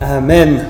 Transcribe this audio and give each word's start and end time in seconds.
Amen. 0.00 0.64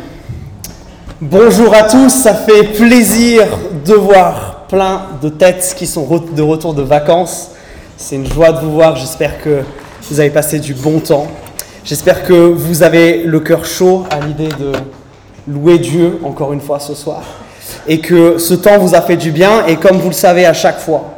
Bonjour 1.21 1.75
à 1.75 1.83
tous, 1.83 2.09
ça 2.09 2.33
fait 2.33 2.63
plaisir 2.63 3.43
de 3.85 3.93
voir 3.93 4.65
plein 4.71 5.03
de 5.21 5.29
têtes 5.29 5.75
qui 5.77 5.87
sont 5.87 6.09
de 6.35 6.41
retour 6.41 6.73
de 6.73 6.81
vacances. 6.81 7.51
C'est 7.99 8.17
une 8.17 8.27
joie 8.27 8.53
de 8.53 8.61
vous 8.61 8.73
voir, 8.73 8.97
j'espère 8.97 9.43
que 9.43 9.65
vous 10.09 10.19
avez 10.19 10.31
passé 10.31 10.61
du 10.61 10.73
bon 10.73 11.01
temps. 11.01 11.27
J'espère 11.85 12.25
que 12.25 12.33
vous 12.33 12.83
avez 12.83 13.25
le 13.25 13.41
cœur 13.41 13.67
chaud 13.67 14.05
à 14.09 14.19
l'idée 14.25 14.49
de 14.49 14.73
louer 15.47 15.79
Dieu 15.79 16.19
encore 16.25 16.55
une 16.55 16.63
fois 16.63 16.81
ce 16.81 16.95
soir. 16.95 17.23
Et 17.87 17.99
que 18.01 18.39
ce 18.39 18.55
temps 18.55 18.79
vous 18.79 18.95
a 18.95 19.03
fait 19.03 19.19
du 19.19 19.31
bien. 19.31 19.67
Et 19.67 19.77
comme 19.77 19.99
vous 19.99 20.09
le 20.09 20.15
savez 20.15 20.47
à 20.47 20.55
chaque 20.55 20.79
fois, 20.79 21.17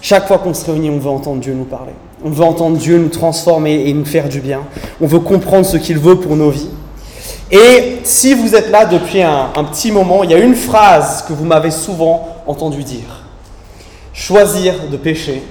chaque 0.00 0.26
fois 0.26 0.38
qu'on 0.38 0.54
se 0.54 0.68
réunit, 0.68 0.90
on 0.90 0.98
veut 0.98 1.10
entendre 1.10 1.40
Dieu 1.40 1.54
nous 1.54 1.66
parler. 1.66 1.92
On 2.24 2.30
veut 2.30 2.44
entendre 2.44 2.78
Dieu 2.78 2.98
nous 2.98 3.10
transformer 3.10 3.84
et 3.86 3.92
nous 3.92 4.04
faire 4.04 4.28
du 4.28 4.40
bien. 4.40 4.62
On 5.00 5.06
veut 5.06 5.20
comprendre 5.20 5.66
ce 5.66 5.76
qu'il 5.76 6.00
veut 6.00 6.16
pour 6.16 6.34
nos 6.34 6.50
vies. 6.50 6.70
Et 7.50 8.00
si 8.04 8.34
vous 8.34 8.54
êtes 8.54 8.70
là 8.70 8.84
depuis 8.84 9.22
un, 9.22 9.48
petit 9.70 9.90
moment, 9.90 10.22
il 10.22 10.30
y 10.30 10.34
a 10.34 10.38
une 10.38 10.54
phrase 10.54 11.24
que 11.26 11.32
vous 11.32 11.44
m'avez 11.44 11.70
souvent 11.70 12.36
entendu 12.46 12.84
dire. 12.84 13.24
Choisir 14.12 14.74
de 14.90 14.96
pécher, 14.96 15.42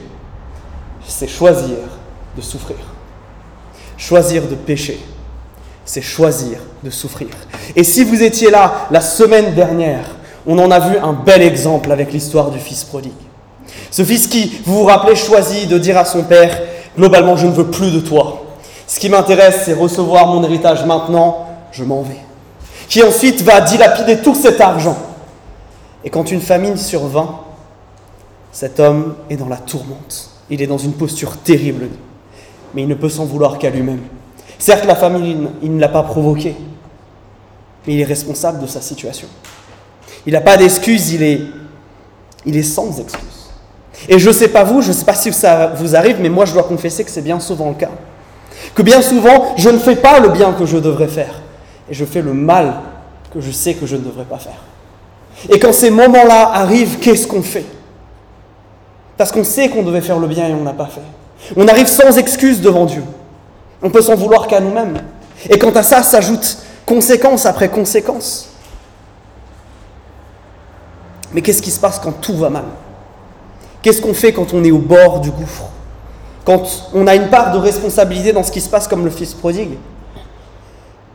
c'est 1.08 1.28
choisir 1.28 1.78
de 2.36 2.42
souffrir. 2.42 2.78
Choisir 3.98 4.44
de 4.44 4.54
pécher, 4.54 5.00
c'est 5.86 6.02
choisir 6.02 6.60
de 6.84 6.92
souffrir. 6.92 7.30
Et 7.76 7.84
si 7.84 8.04
vous 8.04 8.22
étiez 8.22 8.52
là 8.52 8.88
la 8.92 9.02
semaine 9.02 9.56
dernière, 9.56 10.06
on 10.46 10.60
en 10.60 10.70
a 10.70 10.80
vu 10.80 10.98
un 10.98 11.14
bel 11.14 11.42
exemple 11.42 11.92
avec 11.92 12.14
l'histoire 12.14 12.52
du 12.52 12.60
fils 12.60 12.84
prodigue. 12.84 13.12
Ce 13.90 14.04
fils 14.04 14.28
qui, 14.28 14.62
vous 14.66 14.80
vous 14.80 14.86
rappelez, 14.86 15.16
choisit 15.16 15.68
de 15.68 15.80
dire 15.80 15.98
à 15.98 16.06
son 16.06 16.24
père, 16.24 16.62
globalement, 16.96 17.36
je 17.36 17.48
ne 17.48 17.54
veux 17.54 17.68
plus 17.68 17.92
de 17.92 18.02
toi. 18.02 18.44
Ce 18.86 19.00
qui 19.00 19.10
m'intéresse, 19.10 19.64
c'est 19.66 19.74
recevoir 19.74 20.28
mon 20.28 20.44
héritage 20.44 20.86
maintenant 20.86 21.47
je 21.72 21.84
m'en 21.84 22.02
vais. 22.02 22.20
Qui 22.88 23.04
ensuite 23.04 23.42
va 23.42 23.62
dilapider 23.62 24.18
tout 24.18 24.36
cet 24.36 24.62
argent. 24.62 24.98
Et 26.04 26.10
quand 26.10 26.32
une 26.32 26.42
famine 26.42 26.78
survint, 26.78 27.40
cet 28.52 28.80
homme 28.80 29.16
est 29.30 29.36
dans 29.36 29.50
la 29.50 29.58
tourmente. 29.58 30.32
Il 30.50 30.62
est 30.62 30.68
dans 30.68 30.78
une 30.78 30.94
posture 30.94 31.38
terrible. 31.38 31.90
Mais 32.74 32.84
il 32.84 32.88
ne 32.88 32.96
peut 32.96 33.10
s'en 33.10 33.26
vouloir 33.26 33.58
qu'à 33.58 33.70
lui-même. 33.70 34.02
Certes, 34.60 34.86
la 34.86 34.96
famine, 34.96 35.50
il 35.62 35.76
ne 35.76 35.82
l'a 35.82 35.90
pas 35.90 36.04
provoquée. 36.04 36.56
Mais 37.86 37.96
il 37.96 38.02
est 38.02 38.06
responsable 38.06 38.60
de 38.62 38.68
sa 38.68 38.82
situation. 38.82 39.28
Il 40.26 40.34
n'a 40.34 40.42
pas 40.42 40.58
d'excuses, 40.58 41.12
il 41.14 41.24
est, 41.24 41.42
il 42.46 42.56
est 42.56 42.64
sans 42.64 43.00
excuses. 43.00 43.50
Et 44.08 44.20
je 44.20 44.28
ne 44.28 44.34
sais 44.34 44.50
pas 44.50 44.64
vous, 44.64 44.82
je 44.82 44.90
ne 44.90 44.94
sais 44.94 45.06
pas 45.06 45.16
si 45.16 45.32
ça 45.34 45.68
vous 45.68 45.96
arrive, 45.96 46.18
mais 46.20 46.30
moi 46.30 46.46
je 46.46 46.54
dois 46.54 46.64
confesser 46.64 47.04
que 47.04 47.10
c'est 47.10 47.22
bien 47.22 47.40
souvent 47.40 47.70
le 47.70 47.76
cas. 47.76 47.90
Que 48.76 48.82
bien 48.82 49.02
souvent, 49.02 49.56
je 49.58 49.70
ne 49.70 49.78
fais 49.78 49.96
pas 49.96 50.20
le 50.20 50.30
bien 50.30 50.54
que 50.54 50.66
je 50.66 50.78
devrais 50.78 51.08
faire 51.08 51.42
et 51.90 51.94
je 51.94 52.06
fais 52.06 52.22
le 52.22 52.34
mal 52.34 52.76
que 53.34 53.42
je 53.42 53.52
sais 53.52 53.74
que 53.74 53.86
je 53.86 53.96
ne 53.96 54.02
devrais 54.02 54.26
pas 54.26 54.38
faire. 54.38 54.58
Et 55.50 55.60
quand 55.60 55.74
ces 55.74 55.90
moments-là 55.90 56.52
arrivent, 56.54 57.00
qu'est-ce 57.00 57.28
qu'on 57.28 57.44
fait? 57.44 57.66
Parce 59.18 59.32
qu'on 59.32 59.44
sait 59.44 59.70
qu'on 59.70 59.84
devait 59.84 60.02
faire 60.02 60.20
le 60.20 60.28
bien 60.28 60.48
et 60.48 60.54
on 60.54 60.64
n'a 60.64 60.74
pas 60.74 60.88
fait. 60.88 61.02
On 61.56 61.68
arrive 61.68 61.88
sans 61.88 62.18
excuse 62.18 62.62
devant 62.62 62.86
Dieu. 62.86 63.04
On 63.82 63.90
peut 63.90 64.02
s'en 64.02 64.16
vouloir 64.16 64.48
qu'à 64.48 64.60
nous-mêmes. 64.60 65.02
Et 65.50 65.58
quant 65.58 65.72
à 65.72 65.84
ça, 65.84 66.04
s'ajoute 66.04 66.58
conséquence 66.86 67.46
après 67.46 67.70
conséquence. 67.70 68.50
Mais 71.34 71.42
qu'est-ce 71.42 71.62
qui 71.62 71.72
se 71.72 71.80
passe 71.80 72.00
quand 72.00 72.14
tout 72.14 72.38
va 72.38 72.50
mal? 72.50 72.64
Qu'est-ce 73.82 74.02
qu'on 74.02 74.14
fait 74.14 74.34
quand 74.34 74.54
on 74.54 74.64
est 74.64 74.72
au 74.72 74.80
bord 74.80 75.20
du 75.20 75.30
gouffre? 75.30 75.70
Quand 76.46 76.90
on 76.94 77.06
a 77.08 77.16
une 77.16 77.30
part 77.30 77.52
de 77.52 77.58
responsabilité 77.58 78.34
dans 78.34 78.44
ce 78.44 78.52
qui 78.52 78.62
se 78.62 78.70
passe 78.70 78.88
comme 78.88 79.04
le 79.04 79.12
fils 79.12 79.34
prodigue? 79.34 79.78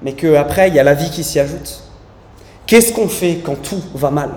Mais 0.04 0.12
qu'après, 0.12 0.68
il 0.68 0.74
y 0.74 0.78
a 0.78 0.84
la 0.84 0.94
vie 0.94 1.10
qui 1.10 1.24
s'y 1.24 1.38
ajoute. 1.38 1.82
Qu'est-ce 2.66 2.92
qu'on 2.92 3.08
fait 3.08 3.40
quand 3.44 3.60
tout 3.60 3.82
va 3.94 4.10
mal? 4.10 4.30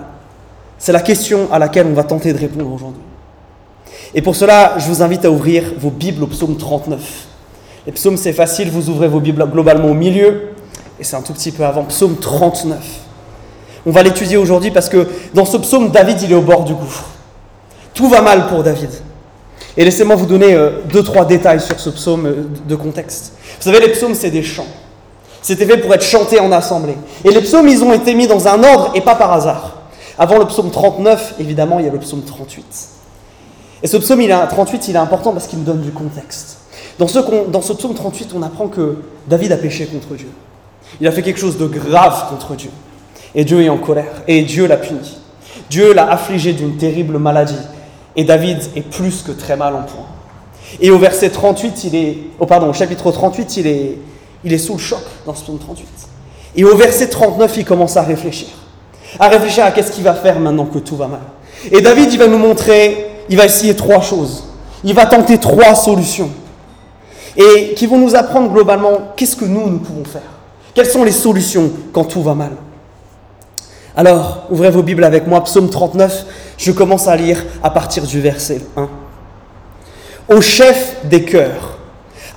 C'est 0.78 0.92
la 0.92 1.00
question 1.00 1.48
à 1.52 1.58
laquelle 1.58 1.86
on 1.86 1.94
va 1.94 2.04
tenter 2.04 2.32
de 2.32 2.38
répondre 2.38 2.70
aujourd'hui. 2.72 3.02
Et 4.14 4.22
pour 4.22 4.36
cela, 4.36 4.74
je 4.78 4.86
vous 4.86 5.02
invite 5.02 5.24
à 5.24 5.30
ouvrir 5.30 5.64
vos 5.78 5.90
Bibles 5.90 6.24
au 6.24 6.26
psaume 6.26 6.56
39. 6.56 7.00
Les 7.86 7.92
psaumes, 7.92 8.16
c'est 8.16 8.32
facile, 8.32 8.70
vous 8.70 8.90
ouvrez 8.90 9.08
vos 9.08 9.20
Bibles 9.20 9.44
globalement 9.50 9.90
au 9.90 9.94
milieu, 9.94 10.50
et 10.98 11.04
c'est 11.04 11.16
un 11.16 11.22
tout 11.22 11.32
petit 11.32 11.52
peu 11.52 11.64
avant, 11.64 11.84
psaume 11.84 12.16
39. 12.16 12.78
On 13.86 13.90
va 13.92 14.02
l'étudier 14.02 14.36
aujourd'hui 14.36 14.72
parce 14.72 14.88
que 14.88 15.06
dans 15.32 15.44
ce 15.44 15.56
psaume, 15.58 15.90
David, 15.90 16.20
il 16.22 16.32
est 16.32 16.34
au 16.34 16.42
bord 16.42 16.64
du 16.64 16.74
gouffre. 16.74 17.04
Tout 17.94 18.08
va 18.08 18.20
mal 18.20 18.48
pour 18.48 18.62
David. 18.62 18.90
Et 19.76 19.84
laissez-moi 19.84 20.16
vous 20.16 20.26
donner 20.26 20.54
euh, 20.54 20.80
deux, 20.90 21.02
trois 21.02 21.24
détails 21.24 21.60
sur 21.60 21.78
ce 21.78 21.90
psaume 21.90 22.26
euh, 22.26 22.34
de 22.66 22.74
contexte. 22.74 23.34
Vous 23.58 23.70
savez, 23.70 23.80
les 23.80 23.92
psaumes, 23.92 24.14
c'est 24.14 24.30
des 24.30 24.42
chants. 24.42 24.66
C'était 25.46 25.64
fait 25.64 25.76
pour 25.76 25.94
être 25.94 26.02
chanté 26.02 26.40
en 26.40 26.50
assemblée. 26.50 26.96
Et 27.24 27.30
les 27.30 27.40
psaumes, 27.40 27.68
ils 27.68 27.84
ont 27.84 27.92
été 27.92 28.16
mis 28.16 28.26
dans 28.26 28.48
un 28.48 28.64
ordre 28.64 28.90
et 28.96 29.00
pas 29.00 29.14
par 29.14 29.32
hasard. 29.32 29.76
Avant 30.18 30.38
le 30.38 30.44
psaume 30.46 30.72
39, 30.72 31.34
évidemment, 31.38 31.78
il 31.78 31.84
y 31.84 31.88
a 31.88 31.92
le 31.92 32.00
psaume 32.00 32.22
38. 32.22 32.64
Et 33.84 33.86
ce 33.86 33.96
psaume 33.96 34.22
il 34.22 34.36
38, 34.50 34.88
il 34.88 34.96
est 34.96 34.98
important 34.98 35.30
parce 35.30 35.46
qu'il 35.46 35.60
nous 35.60 35.64
donne 35.64 35.82
du 35.82 35.92
contexte. 35.92 36.58
Dans 36.98 37.06
ce, 37.06 37.20
dans 37.48 37.62
ce 37.62 37.74
psaume 37.74 37.94
38, 37.94 38.32
on 38.34 38.42
apprend 38.42 38.66
que 38.66 38.96
David 39.28 39.52
a 39.52 39.56
péché 39.56 39.86
contre 39.86 40.16
Dieu. 40.16 40.26
Il 41.00 41.06
a 41.06 41.12
fait 41.12 41.22
quelque 41.22 41.38
chose 41.38 41.58
de 41.58 41.66
grave 41.68 42.28
contre 42.28 42.56
Dieu. 42.56 42.70
Et 43.36 43.44
Dieu 43.44 43.62
est 43.62 43.68
en 43.68 43.78
colère. 43.78 44.24
Et 44.26 44.42
Dieu 44.42 44.66
l'a 44.66 44.78
puni. 44.78 45.16
Dieu 45.70 45.94
l'a 45.94 46.10
affligé 46.10 46.54
d'une 46.54 46.76
terrible 46.76 47.18
maladie. 47.18 47.54
Et 48.16 48.24
David 48.24 48.58
est 48.74 48.80
plus 48.80 49.22
que 49.22 49.30
très 49.30 49.54
mal 49.54 49.76
en 49.76 49.82
point. 49.82 50.06
Et 50.80 50.90
au 50.90 50.98
verset 50.98 51.30
38, 51.30 51.84
il 51.84 51.94
est. 51.94 52.18
Oh 52.40 52.46
pardon, 52.46 52.68
au 52.68 52.72
chapitre 52.72 53.12
38, 53.12 53.58
il 53.58 53.66
est, 53.68 53.98
il 54.44 54.52
est 54.52 54.58
sous 54.58 54.74
le 54.74 54.78
choc 54.78 55.02
dans 55.24 55.34
ce 55.34 55.42
psaume 55.42 55.58
38. 55.58 55.86
Et 56.56 56.64
au 56.64 56.76
verset 56.76 57.08
39, 57.08 57.56
il 57.58 57.64
commence 57.64 57.96
à 57.96 58.02
réfléchir. 58.02 58.48
À 59.18 59.28
réfléchir 59.28 59.64
à 59.64 59.70
qu'est-ce 59.70 59.92
qu'il 59.92 60.04
va 60.04 60.14
faire 60.14 60.40
maintenant 60.40 60.66
que 60.66 60.78
tout 60.78 60.96
va 60.96 61.06
mal. 61.06 61.20
Et 61.70 61.80
David, 61.80 62.12
il 62.12 62.18
va 62.18 62.26
nous 62.26 62.38
montrer, 62.38 63.06
il 63.28 63.36
va 63.36 63.44
essayer 63.44 63.74
trois 63.74 64.00
choses. 64.00 64.44
Il 64.84 64.94
va 64.94 65.06
tenter 65.06 65.38
trois 65.38 65.74
solutions. 65.74 66.30
Et 67.36 67.74
qui 67.74 67.86
vont 67.86 67.98
nous 67.98 68.14
apprendre 68.14 68.50
globalement 68.50 69.12
qu'est-ce 69.16 69.36
que 69.36 69.44
nous, 69.44 69.68
nous 69.68 69.78
pouvons 69.78 70.04
faire. 70.04 70.22
Quelles 70.74 70.86
sont 70.86 71.04
les 71.04 71.12
solutions 71.12 71.70
quand 71.92 72.04
tout 72.04 72.22
va 72.22 72.34
mal 72.34 72.52
Alors, 73.96 74.44
ouvrez 74.50 74.70
vos 74.70 74.82
Bibles 74.82 75.04
avec 75.04 75.26
moi, 75.26 75.42
psaume 75.44 75.70
39, 75.70 76.24
je 76.56 76.72
commence 76.72 77.08
à 77.08 77.16
lire 77.16 77.44
à 77.62 77.70
partir 77.70 78.04
du 78.04 78.20
verset 78.20 78.60
1. 78.76 78.88
Au 80.34 80.40
chef 80.40 80.96
des 81.04 81.24
cœurs, 81.24 81.78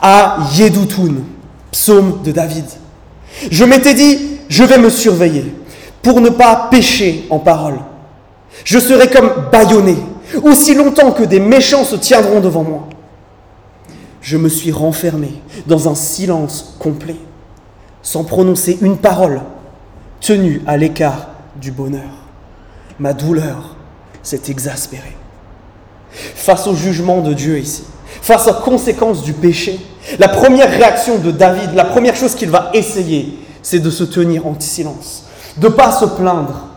à 0.02 0.38
Yedoutoun, 0.54 1.24
Psaume 1.72 2.22
de 2.24 2.32
David. 2.32 2.66
Je 3.52 3.64
m'étais 3.64 3.94
dit, 3.94 4.40
je 4.50 4.64
vais 4.64 4.78
me 4.78 4.90
surveiller 4.90 5.54
pour 6.02 6.22
ne 6.22 6.30
pas 6.30 6.68
pécher 6.72 7.26
en 7.30 7.40
parole. 7.40 7.80
Je 8.64 8.80
serai 8.80 9.10
comme 9.10 9.32
bâillonné 9.52 9.96
aussi 10.44 10.74
longtemps 10.76 11.12
que 11.12 11.24
des 11.24 11.40
méchants 11.40 11.84
se 11.84 11.96
tiendront 11.96 12.40
devant 12.40 12.64
moi. 12.64 12.88
Je 14.22 14.38
me 14.38 14.50
suis 14.50 14.72
renfermé 14.72 15.34
dans 15.66 15.90
un 15.90 15.96
silence 15.96 16.76
complet, 16.80 17.16
sans 18.02 18.24
prononcer 18.24 18.78
une 18.82 18.98
parole, 18.98 19.42
tenu 20.22 20.62
à 20.68 20.78
l'écart 20.78 21.30
du 21.60 21.72
bonheur. 21.72 22.28
Ma 23.00 23.14
douleur 23.14 23.76
s'est 24.22 24.42
exaspérée. 24.50 25.16
Face 26.12 26.68
au 26.68 26.76
jugement 26.76 27.22
de 27.22 27.34
Dieu 27.34 27.58
ici, 27.60 27.84
face 28.22 28.48
aux 28.48 28.54
conséquences 28.54 29.24
du 29.24 29.34
péché, 29.34 29.80
la 30.18 30.28
première 30.28 30.70
réaction 30.70 31.18
de 31.18 31.32
David, 31.32 31.74
la 31.76 31.86
première 31.86 32.16
chose 32.16 32.36
qu'il 32.36 32.50
va 32.50 32.72
essayer, 32.74 33.40
c'est 33.62 33.80
de 33.80 33.90
se 33.90 34.04
tenir 34.04 34.48
en 34.48 34.56
silence, 34.60 35.26
de 35.58 35.68
ne 35.68 35.74
pas 35.74 35.92
se 35.92 36.06
plaindre, 36.06 36.68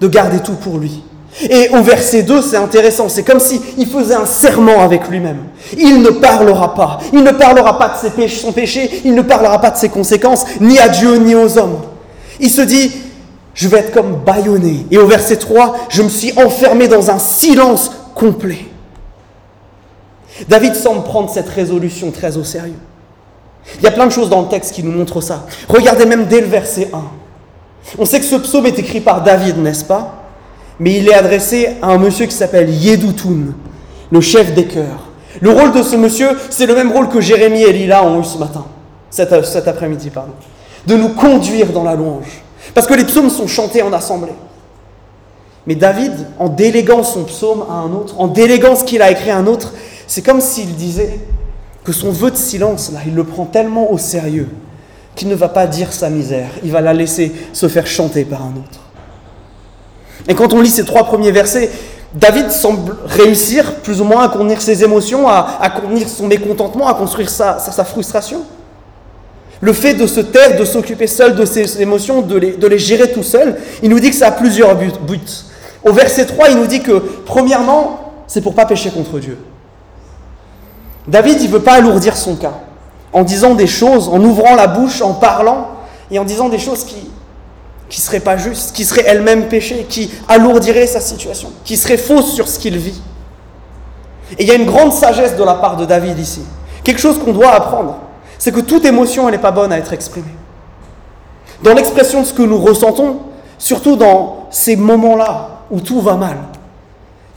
de 0.00 0.08
garder 0.08 0.40
tout 0.40 0.54
pour 0.54 0.78
lui. 0.78 1.02
Et 1.48 1.70
au 1.70 1.82
verset 1.82 2.24
2, 2.24 2.42
c'est 2.42 2.58
intéressant, 2.58 3.08
c'est 3.08 3.22
comme 3.22 3.40
s'il 3.40 3.86
faisait 3.86 4.14
un 4.14 4.26
serment 4.26 4.82
avec 4.82 5.08
lui-même. 5.08 5.44
Il 5.78 6.02
ne 6.02 6.10
parlera 6.10 6.74
pas, 6.74 6.98
il 7.12 7.22
ne 7.22 7.30
parlera 7.30 7.78
pas 7.78 7.88
de 7.88 8.28
son 8.28 8.52
péché, 8.52 9.00
il 9.04 9.14
ne 9.14 9.22
parlera 9.22 9.58
pas 9.60 9.70
de 9.70 9.78
ses 9.78 9.88
conséquences, 9.88 10.44
ni 10.60 10.78
à 10.78 10.88
Dieu, 10.88 11.16
ni 11.16 11.34
aux 11.34 11.56
hommes. 11.58 11.80
Il 12.38 12.50
se 12.50 12.60
dit, 12.60 12.92
je 13.54 13.68
vais 13.68 13.78
être 13.78 13.92
comme 13.92 14.16
bâillonné. 14.24 14.86
Et 14.90 14.98
au 14.98 15.06
verset 15.06 15.36
3, 15.36 15.86
je 15.88 16.02
me 16.02 16.08
suis 16.08 16.32
enfermé 16.36 16.88
dans 16.88 17.10
un 17.10 17.18
silence 17.18 17.90
complet. 18.14 18.66
David 20.48 20.74
semble 20.74 21.04
prendre 21.04 21.30
cette 21.30 21.48
résolution 21.48 22.10
très 22.10 22.36
au 22.36 22.44
sérieux. 22.44 22.74
Il 23.78 23.82
y 23.82 23.86
a 23.86 23.92
plein 23.92 24.06
de 24.06 24.12
choses 24.12 24.28
dans 24.28 24.42
le 24.42 24.48
texte 24.48 24.74
qui 24.74 24.82
nous 24.82 24.92
montrent 24.92 25.20
ça. 25.20 25.46
Regardez 25.68 26.04
même 26.04 26.26
dès 26.26 26.40
le 26.40 26.48
verset 26.48 26.90
1. 26.92 27.02
On 27.98 28.04
sait 28.04 28.20
que 28.20 28.26
ce 28.26 28.36
psaume 28.36 28.66
est 28.66 28.78
écrit 28.78 29.00
par 29.00 29.22
David, 29.22 29.58
n'est-ce 29.58 29.84
pas? 29.84 30.22
Mais 30.78 30.94
il 30.94 31.08
est 31.08 31.14
adressé 31.14 31.76
à 31.80 31.88
un 31.88 31.98
monsieur 31.98 32.26
qui 32.26 32.34
s'appelle 32.34 32.70
Yedoutoun, 32.70 33.54
le 34.10 34.20
chef 34.20 34.54
des 34.54 34.64
chœurs. 34.64 35.08
Le 35.40 35.50
rôle 35.50 35.72
de 35.72 35.82
ce 35.82 35.96
monsieur, 35.96 36.30
c'est 36.50 36.66
le 36.66 36.74
même 36.74 36.92
rôle 36.92 37.08
que 37.08 37.20
Jérémie 37.20 37.62
et 37.62 37.72
Lila 37.72 38.04
ont 38.04 38.20
eu 38.20 38.24
ce 38.24 38.38
matin, 38.38 38.64
cet, 39.10 39.44
cet 39.44 39.68
après-midi, 39.68 40.10
pardon. 40.10 40.32
De 40.86 40.96
nous 40.96 41.10
conduire 41.10 41.72
dans 41.72 41.84
la 41.84 41.94
louange. 41.94 42.42
Parce 42.74 42.86
que 42.86 42.94
les 42.94 43.04
psaumes 43.04 43.30
sont 43.30 43.46
chantés 43.46 43.82
en 43.82 43.92
assemblée. 43.92 44.32
Mais 45.66 45.74
David, 45.74 46.12
en 46.38 46.48
déléguant 46.48 47.04
son 47.04 47.24
psaume 47.24 47.64
à 47.70 47.74
un 47.74 47.92
autre, 47.92 48.14
en 48.18 48.26
déléguant 48.26 48.74
ce 48.74 48.84
qu'il 48.84 49.00
a 49.00 49.10
écrit 49.10 49.30
à 49.30 49.36
un 49.36 49.46
autre, 49.46 49.72
c'est 50.12 50.20
comme 50.20 50.42
s'il 50.42 50.76
disait 50.76 51.20
que 51.84 51.90
son 51.90 52.10
vœu 52.10 52.30
de 52.30 52.36
silence, 52.36 52.92
là, 52.92 53.00
il 53.06 53.14
le 53.14 53.24
prend 53.24 53.46
tellement 53.46 53.90
au 53.90 53.96
sérieux 53.96 54.46
qu'il 55.14 55.28
ne 55.28 55.34
va 55.34 55.48
pas 55.48 55.66
dire 55.66 55.90
sa 55.90 56.10
misère, 56.10 56.50
il 56.62 56.70
va 56.70 56.82
la 56.82 56.92
laisser 56.92 57.32
se 57.54 57.66
faire 57.66 57.86
chanter 57.86 58.26
par 58.26 58.42
un 58.42 58.50
autre. 58.50 58.80
Et 60.28 60.34
quand 60.34 60.52
on 60.52 60.60
lit 60.60 60.68
ces 60.68 60.84
trois 60.84 61.04
premiers 61.04 61.30
versets, 61.30 61.70
David 62.12 62.50
semble 62.50 62.94
réussir 63.06 63.76
plus 63.76 64.02
ou 64.02 64.04
moins 64.04 64.24
à 64.24 64.28
contenir 64.28 64.60
ses 64.60 64.84
émotions, 64.84 65.28
à, 65.28 65.72
contenir 65.80 66.06
son 66.10 66.26
mécontentement, 66.26 66.88
à 66.88 66.92
construire 66.92 67.30
sa, 67.30 67.56
frustration. 67.82 68.42
Le 69.62 69.72
fait 69.72 69.94
de 69.94 70.06
se 70.06 70.20
taire, 70.20 70.58
de 70.58 70.66
s'occuper 70.66 71.06
seul 71.06 71.36
de 71.36 71.46
ses 71.46 71.80
émotions, 71.80 72.20
de 72.20 72.36
les, 72.36 72.78
gérer 72.78 73.12
tout 73.12 73.22
seul, 73.22 73.56
il 73.82 73.88
nous 73.88 73.98
dit 73.98 74.10
que 74.10 74.16
ça 74.16 74.26
a 74.26 74.32
plusieurs 74.32 74.76
buts. 74.76 74.90
Au 75.82 75.92
verset 75.94 76.26
3, 76.26 76.50
il 76.50 76.58
nous 76.58 76.66
dit 76.66 76.82
que, 76.82 77.02
premièrement, 77.24 78.12
c'est 78.26 78.42
pour 78.42 78.54
pas 78.54 78.66
pécher 78.66 78.90
contre 78.90 79.18
Dieu. 79.18 79.38
David, 81.06 81.40
il 81.40 81.48
ne 81.48 81.52
veut 81.52 81.62
pas 81.62 81.74
alourdir 81.74 82.16
son 82.16 82.36
cas 82.36 82.54
en 83.12 83.24
disant 83.24 83.54
des 83.54 83.66
choses, 83.66 84.08
en 84.08 84.20
ouvrant 84.20 84.54
la 84.54 84.66
bouche, 84.66 85.02
en 85.02 85.14
parlant 85.14 85.68
et 86.10 86.18
en 86.18 86.24
disant 86.24 86.48
des 86.48 86.58
choses 86.58 86.84
qui 86.84 87.10
qui 87.92 88.00
serait 88.00 88.20
pas 88.20 88.38
juste, 88.38 88.72
qui 88.72 88.86
serait 88.86 89.04
elle-même 89.06 89.48
péché, 89.48 89.86
qui 89.86 90.10
alourdirait 90.26 90.86
sa 90.86 90.98
situation, 90.98 91.50
qui 91.62 91.76
serait 91.76 91.98
fausse 91.98 92.32
sur 92.32 92.48
ce 92.48 92.58
qu'il 92.58 92.78
vit. 92.78 92.98
Et 94.38 94.44
il 94.44 94.48
y 94.48 94.50
a 94.50 94.54
une 94.54 94.64
grande 94.64 94.94
sagesse 94.94 95.36
de 95.36 95.44
la 95.44 95.52
part 95.52 95.76
de 95.76 95.84
David 95.84 96.18
ici. 96.18 96.40
Quelque 96.82 97.00
chose 97.02 97.18
qu'on 97.18 97.34
doit 97.34 97.50
apprendre, 97.50 97.98
c'est 98.38 98.50
que 98.50 98.60
toute 98.60 98.86
émotion, 98.86 99.28
elle 99.28 99.34
n'est 99.34 99.40
pas 99.40 99.50
bonne 99.50 99.70
à 99.72 99.78
être 99.78 99.92
exprimée. 99.92 100.34
Dans 101.62 101.74
l'expression 101.74 102.22
de 102.22 102.26
ce 102.26 102.32
que 102.32 102.40
nous 102.40 102.58
ressentons, 102.58 103.18
surtout 103.58 103.96
dans 103.96 104.46
ces 104.50 104.74
moments-là 104.74 105.60
où 105.70 105.78
tout 105.80 106.00
va 106.00 106.14
mal, 106.14 106.38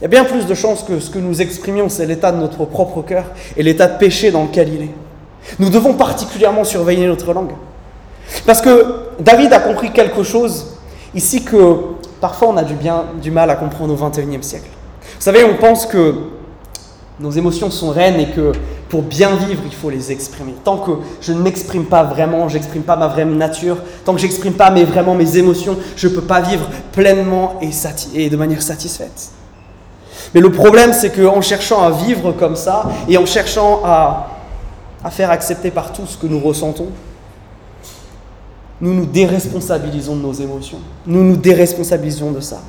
il 0.00 0.02
y 0.02 0.04
a 0.04 0.08
bien 0.08 0.24
plus 0.24 0.46
de 0.46 0.54
chances 0.54 0.82
que 0.82 1.00
ce 1.00 1.08
que 1.10 1.18
nous 1.18 1.40
exprimions, 1.40 1.88
c'est 1.88 2.04
l'état 2.04 2.30
de 2.30 2.36
notre 2.36 2.66
propre 2.66 3.00
cœur 3.02 3.24
et 3.56 3.62
l'état 3.62 3.86
de 3.86 3.98
péché 3.98 4.30
dans 4.30 4.44
lequel 4.44 4.68
il 4.74 4.82
est. 4.82 4.94
Nous 5.58 5.70
devons 5.70 5.94
particulièrement 5.94 6.64
surveiller 6.64 7.06
notre 7.06 7.32
langue. 7.32 7.52
Parce 8.44 8.60
que 8.60 8.84
David 9.20 9.52
a 9.52 9.60
compris 9.60 9.92
quelque 9.92 10.22
chose 10.22 10.76
ici 11.14 11.44
que 11.44 11.76
parfois 12.20 12.48
on 12.48 12.56
a 12.58 12.64
du, 12.64 12.74
bien, 12.74 13.04
du 13.22 13.30
mal 13.30 13.48
à 13.48 13.56
comprendre 13.56 13.94
au 13.94 14.08
XXIe 14.08 14.42
siècle. 14.42 14.68
Vous 15.02 15.22
savez, 15.22 15.44
on 15.44 15.54
pense 15.54 15.86
que 15.86 16.14
nos 17.18 17.30
émotions 17.30 17.70
sont 17.70 17.88
reines 17.88 18.20
et 18.20 18.26
que 18.26 18.52
pour 18.90 19.00
bien 19.00 19.34
vivre, 19.34 19.62
il 19.64 19.74
faut 19.74 19.88
les 19.88 20.12
exprimer. 20.12 20.54
Tant 20.62 20.76
que 20.76 20.90
je 21.22 21.32
ne 21.32 21.40
m'exprime 21.40 21.86
pas 21.86 22.02
vraiment, 22.02 22.48
j'exprime 22.48 22.82
pas 22.82 22.96
ma 22.96 23.06
vraie 23.06 23.24
nature, 23.24 23.78
tant 24.04 24.12
que 24.12 24.20
j'exprime 24.20 24.52
pas 24.52 24.70
mes, 24.70 24.84
vraiment 24.84 25.14
mes 25.14 25.38
émotions, 25.38 25.78
je 25.96 26.08
ne 26.08 26.14
peux 26.14 26.20
pas 26.20 26.40
vivre 26.42 26.68
pleinement 26.92 27.58
et, 27.62 27.70
et 28.14 28.28
de 28.28 28.36
manière 28.36 28.60
satisfaite. 28.62 29.30
Mais 30.34 30.40
le 30.40 30.50
problème, 30.50 30.92
c'est 30.92 31.10
qu'en 31.10 31.40
cherchant 31.40 31.82
à 31.82 31.90
vivre 31.90 32.32
comme 32.32 32.56
ça 32.56 32.86
et 33.08 33.16
en 33.16 33.26
cherchant 33.26 33.82
à, 33.84 34.28
à 35.04 35.10
faire 35.10 35.30
accepter 35.30 35.70
par 35.70 35.92
tous 35.92 36.06
ce 36.06 36.16
que 36.16 36.26
nous 36.26 36.40
ressentons, 36.40 36.88
nous 38.80 38.92
nous 38.92 39.06
déresponsabilisons 39.06 40.16
de 40.16 40.22
nos 40.22 40.32
émotions. 40.32 40.78
Nous 41.06 41.22
nous 41.22 41.36
déresponsabilisons 41.36 42.32
de 42.32 42.40
ça. 42.40 42.60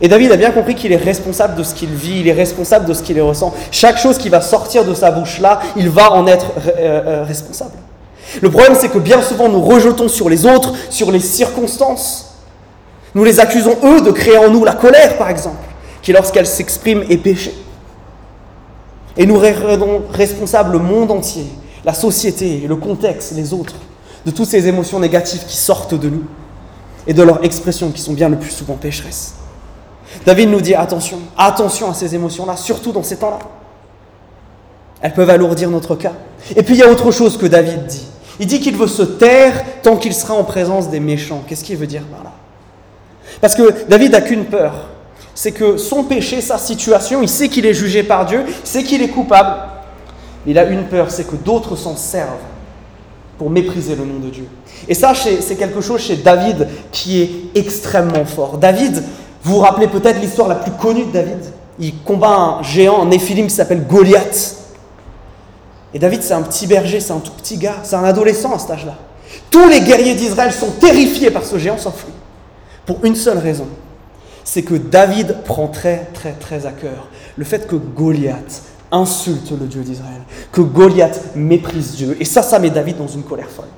Et 0.00 0.08
David 0.08 0.32
a 0.32 0.36
bien 0.36 0.50
compris 0.50 0.74
qu'il 0.74 0.92
est 0.92 0.96
responsable 0.96 1.56
de 1.56 1.62
ce 1.62 1.74
qu'il 1.74 1.90
vit, 1.90 2.20
il 2.20 2.28
est 2.28 2.32
responsable 2.32 2.86
de 2.86 2.94
ce 2.94 3.02
qu'il 3.02 3.20
ressent. 3.20 3.52
Chaque 3.70 3.98
chose 3.98 4.16
qui 4.16 4.30
va 4.30 4.40
sortir 4.40 4.84
de 4.84 4.94
sa 4.94 5.10
bouche 5.10 5.40
là, 5.40 5.60
il 5.76 5.90
va 5.90 6.12
en 6.12 6.26
être 6.26 6.52
euh, 6.56 6.70
euh, 6.78 7.24
responsable. 7.24 7.72
Le 8.40 8.50
problème, 8.50 8.74
c'est 8.78 8.88
que 8.88 8.98
bien 8.98 9.20
souvent, 9.20 9.48
nous 9.48 9.60
rejetons 9.60 10.08
sur 10.08 10.30
les 10.30 10.46
autres, 10.46 10.72
sur 10.88 11.10
les 11.10 11.20
circonstances. 11.20 12.38
Nous 13.14 13.24
les 13.24 13.40
accusons, 13.40 13.76
eux, 13.82 14.00
de 14.00 14.10
créer 14.12 14.38
en 14.38 14.48
nous 14.48 14.64
la 14.64 14.74
colère, 14.74 15.18
par 15.18 15.28
exemple, 15.28 15.58
qui, 16.02 16.12
lorsqu'elle 16.12 16.46
s'exprime, 16.46 17.04
est 17.08 17.18
péché. 17.18 17.54
Et 19.16 19.26
nous 19.26 19.38
rendons 19.38 20.02
responsable 20.12 20.72
le 20.72 20.78
monde 20.78 21.10
entier, 21.10 21.46
la 21.84 21.94
société, 21.94 22.64
le 22.66 22.76
contexte, 22.76 23.32
les 23.34 23.52
autres 23.52 23.74
de 24.24 24.30
toutes 24.30 24.48
ces 24.48 24.66
émotions 24.66 25.00
négatives 25.00 25.44
qui 25.46 25.56
sortent 25.56 25.94
de 25.94 26.08
nous 26.08 26.24
et 27.06 27.14
de 27.14 27.22
leurs 27.22 27.42
expressions 27.44 27.90
qui 27.90 28.00
sont 28.00 28.12
bien 28.12 28.28
le 28.28 28.36
plus 28.36 28.50
souvent 28.50 28.74
pécheresses. 28.74 29.34
David 30.26 30.50
nous 30.50 30.60
dit 30.60 30.74
attention, 30.74 31.18
attention 31.36 31.90
à 31.90 31.94
ces 31.94 32.14
émotions-là, 32.14 32.56
surtout 32.56 32.92
dans 32.92 33.02
ces 33.02 33.16
temps-là. 33.16 33.38
Elles 35.00 35.14
peuvent 35.14 35.30
alourdir 35.30 35.70
notre 35.70 35.94
cas. 35.94 36.12
Et 36.54 36.62
puis 36.62 36.74
il 36.74 36.80
y 36.80 36.82
a 36.82 36.90
autre 36.90 37.10
chose 37.10 37.38
que 37.38 37.46
David 37.46 37.86
dit. 37.86 38.06
Il 38.38 38.46
dit 38.46 38.60
qu'il 38.60 38.76
veut 38.76 38.86
se 38.86 39.02
taire 39.02 39.64
tant 39.82 39.96
qu'il 39.96 40.14
sera 40.14 40.34
en 40.34 40.44
présence 40.44 40.90
des 40.90 41.00
méchants. 41.00 41.42
Qu'est-ce 41.46 41.64
qu'il 41.64 41.76
veut 41.76 41.86
dire 41.86 42.02
par 42.04 42.24
là? 42.24 42.32
Parce 43.40 43.54
que 43.54 43.86
David 43.88 44.12
n'a 44.12 44.20
qu'une 44.20 44.44
peur. 44.44 44.89
C'est 45.34 45.52
que 45.52 45.76
son 45.76 46.04
péché, 46.04 46.40
sa 46.40 46.58
situation, 46.58 47.22
il 47.22 47.28
sait 47.28 47.48
qu'il 47.48 47.66
est 47.66 47.74
jugé 47.74 48.02
par 48.02 48.26
Dieu, 48.26 48.44
il 48.46 48.66
sait 48.66 48.82
qu'il 48.82 49.02
est 49.02 49.08
coupable. 49.08 49.56
Il 50.46 50.58
a 50.58 50.64
une 50.64 50.84
peur, 50.84 51.10
c'est 51.10 51.24
que 51.26 51.36
d'autres 51.36 51.76
s'en 51.76 51.96
servent 51.96 52.28
pour 53.38 53.50
mépriser 53.50 53.94
le 53.94 54.04
nom 54.04 54.18
de 54.18 54.28
Dieu. 54.28 54.46
Et 54.88 54.94
ça, 54.94 55.12
c'est 55.14 55.56
quelque 55.56 55.80
chose 55.80 56.00
chez 56.00 56.16
David 56.16 56.68
qui 56.92 57.22
est 57.22 57.30
extrêmement 57.54 58.24
fort. 58.24 58.58
David, 58.58 59.02
vous 59.42 59.54
vous 59.54 59.60
rappelez 59.60 59.88
peut-être 59.88 60.20
l'histoire 60.20 60.48
la 60.48 60.56
plus 60.56 60.72
connue 60.72 61.04
de 61.04 61.12
David. 61.12 61.38
Il 61.78 61.98
combat 62.02 62.58
un 62.58 62.62
géant, 62.62 63.02
un 63.02 63.06
néphilim 63.06 63.46
qui 63.46 63.54
s'appelle 63.54 63.86
Goliath. 63.86 64.56
Et 65.94 65.98
David, 65.98 66.22
c'est 66.22 66.34
un 66.34 66.42
petit 66.42 66.66
berger, 66.66 67.00
c'est 67.00 67.12
un 67.12 67.18
tout 67.18 67.32
petit 67.32 67.56
gars, 67.56 67.76
c'est 67.82 67.96
un 67.96 68.04
adolescent 68.04 68.54
à 68.54 68.58
cet 68.58 68.70
âge-là. 68.70 68.96
Tous 69.50 69.68
les 69.68 69.80
guerriers 69.80 70.14
d'Israël 70.14 70.52
sont 70.52 70.70
terrifiés 70.72 71.30
par 71.30 71.44
ce 71.44 71.58
géant 71.58 71.78
s'enfuit. 71.78 72.12
Pour 72.86 72.98
une 73.04 73.16
seule 73.16 73.38
raison, 73.38 73.66
c'est 74.44 74.62
que 74.62 74.74
David 74.74 75.38
prend 75.44 75.68
très 75.68 76.08
très 76.14 76.32
très 76.32 76.66
à 76.66 76.72
cœur 76.72 77.08
le 77.36 77.44
fait 77.44 77.66
que 77.66 77.76
Goliath 77.76 78.62
insulte 78.92 79.52
le 79.52 79.66
Dieu 79.66 79.82
d'Israël, 79.82 80.20
que 80.52 80.60
Goliath 80.60 81.36
méprise 81.36 81.94
Dieu. 81.94 82.16
Et 82.20 82.24
ça, 82.24 82.42
ça 82.42 82.58
met 82.58 82.70
David 82.70 82.98
dans 82.98 83.06
une 83.06 83.22
colère 83.22 83.48
folle. 83.48 83.68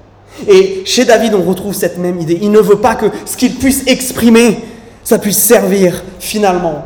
Et 0.48 0.82
chez 0.86 1.04
David, 1.04 1.34
on 1.34 1.42
retrouve 1.42 1.74
cette 1.74 1.98
même 1.98 2.20
idée. 2.20 2.38
Il 2.40 2.50
ne 2.50 2.60
veut 2.60 2.78
pas 2.78 2.94
que 2.94 3.06
ce 3.26 3.36
qu'il 3.36 3.54
puisse 3.56 3.86
exprimer, 3.86 4.64
ça 5.04 5.18
puisse 5.18 5.38
servir 5.38 6.02
finalement 6.18 6.84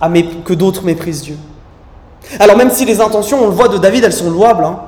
à 0.00 0.10
que 0.44 0.54
d'autres 0.54 0.84
méprisent 0.84 1.22
Dieu. 1.22 1.36
Alors 2.40 2.56
même 2.56 2.70
si 2.70 2.84
les 2.84 3.00
intentions, 3.00 3.44
on 3.44 3.46
le 3.46 3.54
voit 3.54 3.68
de 3.68 3.78
David, 3.78 4.04
elles 4.04 4.12
sont 4.12 4.30
louables, 4.30 4.64
hein, 4.64 4.80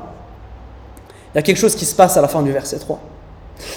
il 1.32 1.37
y 1.37 1.38
a 1.38 1.43
quelque 1.43 1.59
chose 1.59 1.75
qui 1.75 1.85
se 1.85 1.94
passe 1.94 2.17
à 2.17 2.21
la 2.21 2.29
fin 2.29 2.43
du 2.43 2.53
verset 2.53 2.79
3. 2.79 3.00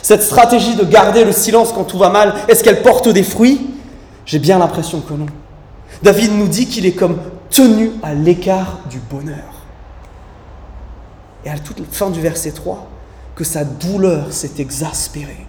Cette 0.02 0.24
stratégie 0.24 0.76
de 0.76 0.84
garder 0.84 1.24
le 1.24 1.32
silence 1.32 1.72
quand 1.72 1.84
tout 1.84 1.98
va 1.98 2.10
mal, 2.10 2.34
est-ce 2.48 2.64
qu'elle 2.64 2.82
porte 2.82 3.10
des 3.10 3.24
fruits? 3.24 3.62
J'ai 4.28 4.40
bien 4.40 4.60
l'impression 4.60 5.00
que 5.00 5.14
non. 5.14 5.26
David 6.04 6.34
nous 6.34 6.48
dit 6.48 6.68
qu'il 6.68 6.86
est 6.86 6.92
comme 6.92 7.18
tenu 7.50 7.92
à 8.04 8.14
l'écart 8.14 8.82
du 8.90 9.00
bonheur. 9.00 9.64
Et 11.46 11.50
à 11.50 11.58
toute 11.58 11.82
fin 11.92 12.10
du 12.10 12.20
verset 12.20 12.52
3, 12.52 12.88
que 13.36 13.46
sa 13.46 13.64
douleur 13.64 14.34
s'est 14.34 14.60
exaspérée. 14.60 15.48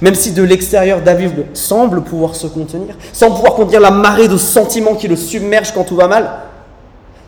Même 0.00 0.14
si 0.14 0.30
de 0.32 0.42
l'extérieur, 0.44 1.02
David 1.02 1.46
semble 1.54 2.02
pouvoir 2.02 2.36
se 2.36 2.46
contenir, 2.46 2.96
sans 3.12 3.32
pouvoir 3.32 3.54
contenir 3.54 3.80
la 3.80 3.90
marée 3.90 4.28
de 4.28 4.36
sentiments 4.36 4.94
qui 4.94 5.08
le 5.08 5.16
submergent 5.16 5.72
quand 5.72 5.82
tout 5.82 5.96
va 5.96 6.06
mal, 6.06 6.30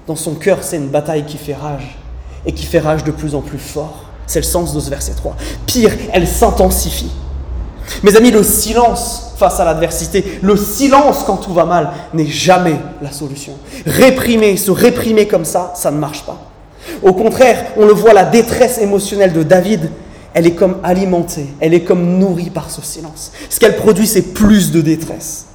dans 0.07 0.15
son 0.15 0.35
cœur, 0.35 0.59
c'est 0.63 0.77
une 0.77 0.89
bataille 0.89 1.25
qui 1.25 1.39
fait 1.39 1.55
rage, 1.55 1.99
et 2.47 2.53
qui 2.53 2.67
fait 2.67 2.79
rage 2.79 3.03
de 3.03 3.11
plus 3.11 3.35
en 3.35 3.41
plus 3.41 3.59
fort. 3.59 4.05
C'est 4.27 4.39
le 4.39 4.45
sens 4.45 4.73
de 4.73 4.79
ce 4.79 4.91
verset 4.91 5.15
3. 5.15 5.35
Pire, 5.67 5.91
elle 6.13 6.29
s'intensifie. 6.29 7.11
Mes 8.05 8.17
amis, 8.17 8.31
le 8.31 8.45
silence 8.45 9.24
face 9.37 9.61
à 9.61 9.65
l'adversité, 9.65 10.39
le 10.43 10.57
silence 10.57 11.25
quand 11.25 11.37
tout 11.37 11.53
va 11.53 11.65
mal 11.65 11.91
n'est 12.13 12.27
jamais 12.27 12.77
la 13.03 13.13
solution. 13.13 13.55
Réprimer, 13.87 14.57
se 14.57 14.71
réprimer 14.71 15.27
comme 15.27 15.45
ça, 15.45 15.73
ça 15.75 15.91
ne 15.91 15.99
marche 15.99 16.25
pas. 16.25 16.39
Au 17.03 17.13
contraire, 17.13 17.73
on 17.77 17.87
le 17.87 17.93
voit, 17.93 18.13
la 18.13 18.25
détresse 18.25 18.79
émotionnelle 18.79 19.33
de 19.33 19.43
David, 19.43 19.91
elle 20.35 20.47
est 20.47 20.55
comme 20.55 20.79
alimentée, 20.83 21.47
elle 21.61 21.75
est 21.75 21.85
comme 21.85 22.19
nourrie 22.19 22.51
par 22.51 22.71
ce 22.71 22.83
silence. 22.83 23.33
Ce 23.49 23.61
qu'elle 23.61 23.77
produit, 23.77 24.07
c'est 24.07 24.35
plus 24.35 24.73
de 24.73 24.81
détresse. 24.81 25.47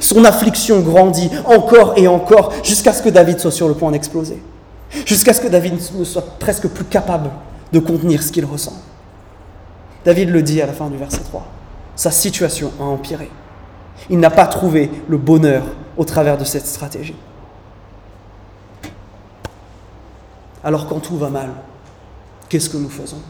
Son 0.00 0.24
affliction 0.24 0.80
grandit 0.80 1.30
encore 1.44 1.94
et 1.96 2.06
encore 2.06 2.52
jusqu'à 2.62 2.92
ce 2.92 3.02
que 3.02 3.08
David 3.08 3.40
soit 3.40 3.50
sur 3.50 3.68
le 3.68 3.74
point 3.74 3.90
d'exploser. 3.90 4.40
Jusqu'à 5.06 5.32
ce 5.32 5.40
que 5.40 5.48
David 5.48 5.74
ne 5.98 6.04
soit 6.04 6.38
presque 6.38 6.68
plus 6.68 6.84
capable 6.84 7.30
de 7.72 7.78
contenir 7.78 8.22
ce 8.22 8.30
qu'il 8.30 8.44
ressent. 8.44 8.74
David 10.04 10.30
le 10.30 10.42
dit 10.42 10.60
à 10.60 10.66
la 10.66 10.72
fin 10.72 10.88
du 10.88 10.96
verset 10.96 11.20
3 11.24 11.46
sa 11.94 12.10
situation 12.10 12.72
a 12.80 12.84
empiré. 12.84 13.30
Il 14.10 14.18
n'a 14.18 14.30
pas 14.30 14.46
trouvé 14.46 14.90
le 15.08 15.16
bonheur 15.16 15.62
au 15.96 16.04
travers 16.04 16.38
de 16.38 16.44
cette 16.44 16.66
stratégie. 16.66 17.16
Alors 20.64 20.86
quand 20.86 21.00
tout 21.00 21.16
va 21.16 21.28
mal, 21.28 21.50
qu'est-ce 22.48 22.70
que 22.70 22.76
nous 22.76 22.88
faisons? 22.88 23.20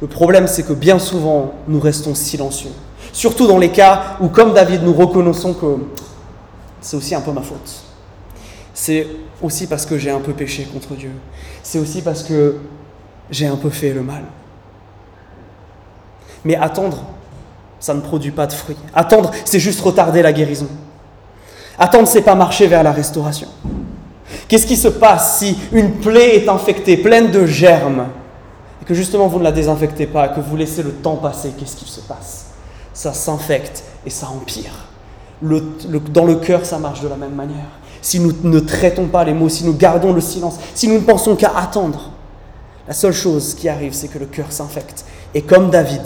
Le 0.00 0.06
problème, 0.06 0.46
c'est 0.46 0.62
que 0.62 0.72
bien 0.72 0.98
souvent, 0.98 1.54
nous 1.66 1.80
restons 1.80 2.14
silencieux. 2.14 2.70
Surtout 3.12 3.46
dans 3.46 3.58
les 3.58 3.72
cas 3.72 4.16
où, 4.20 4.28
comme 4.28 4.54
David, 4.54 4.82
nous 4.82 4.92
reconnaissons 4.92 5.54
que 5.54 5.76
c'est 6.80 6.96
aussi 6.96 7.14
un 7.14 7.20
peu 7.20 7.32
ma 7.32 7.42
faute. 7.42 7.82
C'est 8.74 9.08
aussi 9.42 9.66
parce 9.66 9.86
que 9.86 9.98
j'ai 9.98 10.10
un 10.10 10.20
peu 10.20 10.32
péché 10.32 10.64
contre 10.72 10.94
Dieu. 10.94 11.10
C'est 11.64 11.80
aussi 11.80 12.02
parce 12.02 12.22
que 12.22 12.56
j'ai 13.30 13.46
un 13.46 13.56
peu 13.56 13.70
fait 13.70 13.92
le 13.92 14.02
mal. 14.02 14.22
Mais 16.44 16.54
attendre 16.54 17.04
ça 17.80 17.94
ne 17.94 18.00
produit 18.00 18.30
pas 18.30 18.46
de 18.46 18.52
fruits. 18.52 18.76
Attendre, 18.94 19.30
c'est 19.44 19.60
juste 19.60 19.80
retarder 19.80 20.22
la 20.22 20.32
guérison. 20.32 20.68
Attendre, 21.78 22.08
c'est 22.08 22.22
pas 22.22 22.34
marcher 22.34 22.66
vers 22.66 22.82
la 22.82 22.92
restauration. 22.92 23.48
Qu'est-ce 24.48 24.66
qui 24.66 24.76
se 24.76 24.88
passe 24.88 25.38
si 25.38 25.56
une 25.72 25.92
plaie 25.92 26.36
est 26.36 26.48
infectée, 26.48 26.96
pleine 26.96 27.30
de 27.30 27.46
germes, 27.46 28.06
et 28.82 28.84
que 28.84 28.94
justement 28.94 29.26
vous 29.28 29.38
ne 29.38 29.44
la 29.44 29.52
désinfectez 29.52 30.06
pas, 30.06 30.28
que 30.28 30.40
vous 30.40 30.56
laissez 30.56 30.82
le 30.82 30.92
temps 30.92 31.16
passer, 31.16 31.52
qu'est-ce 31.58 31.76
qui 31.76 31.88
se 31.90 32.00
passe? 32.00 32.46
Ça 32.92 33.12
s'infecte 33.12 33.84
et 34.04 34.10
ça 34.10 34.28
empire. 34.28 34.72
dans 35.40 36.24
le 36.24 36.36
cœur, 36.36 36.66
ça 36.66 36.78
marche 36.78 37.00
de 37.00 37.08
la 37.08 37.16
même 37.16 37.34
manière. 37.34 37.68
Si 38.02 38.20
nous 38.20 38.32
ne 38.42 38.60
traitons 38.60 39.06
pas 39.06 39.24
les 39.24 39.34
mots, 39.34 39.48
si 39.48 39.64
nous 39.64 39.74
gardons 39.74 40.12
le 40.12 40.20
silence, 40.20 40.56
si 40.74 40.88
nous 40.88 40.94
ne 40.94 41.04
pensons 41.04 41.36
qu'à 41.36 41.52
attendre, 41.56 42.10
la 42.86 42.94
seule 42.94 43.12
chose 43.12 43.54
qui 43.54 43.68
arrive, 43.68 43.92
c'est 43.92 44.08
que 44.08 44.18
le 44.18 44.26
cœur 44.26 44.50
s'infecte. 44.50 45.04
Et 45.34 45.42
comme 45.42 45.70
David, 45.70 46.02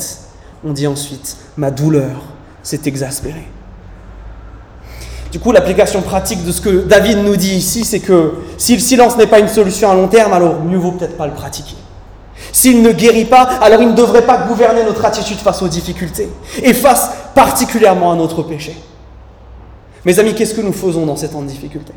on 0.64 0.73
dit 0.73 0.87
ensuite, 0.87 1.37
ma 1.57 1.71
douleur 1.71 2.23
s'est 2.62 2.81
exaspérée. 2.87 3.49
Du 5.33 5.40
coup, 5.40 5.50
l'application 5.50 6.02
pratique 6.02 6.45
de 6.45 6.52
ce 6.52 6.61
que 6.61 6.85
David 6.85 7.19
nous 7.19 7.37
dit 7.37 7.54
ici, 7.54 7.85
c'est 7.85 8.00
que 8.00 8.35
si 8.59 8.75
le 8.75 8.81
silence 8.81 9.16
n'est 9.16 9.26
pas 9.26 9.38
une 9.38 9.49
solution 9.49 9.90
à 9.90 9.95
long 9.95 10.09
terme, 10.09 10.33
alors 10.35 10.62
mieux 10.62 10.76
vaut 10.76 10.92
peut-être 10.92 11.16
pas 11.16 11.26
le 11.26 11.33
pratiquer. 11.33 11.76
S'il 12.52 12.83
ne 12.83 12.92
guérit 12.92 13.25
pas, 13.25 13.45
alors 13.45 13.81
il 13.81 13.88
ne 13.88 13.95
devrait 13.95 14.26
pas 14.26 14.47
gouverner 14.47 14.85
notre 14.85 15.04
attitude 15.04 15.38
face 15.38 15.62
aux 15.62 15.69
difficultés 15.69 16.28
et 16.62 16.75
face 16.75 17.11
particulièrement 17.35 18.12
à 18.12 18.14
notre 18.14 18.42
péché. 18.42 18.76
Mes 20.04 20.19
amis, 20.19 20.35
qu'est-ce 20.35 20.54
que 20.54 20.61
nous 20.61 20.73
faisons 20.73 21.07
dans 21.07 21.16
ces 21.16 21.31
temps 21.31 21.40
de 21.40 21.47
difficulté? 21.47 21.95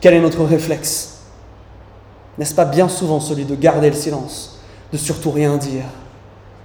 Quel 0.00 0.14
est 0.14 0.20
notre 0.20 0.44
réflexe? 0.44 1.18
N'est-ce 2.38 2.54
pas 2.54 2.64
bien 2.64 2.88
souvent 2.88 3.18
celui 3.18 3.44
de 3.44 3.56
garder 3.56 3.90
le 3.90 3.96
silence, 3.96 4.60
de 4.92 4.98
surtout 4.98 5.32
rien 5.32 5.56
dire, 5.56 5.84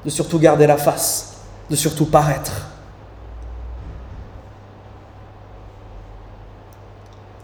de 0.06 0.10
surtout 0.10 0.40
garder 0.40 0.68
la 0.68 0.78
face, 0.78 1.38
de 1.70 1.76
surtout 1.76 2.06
paraître 2.06 2.68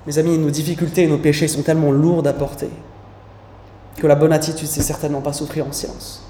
Mes 0.05 0.17
amis, 0.17 0.37
nos 0.37 0.49
difficultés 0.49 1.03
et 1.03 1.07
nos 1.07 1.17
péchés 1.17 1.47
sont 1.47 1.61
tellement 1.61 1.91
lourds 1.91 2.27
à 2.27 2.33
porter 2.33 2.69
que 3.97 4.07
la 4.07 4.15
bonne 4.15 4.33
attitude, 4.33 4.67
c'est 4.67 4.81
certainement 4.81 5.21
pas 5.21 5.33
souffrir 5.33 5.65
en 5.67 5.71
silence. 5.71 6.23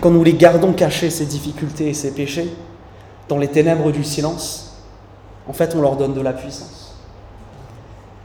Quand 0.00 0.10
nous 0.10 0.22
les 0.22 0.34
gardons 0.34 0.72
cachés, 0.72 1.10
ces 1.10 1.26
difficultés 1.26 1.88
et 1.88 1.94
ces 1.94 2.12
péchés, 2.12 2.54
dans 3.28 3.38
les 3.38 3.48
ténèbres 3.48 3.90
du 3.90 4.04
silence, 4.04 4.76
en 5.48 5.52
fait, 5.52 5.74
on 5.74 5.80
leur 5.80 5.96
donne 5.96 6.14
de 6.14 6.20
la 6.20 6.32
puissance. 6.32 6.94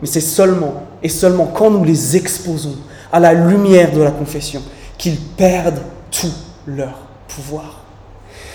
Mais 0.02 0.08
c'est 0.08 0.22
seulement 0.22 0.84
et 1.02 1.10
seulement 1.10 1.48
quand 1.48 1.72
nous 1.72 1.84
les 1.84 2.16
exposons 2.16 2.76
à 3.12 3.20
la 3.20 3.34
lumière 3.34 3.92
de 3.92 4.02
la 4.02 4.12
confession 4.12 4.62
qu'ils 4.98 5.18
perdent 5.18 5.82
tout 6.12 6.34
leur 6.68 7.07
pouvoir. 7.28 7.82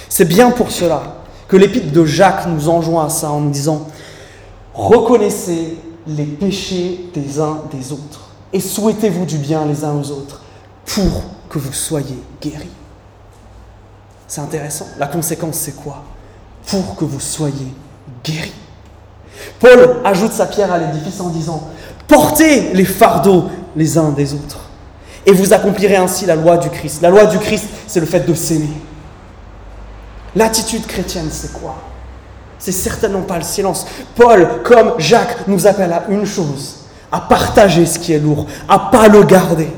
C'est 0.09 0.25
bien 0.25 0.51
pour 0.51 0.71
cela 0.71 1.03
que 1.49 1.57
l'épître 1.57 1.93
de 1.93 2.05
Jacques 2.05 2.47
nous 2.47 2.69
enjoint 2.69 3.07
à 3.07 3.09
ça 3.09 3.31
en 3.31 3.41
nous 3.41 3.51
disant 3.51 3.87
Reconnaissez 4.75 5.79
les 6.07 6.25
péchés 6.25 7.11
des 7.15 7.41
uns 7.41 7.63
des 7.73 7.93
autres 7.93 8.31
et 8.53 8.61
souhaitez-vous 8.61 9.25
du 9.25 9.39
bien 9.39 9.65
les 9.67 9.85
uns 9.85 9.95
aux 9.95 10.11
autres 10.11 10.41
pour 10.87 11.23
que 11.49 11.59
vous 11.59 11.73
soyez 11.73 12.19
guéris. 12.41 12.71
C'est 14.27 14.41
intéressant. 14.41 14.87
La 14.99 15.07
conséquence, 15.07 15.57
c'est 15.57 15.77
quoi? 15.77 16.03
Pour 16.67 16.97
que 16.97 17.05
vous 17.05 17.21
soyez 17.21 17.69
guéris. 18.25 18.55
Paul 19.61 20.01
ajoute 20.05 20.33
sa 20.33 20.47
pierre 20.47 20.73
à 20.73 20.79
l'édifice 20.79 21.21
en 21.21 21.29
disant 21.29 21.69
Portez 22.09 22.73
les 22.73 22.85
fardeaux 22.85 23.45
les 23.77 23.99
uns 23.99 24.11
des 24.11 24.35
autres 24.35 24.62
et 25.27 25.33
vous 25.33 25.53
accomplirez 25.53 25.97
ainsi 25.97 26.27
la 26.27 26.35
loi 26.35 26.57
du 26.57 26.69
Christ. 26.71 27.03
La 27.03 27.11
loi 27.11 27.27
du 27.27 27.39
Christ, 27.39 27.67
c'est 27.87 28.01
le 28.01 28.07
fait 28.07 28.21
de 28.21 28.35
s'aimer. 28.35 28.71
L'attitude 30.35 30.87
chrétienne, 30.87 31.29
c'est 31.31 31.53
quoi? 31.53 31.77
C'est 32.59 32.73
certainement 32.73 33.23
pas 33.23 33.37
le 33.37 33.45
silence. 33.45 33.87
Paul, 34.15 34.63
comme 34.65 34.95
Jacques, 34.99 35.47
nous 35.49 35.67
appelle 35.67 35.93
à 35.93 36.05
une 36.09 36.25
chose, 36.25 36.85
à 37.11 37.21
partager 37.21 37.87
ce 37.87 37.99
qui 37.99 38.13
est 38.13 38.19
lourd, 38.19 38.47
à 38.69 38.79
pas 38.91 39.09
le 39.09 39.25
garder. 39.25 39.69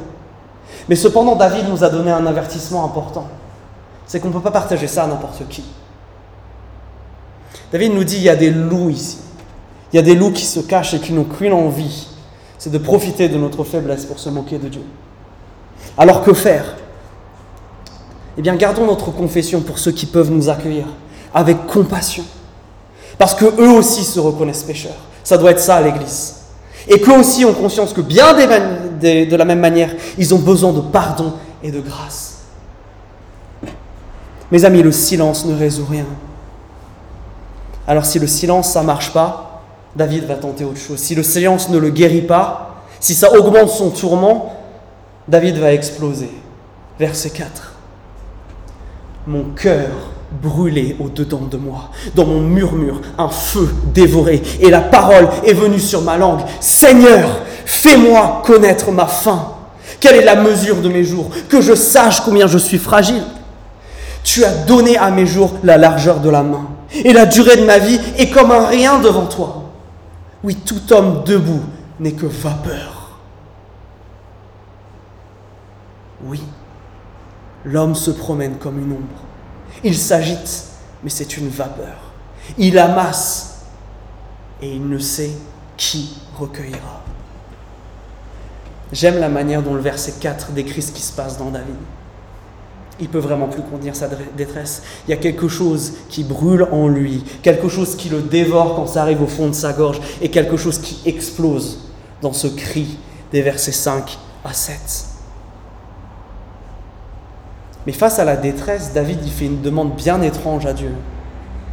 Mais 0.88 0.96
cependant, 0.96 1.34
David 1.34 1.68
nous 1.68 1.82
a 1.82 1.88
donné 1.88 2.10
un 2.10 2.26
avertissement 2.26 2.84
important. 2.84 3.26
C'est 4.06 4.20
qu'on 4.20 4.28
ne 4.28 4.34
peut 4.34 4.40
pas 4.40 4.50
partager 4.50 4.86
ça 4.86 5.04
à 5.04 5.06
n'importe 5.06 5.48
qui. 5.48 5.64
David 7.72 7.94
nous 7.94 8.04
dit, 8.04 8.16
il 8.16 8.22
y 8.22 8.28
a 8.28 8.36
des 8.36 8.50
loups 8.50 8.90
ici. 8.90 9.18
Il 9.92 9.96
y 9.96 9.98
a 9.98 10.02
des 10.02 10.14
loups 10.14 10.32
qui 10.32 10.44
se 10.44 10.60
cachent 10.60 10.94
et 10.94 11.00
qui 11.00 11.12
n'ont 11.12 11.24
qu'une 11.24 11.52
envie. 11.52 12.08
C'est 12.58 12.70
de 12.70 12.78
profiter 12.78 13.28
de 13.28 13.38
notre 13.38 13.64
faiblesse 13.64 14.04
pour 14.04 14.18
se 14.18 14.28
moquer 14.28 14.58
de 14.58 14.68
Dieu. 14.68 14.82
Alors 15.96 16.22
que 16.22 16.32
faire? 16.32 16.76
Eh 18.36 18.42
bien, 18.42 18.56
gardons 18.56 18.86
notre 18.86 19.10
confession 19.10 19.60
pour 19.60 19.78
ceux 19.78 19.92
qui 19.92 20.06
peuvent 20.06 20.30
nous 20.30 20.48
accueillir, 20.48 20.86
avec 21.32 21.66
compassion 21.66 22.24
parce 23.18 23.34
que 23.34 23.44
eux 23.44 23.70
aussi 23.70 24.04
se 24.04 24.18
reconnaissent 24.20 24.62
pécheurs. 24.62 24.96
Ça 25.22 25.38
doit 25.38 25.52
être 25.52 25.60
ça 25.60 25.80
l'Église. 25.80 26.36
Et 26.88 27.00
qu'eux 27.00 27.18
aussi 27.18 27.44
ont 27.44 27.54
conscience 27.54 27.92
que 27.92 28.00
bien 28.00 28.34
de 28.34 29.36
la 29.36 29.44
même 29.44 29.60
manière, 29.60 29.90
ils 30.18 30.34
ont 30.34 30.38
besoin 30.38 30.72
de 30.72 30.80
pardon 30.80 31.34
et 31.62 31.70
de 31.70 31.80
grâce. 31.80 32.38
Mes 34.50 34.64
amis, 34.64 34.82
le 34.82 34.92
silence 34.92 35.46
ne 35.46 35.56
résout 35.56 35.86
rien. 35.88 36.06
Alors 37.86 38.04
si 38.04 38.18
le 38.18 38.26
silence, 38.26 38.72
ça 38.72 38.82
ne 38.82 38.86
marche 38.86 39.12
pas, 39.12 39.62
David 39.96 40.24
va 40.24 40.34
tenter 40.34 40.64
autre 40.64 40.80
chose. 40.80 40.98
Si 40.98 41.14
le 41.14 41.22
silence 41.22 41.68
ne 41.70 41.78
le 41.78 41.90
guérit 41.90 42.22
pas, 42.22 42.84
si 43.00 43.14
ça 43.14 43.32
augmente 43.32 43.68
son 43.68 43.90
tourment, 43.90 44.54
David 45.26 45.56
va 45.56 45.72
exploser. 45.72 46.30
Verset 46.98 47.30
4. 47.30 47.72
Mon 49.26 49.44
cœur 49.56 49.90
brûlé 50.42 50.96
au-dedans 51.00 51.42
de 51.50 51.56
moi. 51.56 51.90
Dans 52.14 52.26
mon 52.26 52.40
murmure, 52.40 53.00
un 53.18 53.28
feu 53.28 53.68
dévoré. 53.92 54.42
Et 54.60 54.70
la 54.70 54.80
parole 54.80 55.28
est 55.44 55.54
venue 55.54 55.80
sur 55.80 56.02
ma 56.02 56.16
langue. 56.16 56.40
Seigneur, 56.60 57.40
fais-moi 57.64 58.42
connaître 58.44 58.90
ma 58.90 59.06
faim. 59.06 59.48
Quelle 60.00 60.16
est 60.16 60.24
la 60.24 60.36
mesure 60.36 60.76
de 60.76 60.88
mes 60.88 61.04
jours? 61.04 61.30
Que 61.48 61.60
je 61.60 61.74
sache 61.74 62.20
combien 62.20 62.46
je 62.46 62.58
suis 62.58 62.78
fragile. 62.78 63.24
Tu 64.22 64.44
as 64.44 64.52
donné 64.52 64.96
à 64.96 65.10
mes 65.10 65.26
jours 65.26 65.54
la 65.62 65.78
largeur 65.78 66.20
de 66.20 66.30
la 66.30 66.42
main. 66.42 66.68
Et 66.92 67.12
la 67.12 67.26
durée 67.26 67.56
de 67.56 67.64
ma 67.64 67.78
vie 67.78 68.00
est 68.18 68.30
comme 68.30 68.50
un 68.50 68.66
rien 68.66 68.98
devant 68.98 69.26
toi. 69.26 69.64
Oui, 70.42 70.56
tout 70.56 70.92
homme 70.92 71.22
debout 71.24 71.62
n'est 71.98 72.12
que 72.12 72.26
vapeur. 72.26 72.93
Oui, 76.24 76.40
l'homme 77.64 77.94
se 77.94 78.10
promène 78.10 78.56
comme 78.56 78.78
une 78.78 78.92
ombre. 78.92 79.22
Il 79.82 79.96
s'agite, 79.96 80.64
mais 81.02 81.10
c'est 81.10 81.36
une 81.36 81.48
vapeur. 81.48 81.96
Il 82.56 82.78
amasse 82.78 83.64
et 84.62 84.74
il 84.74 84.88
ne 84.88 84.98
sait 84.98 85.32
qui 85.76 86.16
recueillera. 86.38 87.02
J'aime 88.92 89.18
la 89.18 89.28
manière 89.28 89.62
dont 89.62 89.74
le 89.74 89.80
verset 89.80 90.14
4 90.20 90.52
décrit 90.52 90.82
ce 90.82 90.92
qui 90.92 91.02
se 91.02 91.12
passe 91.12 91.36
dans 91.36 91.50
David. 91.50 91.74
Il 93.00 93.08
peut 93.08 93.18
vraiment 93.18 93.48
plus 93.48 93.62
contenir 93.62 93.96
sa 93.96 94.08
détresse. 94.36 94.82
Il 95.06 95.10
y 95.10 95.14
a 95.14 95.16
quelque 95.16 95.48
chose 95.48 95.94
qui 96.08 96.22
brûle 96.22 96.68
en 96.70 96.86
lui, 96.86 97.24
quelque 97.42 97.68
chose 97.68 97.96
qui 97.96 98.08
le 98.08 98.22
dévore 98.22 98.76
quand 98.76 98.86
ça 98.86 99.02
arrive 99.02 99.20
au 99.20 99.26
fond 99.26 99.48
de 99.48 99.52
sa 99.52 99.72
gorge, 99.72 100.00
et 100.22 100.30
quelque 100.30 100.56
chose 100.56 100.78
qui 100.78 101.00
explose 101.04 101.80
dans 102.22 102.32
ce 102.32 102.46
cri 102.46 102.96
des 103.32 103.42
versets 103.42 103.72
5 103.72 104.16
à 104.44 104.52
7. 104.52 105.13
Mais 107.86 107.92
face 107.92 108.18
à 108.18 108.24
la 108.24 108.36
détresse, 108.36 108.92
David 108.92 109.18
il 109.24 109.30
fait 109.30 109.46
une 109.46 109.60
demande 109.60 109.94
bien 109.94 110.22
étrange 110.22 110.66
à 110.66 110.72
Dieu. 110.72 110.90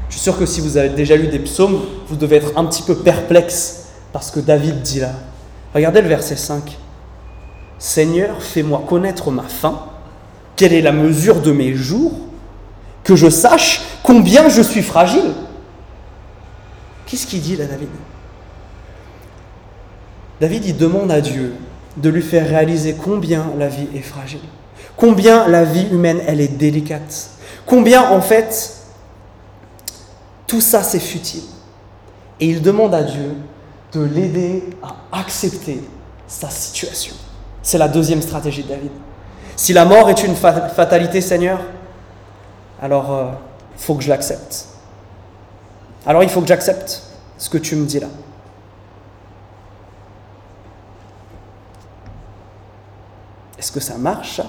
Je 0.10 0.16
suis 0.16 0.24
sûr 0.24 0.38
que 0.38 0.46
si 0.46 0.60
vous 0.60 0.78
avez 0.78 0.90
déjà 0.90 1.16
lu 1.16 1.28
des 1.28 1.40
psaumes, 1.40 1.80
vous 2.08 2.18
devez 2.18 2.36
être 2.38 2.52
un 2.58 2.66
petit 2.66 2.84
peu 2.84 2.96
perplexe 2.96 3.86
parce 4.12 4.30
que 4.30 4.42
David 4.42 4.82
dit 4.82 5.00
là. 5.00 5.14
Regardez 5.74 6.02
le 6.02 6.10
verset 6.10 6.36
5. 6.36 6.78
Seigneur, 7.80 8.44
fais-moi 8.44 8.84
connaître 8.88 9.32
ma 9.32 9.44
faim. 9.44 9.80
Quelle 10.58 10.74
est 10.74 10.82
la 10.82 10.92
mesure 10.92 11.42
de 11.42 11.52
mes 11.52 11.74
jours? 11.74 12.12
Que 13.04 13.16
je 13.16 13.30
sache 13.30 13.82
combien 14.04 14.50
je 14.50 14.62
suis 14.62 14.84
fragile. 14.84 15.34
Qu'est-ce 17.06 17.26
qu'il 17.26 17.42
dit 17.42 17.56
là, 17.56 17.66
David? 17.66 17.88
David, 20.42 20.66
il 20.66 20.78
demande 20.78 21.12
à 21.12 21.22
Dieu 21.22 21.54
de 21.98 22.10
lui 22.10 22.22
faire 22.22 22.48
réaliser 22.48 22.94
combien 22.94 23.48
la 23.58 23.70
vie 23.70 23.88
est 23.96 24.02
fragile. 24.02 24.40
Combien 25.02 25.48
la 25.48 25.64
vie 25.64 25.88
humaine, 25.92 26.22
elle 26.28 26.42
est 26.42 26.48
délicate. 26.60 27.32
Combien, 27.66 28.12
en 28.12 28.22
fait, 28.22 28.76
tout 30.46 30.62
ça, 30.62 30.84
c'est 30.84 31.00
futile. 31.00 31.42
Et 32.40 32.46
il 32.46 32.62
demande 32.62 32.94
à 32.94 33.02
Dieu 33.02 33.36
de 33.94 34.02
l'aider 34.04 34.64
à 34.84 35.18
accepter 35.20 35.82
sa 36.28 36.52
situation. 36.52 37.16
C'est 37.64 37.80
la 37.80 37.88
deuxième 37.88 38.22
stratégie 38.22 38.62
de 38.62 38.68
David. 38.68 38.92
Si 39.56 39.74
la 39.74 39.86
mort 39.86 40.08
est 40.08 40.24
une 40.24 40.36
fatalité, 40.36 41.20
Seigneur, 41.20 41.62
alors 42.80 43.06
il 43.08 43.34
euh, 43.34 43.38
faut 43.78 43.96
que 43.96 44.04
je 44.04 44.10
l'accepte. 44.10 44.68
Alors 46.06 46.22
il 46.22 46.30
faut 46.30 46.42
que 46.42 46.48
j'accepte 46.48 47.02
ce 47.40 47.50
que 47.50 47.58
tu 47.58 47.76
me 47.76 47.88
dis 47.88 48.00
là. 48.00 48.08
Est-ce 53.58 53.72
que 53.72 53.80
ça 53.80 53.98
marche 53.98 54.42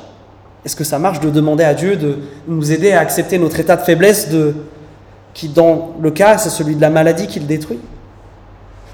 est-ce 0.64 0.76
que 0.76 0.84
ça 0.84 0.98
marche 0.98 1.20
de 1.20 1.30
demander 1.30 1.64
à 1.64 1.74
Dieu 1.74 1.96
de 1.96 2.18
nous 2.46 2.70
aider 2.72 2.92
à 2.92 3.00
accepter 3.00 3.38
notre 3.38 3.58
état 3.58 3.76
de 3.76 3.82
faiblesse 3.82 4.28
qui, 5.34 5.48
dans 5.48 5.94
le 6.00 6.10
cas, 6.10 6.38
c'est 6.38 6.50
celui 6.50 6.76
de 6.76 6.80
la 6.80 6.90
maladie 6.90 7.26
qui 7.26 7.40
le 7.40 7.46
détruit? 7.46 7.80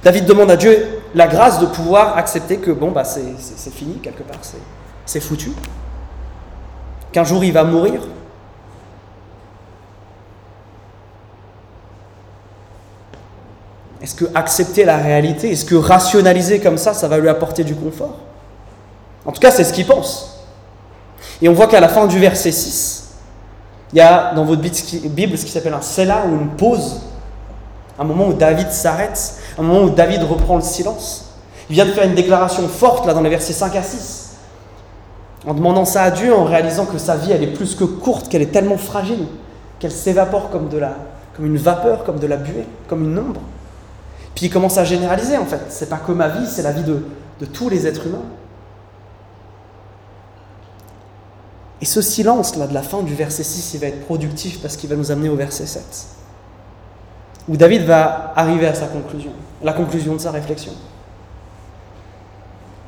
David 0.02 0.25
demande 0.25 0.50
à 0.50 0.56
Dieu 0.56 0.78
la 1.14 1.26
grâce 1.26 1.58
de 1.58 1.66
pouvoir 1.66 2.16
accepter 2.16 2.56
que, 2.58 2.70
bon, 2.70 2.90
bah, 2.90 3.04
c'est 3.04 3.72
fini 3.72 3.94
quelque 4.02 4.22
part, 4.22 4.38
c'est 5.04 5.20
foutu. 5.20 5.52
qu'un 7.12 7.25
jour 7.25 7.44
il 7.44 7.52
va 7.52 7.64
mourir 7.64 8.00
Est-ce 14.00 14.14
que 14.14 14.26
accepter 14.34 14.84
la 14.84 14.96
réalité, 14.96 15.50
est-ce 15.50 15.64
que 15.64 15.75
rationaliser 15.75 16.60
comme 16.60 16.78
ça, 16.78 16.94
ça 16.94 17.08
va 17.08 17.18
lui 17.18 17.28
apporter 17.28 17.64
du 17.64 17.75
confort? 17.75 18.16
En 19.26 19.32
tout 19.32 19.40
cas, 19.40 19.50
c'est 19.50 19.64
ce 19.64 19.72
qu'il 19.72 19.87
pense. 19.87 20.38
Et 21.40 21.49
on 21.49 21.52
voit 21.52 21.68
qu'à 21.68 21.80
la 21.80 21.88
fin 21.88 22.07
du 22.07 22.18
verset 22.18 22.52
6, 22.52 23.11
il 23.92 23.99
y 23.99 24.00
a 24.00 24.35
dans 24.35 24.45
votre 24.45 24.61
Bible 24.61 25.38
ce 25.38 25.45
qui 25.45 25.52
s'appelle 25.52 25.75
un 25.75 25.80
Selah 25.80 26.25
ou 26.26 26.35
une 26.35 26.50
pause, 26.50 27.00
un 27.99 28.04
moment 28.04 28.28
où 28.28 28.33
David 28.33 28.71
s'arrête, 28.71 29.35
un 29.59 29.62
moment 29.62 29.85
où 29.85 29.90
David 29.90 30.23
reprend 30.23 30.57
le 30.57 30.62
silence. 30.62 31.33
Il 31.71 31.75
vient 31.75 31.87
de 31.87 31.92
faire 31.92 32.04
une 32.04 32.14
déclaration 32.14 32.66
forte 32.68 33.07
là 33.07 33.14
dans 33.14 33.21
les 33.21 33.30
versets 33.30 33.52
5 33.52 33.75
à 33.76 33.83
6. 33.83 34.37
En 35.47 35.54
demandant 35.54 35.85
ça 35.85 36.02
à 36.02 36.11
Dieu, 36.11 36.35
en 36.35 36.45
réalisant 36.45 36.87
que 36.87 36.99
sa 36.99 37.16
vie 37.16 37.33
elle 37.33 37.42
est 37.42 37.52
plus 37.52 37.75
que 37.75 37.85
courte, 37.85 38.28
qu'elle 38.28 38.42
est 38.42 38.52
tellement 38.52 38.76
fragile, 38.76 39.26
qu'elle 39.78 39.92
s'évapore 39.92 40.50
comme, 40.50 40.68
de 40.68 40.78
la, 40.78 40.97
comme 41.37 41.47
une 41.47 41.57
vapeur, 41.57 42.04
comme 42.04 42.18
de 42.18 42.26
la 42.26 42.37
buée, 42.37 42.66
comme 42.88 43.04
une 43.04 43.18
ombre. 43.18 43.40
Puis 44.35 44.47
il 44.47 44.50
commence 44.50 44.78
à 44.78 44.85
généraliser 44.85 45.37
en 45.37 45.47
fait. 45.47 45.61
C'est 45.68 45.88
pas 45.88 45.97
que 45.97 46.12
ma 46.12 46.28
vie, 46.28 46.47
c'est 46.47 46.62
la 46.62 46.73
vie 46.73 46.83
de, 46.83 47.04
de 47.40 47.47
tous 47.47 47.68
les 47.68 47.87
êtres 47.87 48.07
humains. 48.07 48.25
Et 51.80 51.85
ce 51.85 52.02
silence-là 52.02 52.66
de 52.66 52.75
la 52.75 52.82
fin 52.82 53.02
du 53.02 53.14
verset 53.14 53.44
6, 53.44 53.75
il 53.75 53.80
va 53.80 53.87
être 53.87 54.04
productif 54.04 54.61
parce 54.61 54.76
qu'il 54.76 54.90
va 54.90 54.97
nous 54.97 55.11
amener 55.12 55.28
au 55.28 55.37
verset 55.37 55.66
7, 55.66 55.82
où 57.49 57.56
David 57.56 57.85
va 57.85 58.32
arriver 58.35 58.66
à 58.66 58.75
sa 58.75 58.87
conclusion, 58.87 59.30
la 59.62 59.73
conclusion 59.73 60.14
de 60.14 60.18
sa 60.18 60.32
réflexion. 60.32 60.73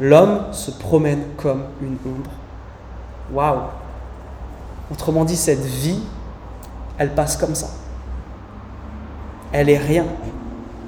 L'homme 0.00 0.44
se 0.52 0.70
promène 0.70 1.22
comme 1.36 1.64
une 1.82 1.98
ombre. 2.06 2.30
Waouh 3.32 3.60
Autrement 4.90 5.24
dit, 5.24 5.36
cette 5.36 5.64
vie, 5.64 6.00
elle 6.98 7.14
passe 7.14 7.36
comme 7.36 7.54
ça. 7.54 7.68
Elle 9.52 9.68
est 9.68 9.78
rien. 9.78 10.04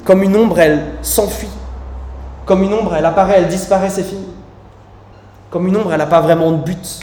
Comme 0.04 0.23
une 0.23 0.35
ombre, 0.35 0.59
elle 0.59 0.82
s'enfuit. 1.02 1.49
Comme 2.47 2.62
une 2.62 2.73
ombre, 2.73 2.97
elle 2.97 3.04
apparaît, 3.04 3.35
elle 3.38 3.49
disparaît, 3.49 3.90
c'est 3.90 4.02
fini. 4.02 4.26
Comme 5.50 5.68
une 5.68 5.76
ombre, 5.76 5.92
elle 5.92 5.99
n'a 5.99 6.06
pas 6.06 6.21
vraiment 6.21 6.50
de 6.50 6.56
but. 6.56 7.00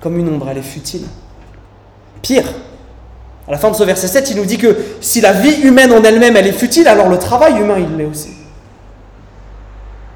Comme 0.00 0.18
une 0.18 0.28
ombre, 0.28 0.48
elle 0.50 0.58
est 0.58 0.62
futile. 0.62 1.06
Pire, 2.22 2.46
à 3.46 3.52
la 3.52 3.58
fin 3.58 3.70
de 3.70 3.76
ce 3.76 3.82
verset 3.82 4.08
7, 4.08 4.30
il 4.30 4.36
nous 4.36 4.44
dit 4.44 4.58
que 4.58 4.76
si 5.00 5.20
la 5.20 5.32
vie 5.32 5.62
humaine 5.62 5.92
en 5.92 6.02
elle-même, 6.02 6.36
elle 6.36 6.46
est 6.46 6.52
futile, 6.52 6.88
alors 6.88 7.08
le 7.08 7.18
travail 7.18 7.58
humain, 7.58 7.76
il 7.78 7.96
l'est 7.96 8.04
aussi. 8.04 8.30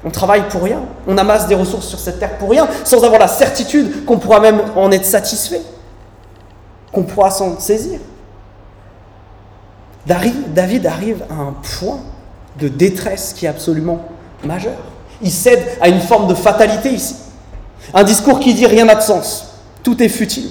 On 0.03 0.11
travaille 0.11 0.47
pour 0.49 0.63
rien, 0.63 0.81
on 1.07 1.17
amasse 1.17 1.47
des 1.47 1.55
ressources 1.55 1.87
sur 1.87 1.99
cette 1.99 2.19
terre 2.19 2.37
pour 2.37 2.51
rien, 2.51 2.67
sans 2.83 3.03
avoir 3.03 3.19
la 3.19 3.27
certitude 3.27 4.05
qu'on 4.05 4.19
pourra 4.19 4.39
même 4.39 4.61
en 4.75 4.91
être 4.91 5.05
satisfait, 5.05 5.61
qu'on 6.91 7.03
pourra 7.03 7.31
s'en 7.31 7.59
saisir. 7.59 7.99
David 10.05 10.85
arrive 10.85 11.25
à 11.31 11.41
un 11.41 11.55
point 11.79 11.99
de 12.59 12.67
détresse 12.67 13.33
qui 13.33 13.47
est 13.47 13.49
absolument 13.49 14.05
majeur. 14.43 14.77
Il 15.23 15.31
cède 15.31 15.63
à 15.81 15.89
une 15.89 16.01
forme 16.01 16.27
de 16.27 16.35
fatalité 16.35 16.91
ici. 16.91 17.15
Un 17.93 18.03
discours 18.03 18.39
qui 18.39 18.53
dit 18.53 18.67
rien 18.67 18.85
n'a 18.85 18.95
de 18.95 19.01
sens, 19.01 19.54
tout 19.85 20.01
est 20.01 20.09
futile. 20.09 20.49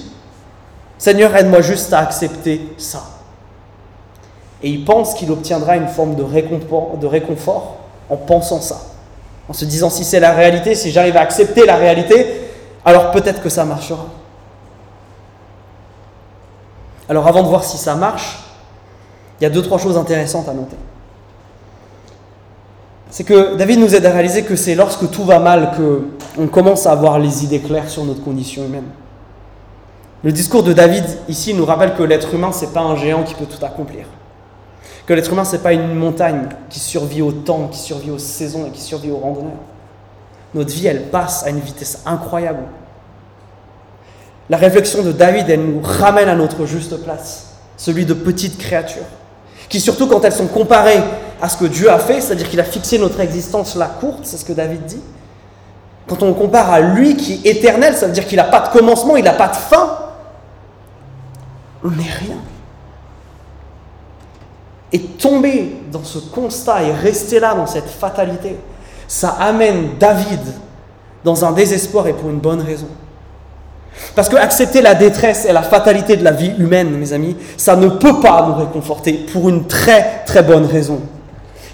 Seigneur, 0.97 1.35
aide-moi 1.35 1.61
juste 1.61 1.91
à 1.93 1.99
accepter 1.99 2.73
ça. 2.77 3.03
Et 4.63 4.69
il 4.69 4.85
pense 4.85 5.13
qu'il 5.13 5.29
obtiendra 5.29 5.75
une 5.75 5.89
forme 5.89 6.15
de 6.15 6.23
réconfort, 7.05 7.75
en 8.09 8.15
pensant 8.15 8.61
ça. 8.61 8.81
En 9.49 9.53
se 9.53 9.65
disant 9.65 9.89
si 9.89 10.05
c'est 10.05 10.21
la 10.21 10.31
réalité, 10.31 10.73
si 10.73 10.89
j'arrive 10.89 11.17
à 11.17 11.19
accepter 11.19 11.65
la 11.65 11.75
réalité, 11.75 12.49
alors 12.85 13.11
peut-être 13.11 13.43
que 13.43 13.49
ça 13.49 13.65
marchera. 13.65 14.05
Alors 17.09 17.27
avant 17.27 17.43
de 17.43 17.49
voir 17.49 17.65
si 17.65 17.77
ça 17.77 17.93
marche, 17.93 18.39
il 19.39 19.43
y 19.43 19.47
a 19.47 19.49
deux, 19.49 19.61
trois 19.61 19.77
choses 19.77 19.97
intéressantes 19.97 20.47
à 20.47 20.53
noter. 20.53 20.77
C'est 23.11 23.25
que 23.25 23.55
David 23.55 23.79
nous 23.79 23.93
aide 23.93 24.05
à 24.05 24.11
réaliser 24.11 24.43
que 24.43 24.55
c'est 24.55 24.75
lorsque 24.75 25.11
tout 25.11 25.25
va 25.25 25.39
mal 25.39 25.71
qu'on 25.75 26.47
commence 26.47 26.87
à 26.87 26.93
avoir 26.93 27.19
les 27.19 27.43
idées 27.43 27.59
claires 27.59 27.89
sur 27.89 28.05
notre 28.05 28.23
condition 28.23 28.63
humaine. 28.63 28.85
Le 30.23 30.31
discours 30.31 30.63
de 30.63 30.73
David 30.73 31.03
ici 31.27 31.53
nous 31.53 31.65
rappelle 31.65 31.95
que 31.95 32.03
l'être 32.03 32.33
humain, 32.33 32.51
ce 32.51 32.65
n'est 32.65 32.71
pas 32.71 32.81
un 32.81 32.95
géant 32.95 33.23
qui 33.23 33.33
peut 33.35 33.45
tout 33.45 33.63
accomplir. 33.63 34.05
Que 35.05 35.13
l'être 35.13 35.31
humain, 35.31 35.45
ce 35.45 35.55
n'est 35.55 35.61
pas 35.61 35.73
une 35.73 35.93
montagne 35.93 36.47
qui 36.69 36.79
survit 36.79 37.21
au 37.21 37.31
temps, 37.31 37.67
qui 37.71 37.77
survit 37.77 38.11
aux 38.11 38.17
saisons 38.17 38.65
et 38.65 38.71
qui 38.71 38.81
survit 38.81 39.11
aux 39.11 39.17
randonneurs. 39.17 39.51
Notre 40.53 40.71
vie, 40.71 40.87
elle 40.87 41.09
passe 41.09 41.45
à 41.45 41.49
une 41.49 41.59
vitesse 41.59 42.01
incroyable. 42.05 42.63
La 44.49 44.57
réflexion 44.57 45.03
de 45.03 45.11
David, 45.11 45.49
elle 45.49 45.63
nous 45.63 45.81
ramène 45.81 46.29
à 46.29 46.35
notre 46.35 46.65
juste 46.65 46.95
place, 47.03 47.53
celui 47.77 48.05
de 48.05 48.13
petite 48.13 48.57
créature 48.57 49.05
qui 49.69 49.79
surtout 49.79 50.07
quand 50.07 50.23
elles 50.23 50.33
sont 50.33 50.47
comparées 50.47 51.01
à 51.41 51.49
ce 51.49 51.57
que 51.57 51.65
Dieu 51.65 51.89
a 51.89 51.99
fait, 51.99 52.21
c'est-à-dire 52.21 52.49
qu'il 52.49 52.59
a 52.59 52.63
fixé 52.63 52.97
notre 52.97 53.19
existence 53.19 53.75
là 53.75 53.91
courte, 53.99 54.19
c'est 54.23 54.37
ce 54.37 54.45
que 54.45 54.53
David 54.53 54.85
dit, 54.85 55.01
quand 56.07 56.21
on 56.23 56.33
compare 56.33 56.71
à 56.71 56.79
lui 56.79 57.15
qui 57.17 57.41
est 57.43 57.57
éternel, 57.57 57.95
ça 57.95 58.05
veut 58.07 58.13
dire 58.13 58.27
qu'il 58.27 58.37
n'a 58.37 58.43
pas 58.43 58.59
de 58.59 58.69
commencement, 58.69 59.17
il 59.17 59.23
n'a 59.23 59.33
pas 59.33 59.47
de 59.47 59.55
fin, 59.55 59.97
on 61.85 61.91
n'est 61.91 62.03
rien. 62.03 62.37
Et 64.91 64.99
tomber 64.99 65.77
dans 65.91 66.03
ce 66.03 66.17
constat 66.17 66.83
et 66.83 66.91
rester 66.91 67.39
là 67.39 67.53
dans 67.53 67.67
cette 67.67 67.89
fatalité, 67.89 68.57
ça 69.07 69.29
amène 69.39 69.97
David 69.99 70.39
dans 71.23 71.45
un 71.45 71.51
désespoir 71.51 72.07
et 72.07 72.13
pour 72.13 72.29
une 72.29 72.39
bonne 72.39 72.61
raison. 72.61 72.87
Parce 74.15 74.29
que 74.29 74.35
accepter 74.35 74.81
la 74.81 74.95
détresse 74.95 75.45
et 75.45 75.53
la 75.53 75.61
fatalité 75.61 76.17
de 76.17 76.23
la 76.23 76.31
vie 76.31 76.53
humaine, 76.57 76.91
mes 76.91 77.13
amis, 77.13 77.35
ça 77.55 77.75
ne 77.75 77.87
peut 77.87 78.19
pas 78.19 78.45
nous 78.47 78.55
réconforter 78.55 79.13
pour 79.31 79.47
une 79.49 79.67
très 79.67 80.23
très 80.25 80.43
bonne 80.43 80.65
raison. 80.65 81.01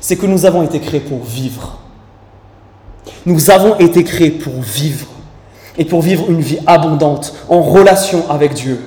C'est 0.01 0.17
que 0.17 0.25
nous 0.25 0.45
avons 0.45 0.63
été 0.63 0.79
créés 0.79 0.99
pour 0.99 1.23
vivre. 1.23 1.79
Nous 3.25 3.49
avons 3.49 3.77
été 3.77 4.03
créés 4.03 4.31
pour 4.31 4.61
vivre. 4.61 5.07
Et 5.77 5.85
pour 5.85 6.01
vivre 6.01 6.29
une 6.29 6.41
vie 6.41 6.59
abondante, 6.67 7.33
en 7.47 7.61
relation 7.61 8.29
avec 8.29 8.53
Dieu. 8.53 8.79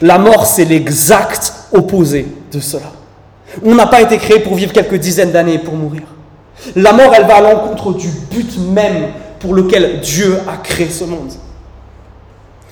La 0.00 0.18
mort, 0.18 0.46
c'est 0.46 0.64
l'exact 0.64 1.52
opposé 1.72 2.26
de 2.52 2.60
cela. 2.60 2.92
On 3.64 3.74
n'a 3.74 3.86
pas 3.86 4.00
été 4.00 4.18
créé 4.18 4.40
pour 4.40 4.54
vivre 4.54 4.72
quelques 4.72 4.96
dizaines 4.96 5.32
d'années 5.32 5.58
pour 5.58 5.74
mourir. 5.74 6.02
La 6.76 6.92
mort, 6.92 7.12
elle 7.14 7.26
va 7.26 7.36
à 7.36 7.40
l'encontre 7.40 7.92
du 7.92 8.08
but 8.30 8.58
même 8.58 9.08
pour 9.38 9.54
lequel 9.54 10.00
Dieu 10.00 10.38
a 10.48 10.56
créé 10.56 10.88
ce 10.88 11.04
monde. 11.04 11.32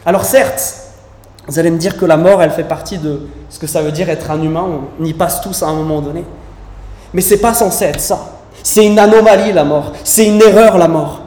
Alors 0.05 0.25
certes, 0.25 0.83
vous 1.47 1.59
allez 1.59 1.71
me 1.71 1.79
dire 1.79 1.97
que 1.97 2.05
la 2.05 2.17
mort, 2.17 2.43
elle 2.43 2.51
fait 2.51 2.65
partie 2.65 2.99
de 2.99 3.29
ce 3.51 3.59
que 3.59 3.67
ça 3.67 3.83
veut 3.83 3.93
dire 3.93 4.09
être 4.09 4.31
un 4.31 4.41
humain, 4.41 4.65
on 4.99 5.05
y 5.05 5.13
passe 5.13 5.41
tous 5.41 5.63
à 5.63 5.67
un 5.67 5.75
moment 5.75 6.01
donné. 6.01 6.25
Mais 7.13 7.21
c'est 7.21 7.39
pas 7.39 7.55
censé 7.55 7.85
être 7.85 8.01
ça. 8.01 8.19
C'est 8.63 8.87
une 8.87 8.99
anomalie 8.99 9.53
la 9.53 9.65
mort, 9.65 9.93
c'est 10.05 10.27
une 10.27 10.41
erreur 10.41 10.79
la 10.79 10.89
mort. 10.89 11.23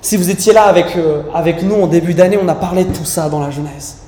Si 0.00 0.16
vous 0.16 0.30
étiez 0.30 0.52
là 0.52 0.64
avec, 0.64 0.96
euh, 0.96 1.22
avec 1.34 1.62
nous 1.62 1.80
en 1.82 1.86
début 1.86 2.12
d'année, 2.12 2.38
on 2.42 2.48
a 2.48 2.54
parlé 2.54 2.84
de 2.84 2.92
tout 2.94 3.04
ça 3.04 3.28
dans 3.28 3.40
la 3.40 3.50
jeunesse. 3.50 4.01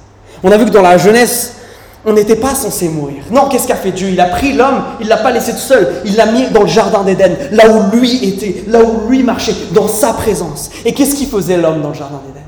On 0.45 0.53
a 0.53 0.59
vu 0.59 0.67
que 0.67 0.71
dans 0.71 0.83
la 0.83 0.99
jeunesse, 0.99 1.57
on 2.05 2.13
n'était 2.13 2.37
pas 2.37 2.55
censé 2.55 2.89
mourir. 2.91 3.25
Non, 3.31 3.49
qu'est-ce 3.49 3.67
qu'a 3.67 3.77
fait 3.77 3.93
Dieu? 3.93 4.11
Il 4.11 4.21
a 4.21 4.27
pris 4.27 4.53
l'homme, 4.53 4.85
il 5.01 5.09
l'a 5.09 5.17
pas 5.17 5.31
laissé 5.31 5.53
tout 5.53 5.59
seul, 5.59 6.03
il 6.05 6.17
l'a 6.17 6.27
mis 6.27 6.49
dans 6.51 6.61
le 6.61 6.69
jardin 6.69 7.03
d'Éden, 7.03 7.35
là 7.51 7.71
où 7.71 7.97
lui 7.97 8.23
était, 8.29 8.63
là 8.69 8.81
où 8.83 9.09
lui 9.09 9.23
marchait, 9.23 9.55
dans 9.73 9.89
sa 9.89 10.13
présence. 10.13 10.71
Et 10.85 10.93
qu'est-ce 10.93 11.15
qu'il 11.15 11.29
faisait 11.29 11.57
l'homme 11.57 11.81
dans 11.81 11.89
le 11.89 11.95
jardin 11.95 12.21
d'Éden? 12.27 12.45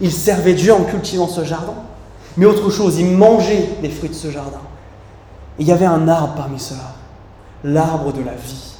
Il 0.00 0.10
servait 0.10 0.54
Dieu 0.54 0.72
en 0.72 0.84
cultivant 0.84 1.28
ce 1.28 1.44
jardin. 1.44 1.74
Mais 2.38 2.46
autre 2.46 2.70
chose, 2.70 2.98
il 2.98 3.10
mangeait 3.10 3.68
des 3.82 3.90
fruits 3.90 4.08
de 4.08 4.14
ce 4.14 4.30
jardin. 4.30 4.60
Et 5.58 5.62
il 5.62 5.68
y 5.68 5.72
avait 5.72 5.84
un 5.84 6.08
arbre 6.08 6.32
parmi 6.36 6.58
ceux-là, 6.58 6.92
l'arbre 7.62 8.12
de 8.12 8.24
la 8.24 8.32
vie, 8.32 8.72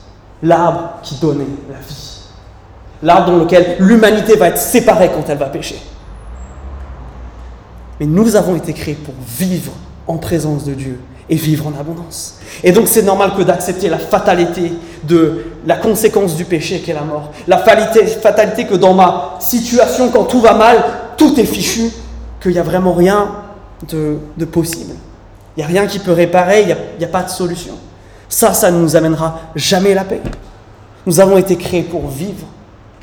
l'arbre 0.42 0.94
qui 1.02 1.16
donnait 1.16 1.44
la 1.70 1.78
vie, 1.86 2.20
l'arbre 3.02 3.30
dans 3.30 3.38
lequel 3.38 3.76
l'humanité 3.78 4.36
va 4.36 4.48
être 4.48 4.58
séparée 4.58 5.10
quand 5.14 5.28
elle 5.28 5.38
va 5.38 5.46
pécher. 5.46 5.80
Mais 8.00 8.06
nous 8.06 8.36
avons 8.36 8.56
été 8.56 8.72
créés 8.72 8.94
pour 8.94 9.14
vivre 9.38 9.72
en 10.06 10.16
présence 10.18 10.64
de 10.64 10.74
Dieu 10.74 11.00
et 11.28 11.36
vivre 11.36 11.66
en 11.66 11.80
abondance. 11.80 12.38
Et 12.62 12.72
donc 12.72 12.86
c'est 12.88 13.02
normal 13.02 13.32
que 13.36 13.42
d'accepter 13.42 13.88
la 13.88 13.98
fatalité 13.98 14.72
de 15.04 15.44
la 15.66 15.76
conséquence 15.76 16.36
du 16.36 16.44
péché 16.44 16.80
qu'est 16.80 16.92
la 16.92 17.02
mort. 17.02 17.32
La 17.46 17.58
fatalité 17.58 18.66
que 18.66 18.74
dans 18.74 18.94
ma 18.94 19.36
situation, 19.40 20.10
quand 20.10 20.24
tout 20.24 20.40
va 20.40 20.54
mal, 20.54 20.84
tout 21.16 21.38
est 21.40 21.46
fichu, 21.46 21.90
qu'il 22.42 22.52
n'y 22.52 22.58
a 22.58 22.62
vraiment 22.62 22.92
rien 22.92 23.28
de, 23.88 24.44
possible. 24.44 24.94
Il 25.56 25.60
n'y 25.60 25.64
a 25.64 25.66
rien 25.66 25.86
qui 25.86 25.98
peut 25.98 26.12
réparer, 26.12 26.62
il 26.62 26.66
n'y 26.66 27.04
a, 27.04 27.08
a 27.08 27.10
pas 27.10 27.22
de 27.22 27.30
solution. 27.30 27.74
Ça, 28.28 28.52
ça 28.52 28.70
ne 28.70 28.78
nous 28.80 28.96
amènera 28.96 29.40
jamais 29.54 29.94
la 29.94 30.04
paix. 30.04 30.20
Nous 31.06 31.20
avons 31.20 31.38
été 31.38 31.56
créés 31.56 31.82
pour 31.82 32.08
vivre, 32.08 32.46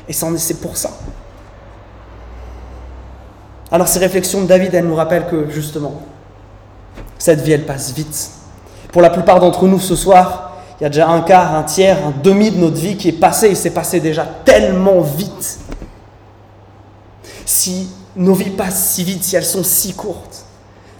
et 0.08 0.12
c'est 0.12 0.60
pour 0.60 0.76
ça. 0.76 0.90
Alors 3.72 3.88
ces 3.88 3.98
réflexions 3.98 4.42
de 4.42 4.46
David, 4.46 4.74
elles 4.74 4.86
nous 4.86 4.94
rappellent 4.94 5.26
que 5.26 5.48
justement, 5.50 5.94
cette 7.18 7.40
vie, 7.40 7.52
elle 7.52 7.64
passe 7.64 7.92
vite. 7.92 8.30
Pour 8.92 9.00
la 9.00 9.08
plupart 9.08 9.40
d'entre 9.40 9.64
nous 9.66 9.80
ce 9.80 9.96
soir, 9.96 10.58
il 10.78 10.82
y 10.82 10.86
a 10.86 10.90
déjà 10.90 11.08
un 11.08 11.22
quart, 11.22 11.54
un 11.54 11.62
tiers, 11.62 11.96
un 12.06 12.12
demi 12.22 12.50
de 12.50 12.58
notre 12.58 12.76
vie 12.76 12.98
qui 12.98 13.08
est 13.08 13.12
passé, 13.12 13.48
et 13.48 13.54
c'est 13.54 13.70
passé 13.70 13.98
déjà 13.98 14.26
tellement 14.44 15.00
vite. 15.00 15.58
Si 17.46 17.88
nos 18.14 18.34
vies 18.34 18.50
passent 18.50 18.90
si 18.90 19.04
vite, 19.04 19.24
si 19.24 19.36
elles 19.36 19.44
sont 19.44 19.64
si 19.64 19.94
courtes, 19.94 20.44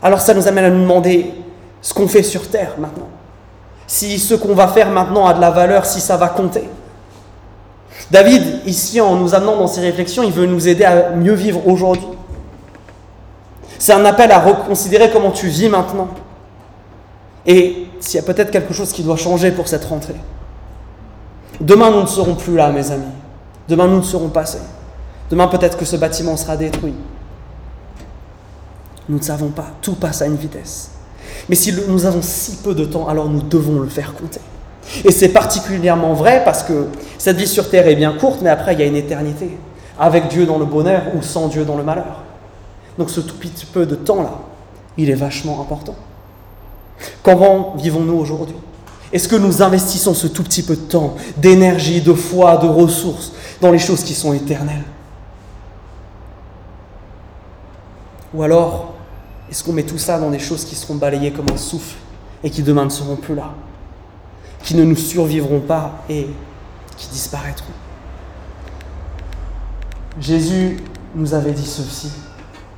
alors 0.03 0.21
ça 0.21 0.33
nous 0.33 0.49
amène 0.49 0.65
à 0.65 0.71
nous 0.71 0.81
demander 0.81 1.35
ce 1.83 1.93
qu'on 1.93 2.09
fait 2.09 2.23
sur 2.23 2.49
Terre 2.49 2.77
maintenant. 2.79 3.09
Si 3.87 4.19
ce 4.19 4.35
qu'on 4.35 4.55
va 4.55 4.69
faire 4.69 4.89
maintenant 4.89 5.27
a 5.27 5.35
de 5.35 5.41
la 5.43 5.51
valeur, 5.51 5.85
si 5.85 6.01
ça 6.01 6.17
va 6.17 6.29
compter. 6.29 6.65
David, 8.11 8.63
ici, 8.65 8.99
en 9.01 9.17
nous 9.17 9.35
amenant 9.35 9.57
dans 9.57 9.67
ses 9.67 9.83
réflexions, 9.83 10.23
il 10.23 10.33
veut 10.33 10.47
nous 10.47 10.69
aider 10.69 10.85
à 10.85 11.11
mieux 11.11 11.35
vivre 11.35 11.67
aujourd'hui. 11.67 12.07
C'est 13.83 13.95
un 13.95 14.05
appel 14.05 14.31
à 14.31 14.39
reconsidérer 14.39 15.11
comment 15.11 15.33
tu 15.33 15.49
vis 15.49 15.69
maintenant. 15.69 16.07
Et 17.45 17.89
s'il 17.99 18.15
y 18.15 18.23
a 18.23 18.23
peut-être 18.23 18.53
quelque 18.53 18.73
chose 18.73 18.93
qui 18.93 19.03
doit 19.03 19.17
changer 19.17 19.51
pour 19.51 19.67
cette 19.67 19.85
rentrée. 19.87 20.15
Demain, 21.61 21.91
nous 21.91 22.03
ne 22.03 22.07
serons 22.07 22.37
plus 22.37 22.55
là, 22.55 22.71
mes 22.71 22.93
amis. 22.93 23.11
Demain, 23.69 23.89
nous 23.89 23.97
ne 23.97 24.03
serons 24.03 24.29
passés. 24.29 24.61
Demain, 25.31 25.49
peut-être 25.49 25.77
que 25.77 25.85
ce 25.85 25.97
bâtiment 25.97 26.37
sera 26.37 26.57
détruit. 26.57 26.95
Nous 29.09 29.19
ne 29.19 29.23
savons 29.25 29.49
pas. 29.49 29.67
Tout 29.83 29.97
passe 29.97 30.23
à 30.23 30.27
une 30.27 30.37
vitesse. 30.37 30.93
Mais 31.49 31.57
si 31.57 31.75
nous 31.89 32.07
avons 32.07 32.23
si 32.23 32.59
peu 32.59 32.77
de 32.77 32.85
temps, 32.85 33.09
alors 33.09 33.29
nous 33.29 33.43
devons 33.43 33.81
le 33.81 33.89
faire 33.89 34.15
compter. 34.15 34.41
Et 35.05 35.11
c'est 35.11 35.31
particulièrement 35.31 36.13
vrai 36.13 36.43
parce 36.45 36.63
que 36.63 36.87
cette 37.19 37.37
vie 37.37 37.49
sur 37.49 37.69
Terre 37.69 37.89
est 37.89 37.97
bien 37.97 38.13
courte, 38.13 38.43
mais 38.43 38.51
après, 38.51 38.75
il 38.75 38.79
y 38.79 38.85
a 38.85 38.87
une 38.87 38.95
éternité. 38.95 39.59
Avec 39.99 40.29
Dieu 40.29 40.47
dans 40.47 40.59
le 40.59 40.67
bonheur 40.67 41.03
ou 41.17 41.23
sans 41.23 41.49
Dieu 41.49 41.65
dans 41.65 41.77
le 41.77 41.83
malheur. 41.83 42.22
Donc 42.99 43.11
ce 43.11 43.21
tout 43.21 43.37
petit 43.37 43.67
peu 43.67 43.87
de 43.87 43.95
temps-là, 43.95 44.41
il 44.97 45.11
est 45.11 45.15
vachement 45.15 45.61
important. 45.61 45.95
Comment 47.23 47.75
vivons-nous 47.77 48.15
aujourd'hui? 48.15 48.57
Est-ce 49.13 49.29
que 49.29 49.37
nous 49.37 49.63
investissons 49.63 50.15
ce 50.15 50.27
tout 50.27 50.43
petit 50.43 50.63
peu 50.63 50.75
de 50.75 50.83
temps, 50.83 51.17
d'énergie, 51.37 52.01
de 52.01 52.15
foi, 52.15 52.57
de 52.57 52.67
ressources 52.67 53.33
dans 53.61 53.71
les 53.71 53.79
choses 53.79 54.03
qui 54.03 54.15
sont 54.15 54.33
éternelles? 54.33 54.85
Ou 58.33 58.43
alors, 58.43 58.95
est-ce 59.51 59.63
qu'on 59.63 59.73
met 59.73 59.83
tout 59.83 59.99
ça 59.99 60.19
dans 60.19 60.31
des 60.31 60.39
choses 60.39 60.65
qui 60.65 60.75
seront 60.75 60.95
balayées 60.95 61.33
comme 61.33 61.47
un 61.53 61.59
souffle 61.59 61.97
et 62.43 62.51
qui 62.51 62.63
demain 62.63 62.85
ne 62.85 62.91
seront 62.91 63.17
plus 63.17 63.35
là? 63.35 63.51
Qui 64.63 64.75
ne 64.75 64.85
nous 64.85 64.97
survivront 64.97 65.61
pas 65.61 66.05
et 66.09 66.29
qui 66.97 67.09
disparaîtront? 67.09 67.73
Jésus 70.19 70.79
nous 71.15 71.35
avait 71.35 71.53
dit 71.53 71.67
ceci. 71.67 72.11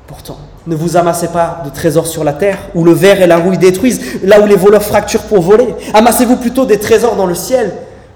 Pourtant, 0.07 0.37
ne 0.67 0.77
vous 0.77 0.97
amassez 0.97 1.29
pas 1.29 1.62
de 1.64 1.71
trésors 1.71 2.07
sur 2.07 2.25
la 2.25 2.35
terre, 2.35 2.59
où 2.75 2.85
le 2.85 2.93
verre 2.93 3.23
et 3.23 3.27
la 3.27 3.38
rouille 3.38 3.57
détruisent, 3.57 4.01
là 4.23 4.40
où 4.40 4.47
les 4.47 4.57
voleurs 4.57 4.83
fracturent 4.83 5.23
pour 5.23 5.40
voler. 5.40 5.75
Amassez-vous 5.95 6.37
plutôt 6.37 6.67
des 6.67 6.79
trésors 6.79 7.17
dans 7.17 7.27
le 7.27 7.35
ciel, 7.35 7.73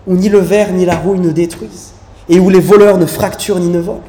où 0.06 0.14
ni 0.14 0.28
le 0.28 0.38
verre 0.38 0.72
ni 0.72 0.84
la 0.84 0.96
rouille 0.96 1.20
ne 1.20 1.30
détruisent, 1.30 1.92
et 2.28 2.38
où 2.38 2.50
les 2.50 2.60
voleurs 2.60 2.98
ne 2.98 3.06
fracturent 3.06 3.58
ni 3.58 3.68
ne 3.68 3.80
volent. 3.80 4.02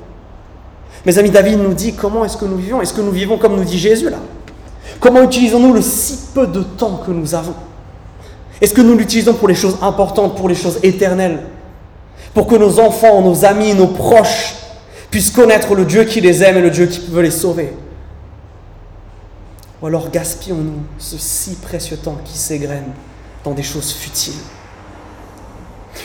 Mes 1.05 1.17
amis, 1.17 1.29
David 1.29 1.59
nous 1.59 1.73
dit 1.73 1.93
comment 1.93 2.25
est-ce 2.25 2.35
que 2.35 2.43
nous 2.43 2.57
vivons? 2.57 2.81
Est-ce 2.81 2.93
que 2.93 3.01
nous 3.01 3.11
vivons 3.11 3.37
comme 3.37 3.55
nous 3.55 3.63
dit 3.63 3.79
Jésus 3.79 4.09
là? 4.09 4.17
Comment 4.99 5.21
utilisons-nous 5.21 5.73
le 5.73 5.81
si 5.81 6.19
peu 6.33 6.45
de 6.47 6.61
temps 6.61 7.01
que 7.05 7.11
nous 7.11 7.33
avons? 7.33 7.53
Est-ce 8.59 8.73
que 8.73 8.81
nous 8.81 8.97
l'utilisons 8.97 9.33
pour 9.33 9.47
les 9.47 9.55
choses 9.55 9.77
importantes, 9.81 10.35
pour 10.35 10.49
les 10.49 10.55
choses 10.55 10.79
éternelles? 10.83 11.39
Pour 12.33 12.45
que 12.47 12.55
nos 12.55 12.81
enfants, 12.81 13.21
nos 13.21 13.45
amis, 13.45 13.73
nos 13.73 13.87
proches 13.87 14.55
puissent 15.11 15.31
connaître 15.31 15.75
le 15.75 15.85
Dieu 15.85 16.03
qui 16.03 16.21
les 16.21 16.43
aime 16.43 16.57
et 16.57 16.61
le 16.61 16.69
Dieu 16.69 16.85
qui 16.85 17.01
veut 17.09 17.21
les 17.21 17.31
sauver. 17.31 17.73
Ou 19.81 19.87
alors 19.87 20.09
gaspillons-nous 20.09 20.81
ce 20.97 21.17
si 21.17 21.55
précieux 21.55 21.97
temps 21.97 22.17
qui 22.25 22.37
s'égrène 22.37 22.91
dans 23.43 23.53
des 23.53 23.63
choses 23.63 23.93
futiles. 23.93 24.33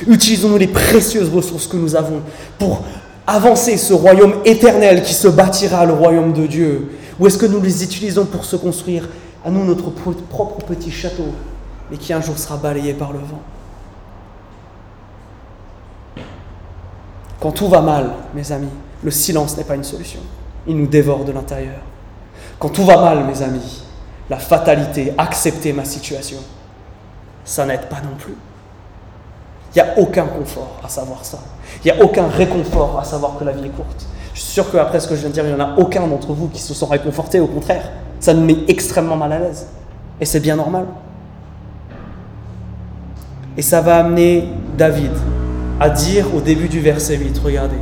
Utilisons-nous 0.07 0.59
les 0.59 0.69
précieuses 0.69 1.29
ressources 1.29 1.67
que 1.67 1.77
nous 1.77 1.97
avons 1.97 2.23
pour 2.59 2.85
avancer 3.27 3.77
ce 3.77 3.93
royaume 3.93 4.37
éternel 4.45 5.03
qui 5.03 5.14
se 5.14 5.29
bâtira, 5.29 5.85
le 5.85 5.93
royaume 5.93 6.33
de 6.33 6.47
Dieu. 6.47 6.93
Ou 7.19 7.27
est-ce 7.27 7.38
que 7.38 7.47
nous 7.47 7.61
les 7.61 7.83
utilisons 7.85 8.27
pour 8.27 8.45
se 8.45 8.57
construire 8.57 9.09
à 9.45 9.51
nous 9.51 9.64
notre 9.64 9.90
propre 9.90 10.64
petit 10.64 10.90
château, 10.90 11.29
mais 11.90 11.97
qui 11.97 12.12
un 12.12 12.21
jour 12.21 12.38
sera 12.38 12.57
balayé 12.57 12.95
par 12.95 13.12
le 13.12 13.19
vent? 13.19 13.43
Quand 17.40 17.53
tout 17.53 17.69
va 17.69 17.83
mal, 17.83 18.14
mes 18.35 18.53
amis, 18.53 18.69
le 19.05 19.11
silence 19.11 19.57
n'est 19.57 19.64
pas 19.64 19.77
une 19.77 19.85
solution. 19.85 20.21
Il 20.67 20.77
nous 20.77 20.87
dévore 20.87 21.25
de 21.25 21.33
l'intérieur. 21.33 21.77
Quand 22.59 22.71
tout 22.71 22.85
va 22.85 22.97
mal, 22.97 23.25
mes 23.25 23.43
amis, 23.43 23.83
la 24.31 24.38
fatalité, 24.38 25.12
accepter 25.19 25.73
ma 25.73 25.85
situation, 25.85 26.38
ça 27.45 27.67
n'aide 27.67 27.87
pas 27.88 28.01
non 28.03 28.17
plus. 28.19 28.35
Il 29.75 29.83
n'y 29.83 29.88
a 29.88 29.99
aucun 29.99 30.25
confort 30.25 30.81
à 30.83 30.88
savoir 30.88 31.25
ça. 31.25 31.38
Il 31.85 31.93
n'y 31.93 32.01
a 32.01 32.03
aucun 32.03 32.29
réconfort 32.29 32.99
à 32.99 33.05
savoir 33.05 33.37
que 33.38 33.45
la 33.45 33.53
vie 33.53 33.67
est 33.67 33.71
courte. 33.77 34.07
Je 34.33 34.40
suis 34.40 34.53
sûr 34.53 34.71
qu'après 34.71 35.01
ce 35.01 35.07
que 35.07 35.14
je 35.14 35.21
viens 35.21 35.29
de 35.29 35.35
dire, 35.35 35.45
il 35.47 35.55
n'y 35.55 35.61
en 35.61 35.64
a 35.64 35.77
aucun 35.79 36.07
d'entre 36.07 36.33
vous 36.33 36.49
qui 36.49 36.62
se 36.62 36.73
sont 36.73 36.87
réconfortés, 36.87 37.40
au 37.40 37.47
contraire. 37.47 37.90
Ça 38.21 38.33
nous 38.33 38.45
met 38.45 38.57
extrêmement 38.69 39.17
mal 39.17 39.33
à 39.33 39.38
l'aise. 39.38 39.67
Et 40.21 40.25
c'est 40.25 40.40
bien 40.40 40.57
normal. 40.57 40.87
Et 43.57 43.62
ça 43.62 43.81
va 43.81 43.99
amener 43.99 44.49
David 44.79 45.12
à 45.79 45.90
dire 45.90 46.35
au 46.35 46.40
début 46.40 46.69
du 46.69 46.81
verset 46.81 47.17
8, 47.17 47.38
regardez, 47.45 47.77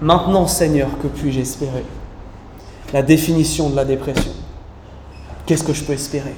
Maintenant, 0.00 0.46
Seigneur, 0.46 0.88
que 1.02 1.08
puis-je 1.08 1.40
espérer? 1.40 1.84
La 2.92 3.02
définition 3.02 3.70
de 3.70 3.76
la 3.76 3.84
dépression. 3.84 4.32
Qu'est-ce 5.46 5.64
que 5.64 5.72
je 5.72 5.84
peux 5.84 5.92
espérer? 5.92 6.34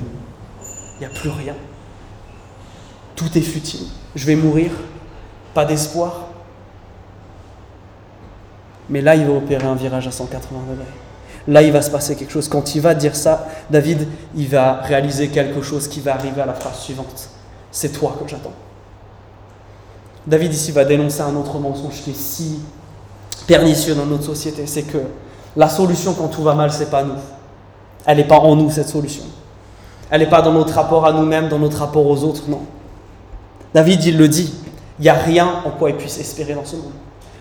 Il 0.97 1.01
n'y 1.01 1.07
a 1.07 1.11
plus 1.11 1.31
rien. 1.31 1.55
Tout 3.15 3.37
est 3.37 3.43
futile. 3.43 3.87
Je 4.15 4.27
vais 4.27 4.37
mourir. 4.37 4.73
Pas 5.55 5.65
d'espoir. 5.65 6.29
Mais 8.91 9.01
là, 9.01 9.15
il 9.15 9.27
va 9.27 9.33
opérer 9.33 9.67
un 9.67 9.75
virage 9.75 10.07
à 10.09 10.11
180 10.11 10.59
degrés. 10.71 10.85
Là, 11.49 11.63
il 11.63 11.73
va 11.73 11.83
se 11.83 11.91
passer 11.91 12.17
quelque 12.17 12.33
chose. 12.33 12.49
Quand 12.49 12.75
il 12.75 12.81
va 12.81 12.95
dire 12.95 13.17
ça, 13.17 13.49
David, 13.71 14.07
il 14.35 14.49
va 14.49 14.75
réaliser 14.83 15.29
quelque 15.29 15.63
chose 15.63 15.89
qui 15.89 16.01
va 16.01 16.15
arriver 16.15 16.41
à 16.41 16.47
la 16.47 16.55
phrase 16.55 16.81
suivante. 16.81 17.31
C'est 17.71 17.91
toi 17.91 18.17
que 18.23 18.29
j'attends. 18.29 18.53
David 20.27 20.53
ici 20.53 20.71
va 20.73 20.85
dénoncer 20.85 21.21
un 21.21 21.35
autre 21.35 21.59
mensonge 21.59 22.01
qui 22.03 22.11
est 22.11 22.17
si 22.17 22.61
pernicieux 23.47 23.95
dans 23.95 24.07
notre 24.07 24.25
société, 24.25 24.67
c'est 24.67 24.83
que 24.83 24.99
la 25.57 25.69
solution 25.69 26.15
quand 26.15 26.29
tout 26.29 26.43
va 26.43 26.55
mal, 26.55 26.73
c'est 26.73 26.91
pas 26.91 27.03
nous. 27.03 27.15
Elle 28.07 28.17
n'est 28.17 28.25
pas 28.25 28.39
en 28.39 28.57
nous, 28.57 28.71
cette 28.71 28.89
solution. 28.89 29.25
Elle 30.11 30.21
n'est 30.21 30.29
pas 30.29 30.43
dans 30.43 30.53
notre 30.53 30.75
rapport 30.75 31.07
à 31.07 31.13
nous-mêmes, 31.13 31.49
dans 31.49 31.59
notre 31.59 31.79
rapport 31.79 32.07
aux 32.07 32.25
autres, 32.25 32.43
non. 32.49 32.61
David, 33.73 34.05
il 34.05 34.19
le 34.19 34.29
dit, 34.29 34.53
il 34.99 35.03
n'y 35.03 35.09
a 35.09 35.15
rien 35.15 35.49
en 35.65 35.71
quoi 35.71 35.91
il 35.91 35.97
puisse 35.97 36.19
espérer 36.19 36.55
dans 36.55 36.65
ce 36.65 36.77
monde. 36.77 36.93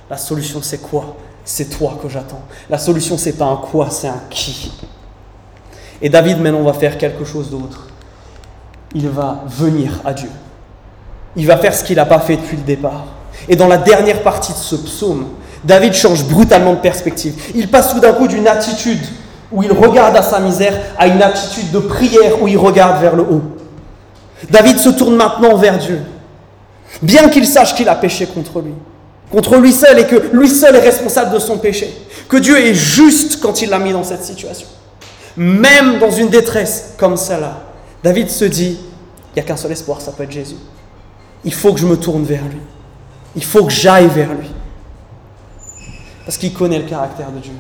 La 0.09 0.17
solution, 0.17 0.61
c'est 0.61 0.81
quoi? 0.81 1.15
C'est 1.43 1.65
toi 1.65 1.97
que 2.01 2.07
j'attends. 2.07 2.41
La 2.69 2.77
solution, 2.77 3.17
c'est 3.17 3.33
pas 3.33 3.45
un 3.45 3.57
quoi, 3.57 3.89
c'est 3.89 4.07
un 4.07 4.21
qui. 4.29 4.71
Et 6.01 6.09
David, 6.09 6.39
maintenant, 6.39 6.63
va 6.63 6.73
faire 6.73 6.97
quelque 6.97 7.25
chose 7.25 7.49
d'autre. 7.49 7.87
Il 8.93 9.09
va 9.09 9.43
venir 9.47 9.99
à 10.05 10.13
Dieu. 10.13 10.29
Il 11.35 11.47
va 11.47 11.57
faire 11.57 11.73
ce 11.73 11.83
qu'il 11.83 11.95
n'a 11.95 12.05
pas 12.05 12.19
fait 12.19 12.37
depuis 12.37 12.57
le 12.57 12.63
départ. 12.63 13.05
Et 13.47 13.55
dans 13.55 13.67
la 13.67 13.77
dernière 13.77 14.21
partie 14.21 14.51
de 14.51 14.57
ce 14.57 14.75
psaume, 14.75 15.27
David 15.63 15.93
change 15.93 16.25
brutalement 16.25 16.73
de 16.73 16.79
perspective. 16.79 17.33
Il 17.55 17.67
passe 17.69 17.93
tout 17.93 17.99
d'un 17.99 18.13
coup 18.13 18.27
d'une 18.27 18.47
attitude 18.47 19.01
où 19.51 19.63
il 19.63 19.71
regarde 19.71 20.15
à 20.15 20.23
sa 20.23 20.39
misère 20.39 20.73
à 20.97 21.07
une 21.07 21.21
attitude 21.21 21.71
de 21.71 21.79
prière 21.79 22.41
où 22.41 22.47
il 22.47 22.57
regarde 22.57 23.01
vers 23.01 23.15
le 23.15 23.23
haut. 23.23 23.43
David 24.49 24.79
se 24.79 24.89
tourne 24.89 25.15
maintenant 25.15 25.55
vers 25.55 25.77
Dieu, 25.77 26.01
bien 27.01 27.29
qu'il 27.29 27.45
sache 27.45 27.75
qu'il 27.75 27.87
a 27.89 27.95
péché 27.95 28.25
contre 28.25 28.59
lui, 28.61 28.73
contre 29.31 29.57
lui 29.57 29.71
seul 29.71 29.99
et 29.99 30.07
que 30.07 30.15
lui 30.33 30.49
seul 30.49 30.75
est 30.75 30.79
responsable 30.79 31.33
de 31.33 31.39
son 31.39 31.59
péché, 31.59 31.93
que 32.27 32.37
Dieu 32.37 32.57
est 32.57 32.73
juste 32.73 33.39
quand 33.39 33.61
il 33.61 33.69
l'a 33.69 33.77
mis 33.77 33.91
dans 33.91 34.03
cette 34.03 34.23
situation. 34.23 34.67
Même 35.37 35.99
dans 35.99 36.09
une 36.09 36.29
détresse 36.29 36.93
comme 36.97 37.17
celle-là, 37.17 37.61
David 38.03 38.29
se 38.29 38.45
dit, 38.45 38.79
il 38.79 39.35
n'y 39.35 39.41
a 39.41 39.45
qu'un 39.45 39.57
seul 39.57 39.71
espoir, 39.71 40.01
ça 40.01 40.11
peut 40.11 40.23
être 40.23 40.31
Jésus. 40.31 40.57
Il 41.45 41.53
faut 41.53 41.71
que 41.73 41.79
je 41.79 41.85
me 41.85 41.97
tourne 41.97 42.23
vers 42.23 42.43
lui. 42.43 42.59
Il 43.35 43.43
faut 43.43 43.63
que 43.63 43.71
j'aille 43.71 44.07
vers 44.07 44.33
lui. 44.33 44.49
Parce 46.31 46.39
qu'il 46.39 46.53
connaît 46.53 46.79
le 46.79 46.85
caractère 46.85 47.29
de 47.29 47.39
Dieu. 47.39 47.51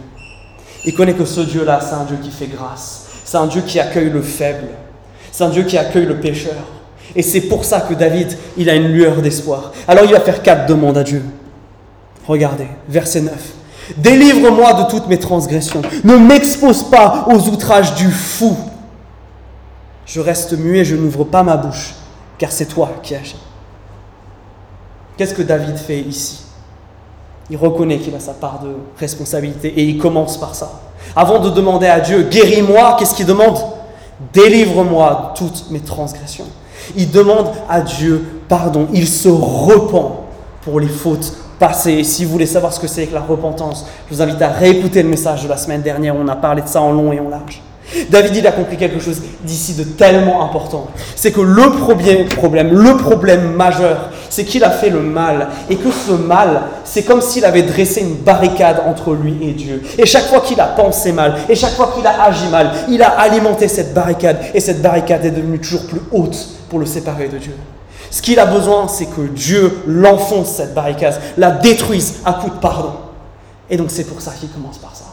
Il 0.85 0.95
connaît 0.95 1.13
que 1.13 1.25
ce 1.25 1.41
Dieu-là, 1.41 1.81
c'est 1.81 1.93
un 1.93 2.05
Dieu 2.05 2.17
qui 2.23 2.31
fait 2.31 2.47
grâce. 2.47 3.07
C'est 3.25 3.35
un 3.35 3.47
Dieu 3.47 3.63
qui 3.67 3.81
accueille 3.81 4.09
le 4.09 4.21
faible. 4.21 4.69
C'est 5.29 5.43
un 5.43 5.49
Dieu 5.49 5.63
qui 5.63 5.77
accueille 5.77 6.05
le 6.05 6.21
pécheur. 6.21 6.55
Et 7.13 7.21
c'est 7.21 7.41
pour 7.41 7.65
ça 7.65 7.81
que 7.81 7.93
David, 7.93 8.37
il 8.55 8.69
a 8.69 8.75
une 8.75 8.87
lueur 8.87 9.21
d'espoir. 9.21 9.73
Alors 9.89 10.05
il 10.05 10.13
va 10.13 10.21
faire 10.21 10.41
quatre 10.41 10.67
demandes 10.67 10.97
à 10.97 11.03
Dieu. 11.03 11.21
Regardez, 12.25 12.67
verset 12.87 13.19
9. 13.19 13.33
Délivre-moi 13.97 14.73
de 14.75 14.89
toutes 14.89 15.09
mes 15.09 15.19
transgressions. 15.19 15.81
Ne 16.05 16.15
m'expose 16.15 16.83
pas 16.83 17.27
aux 17.29 17.49
outrages 17.49 17.95
du 17.95 18.09
fou. 18.09 18.55
Je 20.05 20.21
reste 20.21 20.53
muet, 20.53 20.85
je 20.85 20.95
n'ouvre 20.95 21.25
pas 21.25 21.43
ma 21.43 21.57
bouche, 21.57 21.93
car 22.37 22.53
c'est 22.53 22.67
toi 22.67 22.93
qui 23.03 23.15
agis. 23.15 23.35
Qu'est-ce 25.17 25.33
que 25.33 25.41
David 25.41 25.75
fait 25.75 25.99
ici? 25.99 26.45
Il 27.51 27.57
reconnaît 27.57 27.97
qu'il 27.97 28.15
a 28.15 28.19
sa 28.21 28.31
part 28.31 28.61
de 28.63 28.69
responsabilité 28.97 29.67
et 29.67 29.83
il 29.83 29.97
commence 29.97 30.39
par 30.39 30.55
ça. 30.55 30.71
Avant 31.15 31.39
de 31.39 31.49
demander 31.49 31.87
à 31.87 31.99
Dieu, 31.99 32.23
guéris-moi, 32.23 32.95
qu'est-ce 32.97 33.13
qu'il 33.13 33.25
demande? 33.25 33.57
Délivre-moi 34.31 35.33
de 35.33 35.37
toutes 35.37 35.69
mes 35.69 35.81
transgressions. 35.81 36.45
Il 36.95 37.11
demande 37.11 37.49
à 37.69 37.81
Dieu 37.81 38.41
pardon. 38.47 38.87
Il 38.93 39.05
se 39.05 39.27
repent 39.27 40.23
pour 40.61 40.79
les 40.79 40.87
fautes 40.87 41.33
passé. 41.59 42.05
Si 42.05 42.23
vous 42.23 42.31
voulez 42.31 42.45
savoir 42.45 42.71
ce 42.71 42.79
que 42.79 42.87
c'est 42.87 43.05
que 43.05 43.13
la 43.13 43.21
repentance, 43.21 43.85
je 44.09 44.15
vous 44.15 44.21
invite 44.21 44.41
à 44.41 44.47
réécouter 44.47 45.03
le 45.03 45.09
message 45.09 45.43
de 45.43 45.49
la 45.49 45.57
semaine 45.57 45.81
dernière. 45.81 46.15
On 46.15 46.27
a 46.29 46.35
parlé 46.37 46.61
de 46.61 46.67
ça 46.67 46.81
en 46.81 46.93
long 46.93 47.11
et 47.11 47.19
en 47.19 47.27
large. 47.27 47.61
David, 48.09 48.35
il 48.37 48.47
a 48.47 48.51
compris 48.51 48.77
quelque 48.77 48.99
chose 48.99 49.21
d'ici 49.43 49.73
de 49.73 49.83
tellement 49.83 50.43
important. 50.43 50.87
C'est 51.15 51.31
que 51.31 51.41
le 51.41 51.71
problème, 51.71 52.71
le 52.71 52.97
problème 52.97 53.53
majeur, 53.53 54.09
c'est 54.29 54.45
qu'il 54.45 54.63
a 54.63 54.69
fait 54.69 54.89
le 54.89 55.01
mal. 55.01 55.49
Et 55.69 55.75
que 55.75 55.91
ce 55.91 56.11
mal, 56.11 56.61
c'est 56.85 57.03
comme 57.03 57.21
s'il 57.21 57.43
avait 57.43 57.63
dressé 57.63 58.01
une 58.01 58.15
barricade 58.15 58.81
entre 58.87 59.13
lui 59.13 59.37
et 59.41 59.51
Dieu. 59.51 59.83
Et 59.97 60.05
chaque 60.05 60.25
fois 60.25 60.41
qu'il 60.41 60.59
a 60.61 60.67
pensé 60.67 61.11
mal, 61.11 61.35
et 61.49 61.55
chaque 61.55 61.73
fois 61.73 61.91
qu'il 61.95 62.05
a 62.07 62.23
agi 62.23 62.47
mal, 62.47 62.71
il 62.89 63.01
a 63.03 63.09
alimenté 63.09 63.67
cette 63.67 63.93
barricade. 63.93 64.37
Et 64.53 64.59
cette 64.59 64.81
barricade 64.81 65.25
est 65.25 65.31
devenue 65.31 65.59
toujours 65.59 65.85
plus 65.87 66.01
haute 66.11 66.37
pour 66.69 66.79
le 66.79 66.85
séparer 66.85 67.27
de 67.27 67.37
Dieu. 67.37 67.55
Ce 68.09 68.21
qu'il 68.21 68.39
a 68.39 68.45
besoin, 68.45 68.87
c'est 68.87 69.05
que 69.05 69.21
Dieu 69.21 69.83
l'enfonce, 69.85 70.49
cette 70.49 70.73
barricade, 70.73 71.19
la 71.37 71.51
détruise 71.51 72.15
à 72.25 72.33
coup 72.33 72.49
de 72.49 72.59
pardon. 72.59 72.93
Et 73.69 73.77
donc 73.77 73.89
c'est 73.89 74.03
pour 74.03 74.21
ça 74.21 74.31
qu'il 74.37 74.49
commence 74.49 74.77
par 74.77 74.95
ça. 74.95 75.05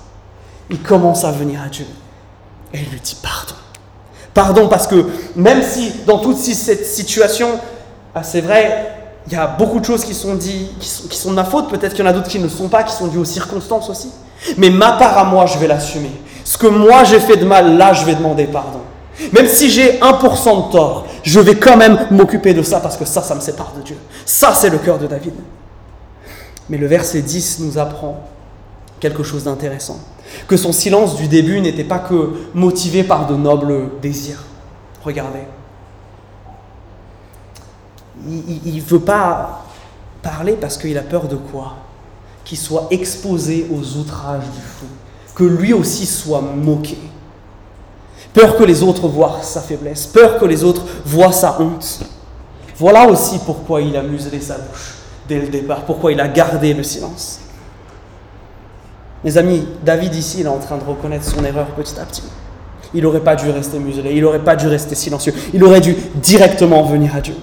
Il 0.71 0.81
commence 0.81 1.25
à 1.25 1.31
venir 1.31 1.61
à 1.64 1.69
Dieu. 1.69 1.87
Et 2.72 2.78
il 2.78 2.90
lui 2.90 3.00
dit 3.00 3.16
pardon. 3.22 3.54
Pardon 4.35 4.68
parce 4.68 4.87
que 4.87 5.07
même 5.37 5.62
si 5.62 5.92
dans 6.07 6.18
toute 6.18 6.37
cette 6.37 6.87
situation, 6.87 7.59
ah, 8.14 8.22
c'est 8.22 8.40
vrai, 8.40 8.94
il 9.26 9.33
y 9.33 9.37
a 9.37 9.46
beaucoup 9.46 9.81
de 9.81 9.85
choses 9.85 10.04
qui 10.04 10.14
sont 10.14 10.35
dites, 10.35 10.78
qui 10.78 10.88
sont, 10.88 11.09
qui 11.09 11.18
sont 11.18 11.31
de 11.31 11.37
ma 11.37 11.44
faute, 11.44 11.68
peut-être 11.68 11.94
qu'il 11.94 12.04
y 12.04 12.09
en 12.09 12.11
a 12.11 12.12
d'autres 12.12 12.28
qui 12.28 12.38
ne 12.38 12.44
le 12.44 12.48
sont 12.48 12.68
pas, 12.68 12.83
qui 12.83 12.94
sont 12.94 13.09
dues 13.09 13.18
aux 13.18 13.24
circonstances 13.24 13.90
aussi. 13.90 14.11
Mais 14.57 14.70
ma 14.70 14.92
part 14.92 15.18
à 15.18 15.24
moi, 15.24 15.46
je 15.46 15.59
vais 15.59 15.66
l'assumer. 15.66 16.12
Ce 16.44 16.57
que 16.57 16.66
moi 16.66 17.04
j'ai 17.04 17.20
fait 17.20 17.37
de 17.37 17.44
mal, 17.44 17.76
là, 17.76 17.92
je 17.92 18.04
vais 18.04 18.14
demander 18.14 18.44
pardon. 18.46 18.81
Même 19.33 19.48
si 19.48 19.70
j'ai 19.70 19.98
1% 19.98 20.68
de 20.68 20.72
tort, 20.72 21.07
je 21.24 21.40
vais 21.40 21.57
quand 21.57 21.76
même 21.76 22.07
m'occuper 22.11 22.54
de 22.54 22.62
ça 22.62 22.81
parce 22.81 22.96
que 22.96 23.04
ça, 23.04 23.22
ça 23.22 23.35
me 23.35 23.40
sépare 23.40 23.72
de 23.76 23.83
Dieu. 23.83 23.96
Ça, 24.24 24.54
c'est 24.54 24.70
le 24.70 24.78
cœur 24.78 24.98
de 24.98 25.07
David. 25.07 25.35
Mais 26.68 26.78
le 26.78 26.87
verset 26.87 27.22
10 27.22 27.61
nous 27.61 27.78
apprend 27.78 28.22
quelque 29.00 29.22
chose 29.22 29.44
d'intéressant 29.44 29.98
que 30.47 30.57
son 30.57 30.73
silence 30.73 31.17
du 31.17 31.29
début 31.29 31.61
n'était 31.61 31.85
pas 31.85 31.99
que 31.99 32.33
motivé 32.55 33.05
par 33.05 33.27
de 33.27 33.35
nobles 33.35 34.01
désirs. 34.01 34.43
Regardez. 35.05 35.45
Il 38.27 38.77
ne 38.77 38.81
veut 38.81 39.01
pas 39.01 39.64
parler 40.23 40.55
parce 40.55 40.77
qu'il 40.77 40.99
a 40.99 41.03
peur 41.03 41.29
de 41.29 41.37
quoi? 41.37 41.77
Qu'il 42.45 42.59
soit 42.59 42.88
exposé 42.91 43.67
aux 43.71 43.99
outrages 43.99 44.45
du 44.45 44.61
fou, 44.61 44.87
que 45.35 45.45
lui 45.45 45.73
aussi 45.73 46.07
soit 46.07 46.41
moqué. 46.41 46.99
Peur 48.35 48.57
que 48.57 48.64
les 48.64 48.83
autres 48.83 49.09
voient 49.09 49.41
sa 49.43 49.61
faiblesse, 49.61 50.07
peur 50.07 50.38
que 50.38 50.45
les 50.45 50.64
autres 50.64 50.85
voient 51.05 51.33
sa 51.33 51.61
honte. 51.61 52.01
Voilà 52.77 53.09
aussi 53.09 53.38
pourquoi 53.45 53.81
il 53.81 53.97
a 53.97 54.03
muselé 54.03 54.41
sa 54.41 54.59
bouche 54.59 54.95
dès 55.29 55.41
le 55.41 55.49
départ, 55.49 55.85
pourquoi 55.85 56.12
il 56.12 56.21
a 56.21 56.29
gardé 56.29 56.75
le 56.75 56.83
silence. 56.83 57.41
Mes 59.24 59.37
amis, 59.37 59.66
David 59.85 60.14
ici, 60.14 60.40
il 60.40 60.46
est 60.46 60.48
en 60.48 60.59
train 60.59 60.78
de 60.78 60.85
reconnaître 60.85 61.24
son 61.24 61.44
erreur 61.44 61.66
petit 61.68 61.98
à 62.00 62.04
petit. 62.04 62.22
Il 62.94 63.02
n'aurait 63.02 63.20
pas 63.20 63.37
dû 63.37 63.50
rester 63.50 63.78
muselé, 63.78 64.12
il 64.14 64.22
n'aurait 64.22 64.38
pas 64.38 64.57
dû 64.57 64.66
rester 64.66 64.94
silencieux, 64.94 65.35
il 65.52 65.62
aurait 65.62 65.81
dû 65.81 65.94
directement 66.14 66.83
venir 66.85 67.14
à 67.14 67.20
Dieu. 67.20 67.35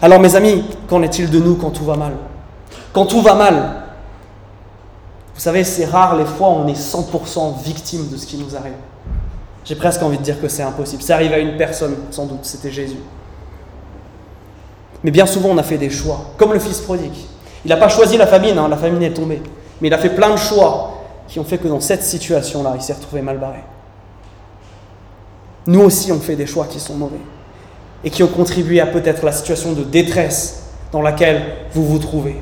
Alors 0.00 0.20
mes 0.20 0.36
amis, 0.36 0.64
qu'en 0.88 1.02
est-il 1.02 1.30
de 1.30 1.38
nous 1.38 1.56
quand 1.56 1.70
tout 1.70 1.84
va 1.84 1.96
mal? 1.96 2.12
Quand 2.92 3.06
tout 3.06 3.22
va 3.22 3.34
mal, 3.34 3.82
vous 5.34 5.40
savez, 5.40 5.64
c'est 5.64 5.86
rare 5.86 6.16
les 6.16 6.24
fois 6.24 6.50
où 6.50 6.52
on 6.52 6.68
est 6.68 6.78
100% 6.78 7.62
victime 7.64 8.08
de 8.08 8.16
ce 8.16 8.26
qui 8.26 8.36
nous 8.36 8.54
arrive. 8.54 8.74
J'ai 9.64 9.74
presque 9.74 10.02
envie 10.02 10.18
de 10.18 10.22
dire 10.22 10.40
que 10.40 10.48
c'est 10.48 10.62
impossible. 10.62 11.02
Ça 11.02 11.14
arrive 11.14 11.32
à 11.32 11.38
une 11.38 11.56
personne, 11.56 11.94
sans 12.10 12.26
doute, 12.26 12.40
c'était 12.42 12.70
Jésus. 12.70 12.98
Mais 15.02 15.10
bien 15.10 15.26
souvent, 15.26 15.48
on 15.50 15.58
a 15.58 15.62
fait 15.62 15.78
des 15.78 15.90
choix, 15.90 16.32
comme 16.36 16.52
le 16.52 16.58
fils 16.58 16.80
prodigue. 16.80 17.16
Il 17.64 17.68
n'a 17.68 17.76
pas 17.76 17.88
choisi 17.88 18.16
la 18.16 18.26
famine, 18.26 18.58
hein, 18.58 18.68
la 18.68 18.76
famine 18.76 19.02
est 19.02 19.14
tombée. 19.14 19.42
Mais 19.82 19.88
il 19.88 19.94
a 19.94 19.98
fait 19.98 20.10
plein 20.10 20.30
de 20.30 20.36
choix 20.36 21.02
qui 21.26 21.40
ont 21.40 21.44
fait 21.44 21.58
que 21.58 21.66
dans 21.66 21.80
cette 21.80 22.04
situation-là, 22.04 22.74
il 22.76 22.82
s'est 22.82 22.92
retrouvé 22.92 23.20
mal 23.20 23.38
barré. 23.38 23.58
Nous 25.66 25.80
aussi, 25.80 26.12
on 26.12 26.20
fait 26.20 26.36
des 26.36 26.46
choix 26.46 26.66
qui 26.66 26.78
sont 26.78 26.94
mauvais 26.94 27.18
et 28.04 28.10
qui 28.10 28.22
ont 28.22 28.28
contribué 28.28 28.78
à 28.80 28.86
peut-être 28.86 29.24
la 29.24 29.32
situation 29.32 29.72
de 29.72 29.82
détresse 29.82 30.68
dans 30.92 31.02
laquelle 31.02 31.42
vous 31.72 31.84
vous 31.84 31.98
trouvez. 31.98 32.40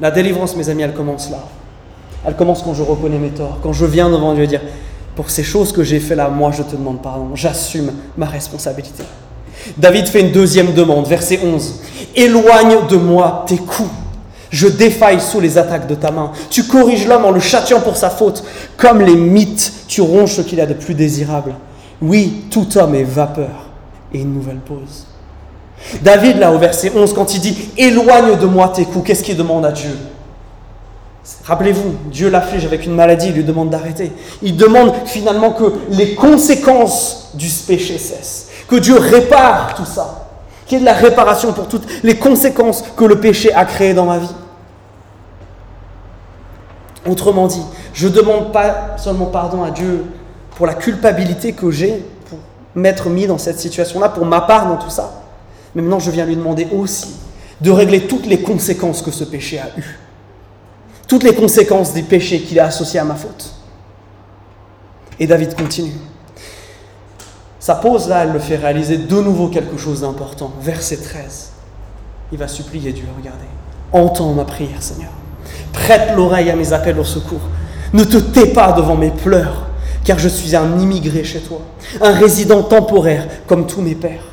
La 0.00 0.12
délivrance, 0.12 0.54
mes 0.54 0.68
amis, 0.68 0.82
elle 0.82 0.94
commence 0.94 1.30
là. 1.30 1.38
Elle 2.24 2.36
commence 2.36 2.62
quand 2.62 2.74
je 2.74 2.84
reconnais 2.84 3.18
mes 3.18 3.30
torts, 3.30 3.58
quand 3.64 3.72
je 3.72 3.86
viens 3.86 4.08
devant 4.08 4.34
Dieu 4.34 4.46
dire, 4.46 4.60
pour 5.16 5.30
ces 5.30 5.42
choses 5.42 5.72
que 5.72 5.82
j'ai 5.82 5.98
fait 5.98 6.14
là, 6.14 6.28
moi 6.28 6.52
je 6.52 6.62
te 6.62 6.76
demande 6.76 7.02
pardon, 7.02 7.30
j'assume 7.34 7.92
ma 8.16 8.26
responsabilité. 8.26 9.02
David 9.76 10.06
fait 10.06 10.20
une 10.20 10.30
deuxième 10.30 10.74
demande, 10.74 11.08
verset 11.08 11.40
11. 11.42 11.80
Éloigne 12.14 12.86
de 12.88 12.96
moi 12.96 13.44
tes 13.48 13.56
coups. 13.56 13.90
Je 14.50 14.66
défaille 14.66 15.20
sous 15.20 15.40
les 15.40 15.58
attaques 15.58 15.86
de 15.86 15.94
ta 15.94 16.10
main. 16.10 16.32
Tu 16.50 16.64
corriges 16.64 17.06
l'homme 17.06 17.24
en 17.24 17.30
le 17.30 17.40
châtiant 17.40 17.80
pour 17.80 17.96
sa 17.96 18.10
faute. 18.10 18.42
Comme 18.76 19.00
les 19.00 19.14
mythes, 19.14 19.72
tu 19.86 20.00
ronges 20.00 20.34
ce 20.34 20.42
qu'il 20.42 20.60
a 20.60 20.66
de 20.66 20.74
plus 20.74 20.94
désirable. 20.94 21.54
Oui, 22.02 22.44
tout 22.50 22.66
homme 22.76 22.94
est 22.94 23.04
vapeur 23.04 23.68
et 24.12 24.20
une 24.20 24.34
nouvelle 24.34 24.58
pause. 24.58 25.06
David, 26.02 26.38
là, 26.38 26.52
au 26.52 26.58
verset 26.58 26.92
11, 26.94 27.12
quand 27.14 27.34
il 27.34 27.40
dit 27.40 27.56
Éloigne 27.76 28.36
de 28.38 28.46
moi 28.46 28.72
tes 28.74 28.84
coups, 28.84 29.06
qu'est-ce 29.06 29.22
qu'il 29.22 29.36
demande 29.36 29.64
à 29.64 29.72
Dieu? 29.72 29.96
Rappelez-vous, 31.44 31.94
Dieu 32.10 32.28
l'afflige 32.28 32.64
avec 32.64 32.86
une 32.86 32.94
maladie, 32.94 33.28
il 33.28 33.34
lui 33.34 33.44
demande 33.44 33.70
d'arrêter. 33.70 34.12
Il 34.42 34.56
demande 34.56 34.92
finalement 35.06 35.52
que 35.52 35.72
les 35.90 36.14
conséquences 36.14 37.30
du 37.34 37.48
péché 37.66 37.98
cessent, 37.98 38.48
que 38.68 38.76
Dieu 38.76 38.96
répare 38.98 39.74
tout 39.74 39.84
ça, 39.84 40.28
qu'il 40.66 40.78
y 40.78 40.80
ait 40.80 40.80
de 40.80 40.86
la 40.86 40.94
réparation 40.94 41.52
pour 41.52 41.68
toutes 41.68 41.86
les 42.02 42.16
conséquences 42.16 42.82
que 42.96 43.04
le 43.04 43.20
péché 43.20 43.52
a 43.52 43.64
créées 43.64 43.94
dans 43.94 44.06
ma 44.06 44.18
vie. 44.18 44.34
Autrement 47.08 47.46
dit, 47.46 47.62
je 47.94 48.08
ne 48.08 48.12
demande 48.12 48.52
pas 48.52 48.96
seulement 48.98 49.26
pardon 49.26 49.62
à 49.62 49.70
Dieu 49.70 50.04
pour 50.56 50.66
la 50.66 50.74
culpabilité 50.74 51.52
que 51.52 51.70
j'ai 51.70 52.04
pour 52.28 52.38
m'être 52.74 53.08
mis 53.08 53.26
dans 53.26 53.38
cette 53.38 53.58
situation-là, 53.58 54.10
pour 54.10 54.26
ma 54.26 54.42
part 54.42 54.68
dans 54.68 54.76
tout 54.76 54.90
ça. 54.90 55.22
Mais 55.74 55.82
maintenant, 55.82 55.98
je 55.98 56.10
viens 56.10 56.26
lui 56.26 56.36
demander 56.36 56.68
aussi 56.72 57.14
de 57.60 57.70
régler 57.70 58.06
toutes 58.06 58.26
les 58.26 58.42
conséquences 58.42 59.02
que 59.02 59.10
ce 59.10 59.24
péché 59.24 59.58
a 59.58 59.68
eues. 59.78 59.98
Toutes 61.06 61.22
les 61.22 61.34
conséquences 61.34 61.92
des 61.92 62.02
péchés 62.02 62.42
qu'il 62.42 62.60
a 62.60 62.66
associés 62.66 63.00
à 63.00 63.04
ma 63.04 63.14
faute. 63.14 63.54
Et 65.18 65.26
David 65.26 65.54
continue. 65.54 65.92
Sa 67.58 67.74
pause 67.74 68.08
là, 68.08 68.24
elle 68.24 68.32
le 68.32 68.38
fait 68.38 68.56
réaliser 68.56 68.96
de 68.96 69.20
nouveau 69.20 69.48
quelque 69.48 69.76
chose 69.76 70.00
d'important. 70.00 70.52
Verset 70.60 70.98
13. 70.98 71.52
Il 72.32 72.38
va 72.38 72.48
supplier 72.48 72.92
Dieu, 72.92 73.06
regardez. 73.16 73.44
Entends 73.92 74.32
ma 74.32 74.44
prière, 74.44 74.82
Seigneur. 74.82 75.10
Prête 75.72 76.12
l'oreille 76.16 76.50
à 76.50 76.56
mes 76.56 76.72
appels 76.72 76.98
au 76.98 77.04
secours. 77.04 77.40
Ne 77.92 78.04
te 78.04 78.16
tais 78.16 78.46
pas 78.46 78.72
devant 78.72 78.96
mes 78.96 79.10
pleurs, 79.10 79.66
car 80.04 80.18
je 80.18 80.28
suis 80.28 80.54
un 80.54 80.78
immigré 80.78 81.24
chez 81.24 81.40
toi, 81.40 81.60
un 82.00 82.12
résident 82.12 82.62
temporaire 82.62 83.26
comme 83.46 83.66
tous 83.66 83.82
mes 83.82 83.94
pères. 83.94 84.24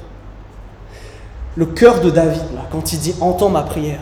Le 1.55 1.65
cœur 1.65 2.01
de 2.01 2.09
David, 2.09 2.43
là, 2.55 2.67
quand 2.71 2.93
il 2.93 2.99
dit 2.99 3.15
Entends 3.19 3.49
ma 3.49 3.63
prière, 3.63 3.99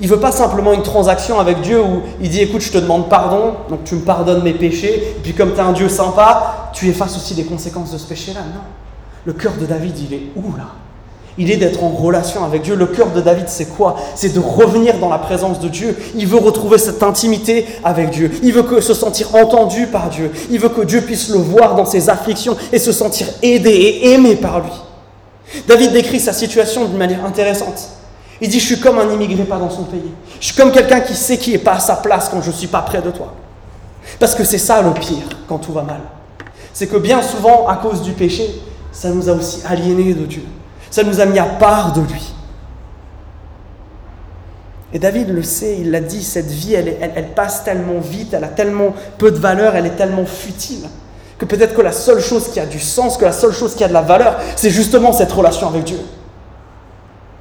il 0.00 0.08
veut 0.08 0.18
pas 0.18 0.32
simplement 0.32 0.72
une 0.72 0.82
transaction 0.82 1.38
avec 1.38 1.60
Dieu 1.60 1.82
où 1.82 2.02
il 2.22 2.30
dit 2.30 2.40
écoute, 2.40 2.62
je 2.62 2.72
te 2.72 2.78
demande 2.78 3.10
pardon, 3.10 3.54
donc 3.68 3.84
tu 3.84 3.96
me 3.96 4.00
pardonnes 4.00 4.42
mes 4.42 4.54
péchés, 4.54 5.14
et 5.16 5.20
puis 5.22 5.34
comme 5.34 5.52
tu 5.52 5.58
es 5.58 5.60
un 5.60 5.72
Dieu 5.72 5.90
sympa, 5.90 6.70
tu 6.72 6.88
effaces 6.88 7.16
aussi 7.16 7.34
les 7.34 7.44
conséquences 7.44 7.92
de 7.92 7.98
ce 7.98 8.06
péché-là. 8.06 8.40
Non. 8.40 8.62
Le 9.26 9.34
cœur 9.34 9.52
de 9.60 9.66
David, 9.66 9.98
il 9.98 10.14
est 10.14 10.22
où 10.36 10.56
là? 10.56 10.68
Il 11.38 11.50
est 11.50 11.56
d'être 11.56 11.82
en 11.82 11.88
relation 11.88 12.44
avec 12.44 12.62
Dieu. 12.62 12.74
Le 12.74 12.86
cœur 12.86 13.10
de 13.10 13.20
David, 13.20 13.48
c'est 13.48 13.66
quoi? 13.66 13.96
C'est 14.14 14.34
de 14.34 14.40
revenir 14.40 14.98
dans 14.98 15.08
la 15.08 15.18
présence 15.18 15.60
de 15.60 15.68
Dieu. 15.68 15.96
Il 16.14 16.26
veut 16.26 16.38
retrouver 16.38 16.78
cette 16.78 17.02
intimité 17.02 17.66
avec 17.84 18.10
Dieu. 18.10 18.30
Il 18.42 18.52
veut 18.52 18.80
se 18.80 18.94
sentir 18.94 19.34
entendu 19.34 19.86
par 19.86 20.10
Dieu. 20.10 20.30
Il 20.50 20.58
veut 20.58 20.68
que 20.68 20.82
Dieu 20.82 21.00
puisse 21.00 21.28
le 21.30 21.38
voir 21.38 21.76
dans 21.76 21.86
ses 21.86 22.10
afflictions 22.10 22.56
et 22.72 22.78
se 22.78 22.92
sentir 22.92 23.26
aidé 23.42 23.70
et 23.70 24.12
aimé 24.12 24.36
par 24.36 24.60
lui. 24.60 24.72
David 25.66 25.92
décrit 25.92 26.20
sa 26.20 26.32
situation 26.32 26.84
d'une 26.84 26.98
manière 26.98 27.24
intéressante. 27.24 27.88
Il 28.40 28.48
dit, 28.48 28.60
je 28.60 28.66
suis 28.66 28.80
comme 28.80 28.98
un 28.98 29.10
immigré 29.12 29.44
pas 29.44 29.58
dans 29.58 29.70
son 29.70 29.84
pays. 29.84 30.12
Je 30.40 30.46
suis 30.46 30.54
comme 30.54 30.72
quelqu'un 30.72 31.00
qui 31.00 31.14
sait 31.14 31.36
qui 31.36 31.52
n'est 31.52 31.58
pas 31.58 31.74
à 31.74 31.80
sa 31.80 31.96
place 31.96 32.28
quand 32.28 32.40
je 32.40 32.50
ne 32.50 32.54
suis 32.54 32.68
pas 32.68 32.80
près 32.80 33.02
de 33.02 33.10
toi. 33.10 33.34
Parce 34.18 34.34
que 34.34 34.44
c'est 34.44 34.58
ça 34.58 34.80
le 34.82 34.92
pire 34.92 35.24
quand 35.48 35.58
tout 35.58 35.72
va 35.72 35.82
mal. 35.82 36.00
C'est 36.72 36.86
que 36.86 36.96
bien 36.96 37.20
souvent, 37.22 37.66
à 37.68 37.76
cause 37.76 38.02
du 38.02 38.12
péché, 38.12 38.48
ça 38.92 39.10
nous 39.10 39.28
a 39.28 39.32
aussi 39.32 39.60
aliénés 39.68 40.14
de 40.14 40.24
Dieu. 40.24 40.42
Ça 40.90 41.02
nous 41.02 41.20
a 41.20 41.26
mis 41.26 41.38
à 41.38 41.44
part 41.44 41.92
de 41.92 42.00
lui. 42.00 42.32
Et 44.92 44.98
David 44.98 45.28
le 45.28 45.42
sait, 45.42 45.76
il 45.80 45.90
l'a 45.92 46.00
dit, 46.00 46.22
cette 46.22 46.50
vie, 46.50 46.74
elle, 46.74 46.96
elle, 47.00 47.28
passe 47.28 47.62
tellement 47.62 48.00
vite, 48.00 48.34
elle 48.34 48.42
a 48.42 48.48
tellement 48.48 48.94
peu 49.18 49.30
de 49.30 49.38
valeur, 49.38 49.76
elle 49.76 49.86
est 49.86 49.96
tellement 49.96 50.26
futile, 50.26 50.88
que 51.38 51.44
peut-être 51.44 51.74
que 51.74 51.82
la 51.82 51.92
seule 51.92 52.20
chose 52.20 52.48
qui 52.48 52.58
a 52.58 52.66
du 52.66 52.80
sens, 52.80 53.16
que 53.16 53.24
la 53.24 53.32
seule 53.32 53.52
chose 53.52 53.76
qui 53.76 53.84
a 53.84 53.88
de 53.88 53.92
la 53.92 54.02
valeur, 54.02 54.36
c'est 54.56 54.70
justement 54.70 55.12
cette 55.12 55.30
relation 55.30 55.68
avec 55.68 55.84
Dieu. 55.84 56.00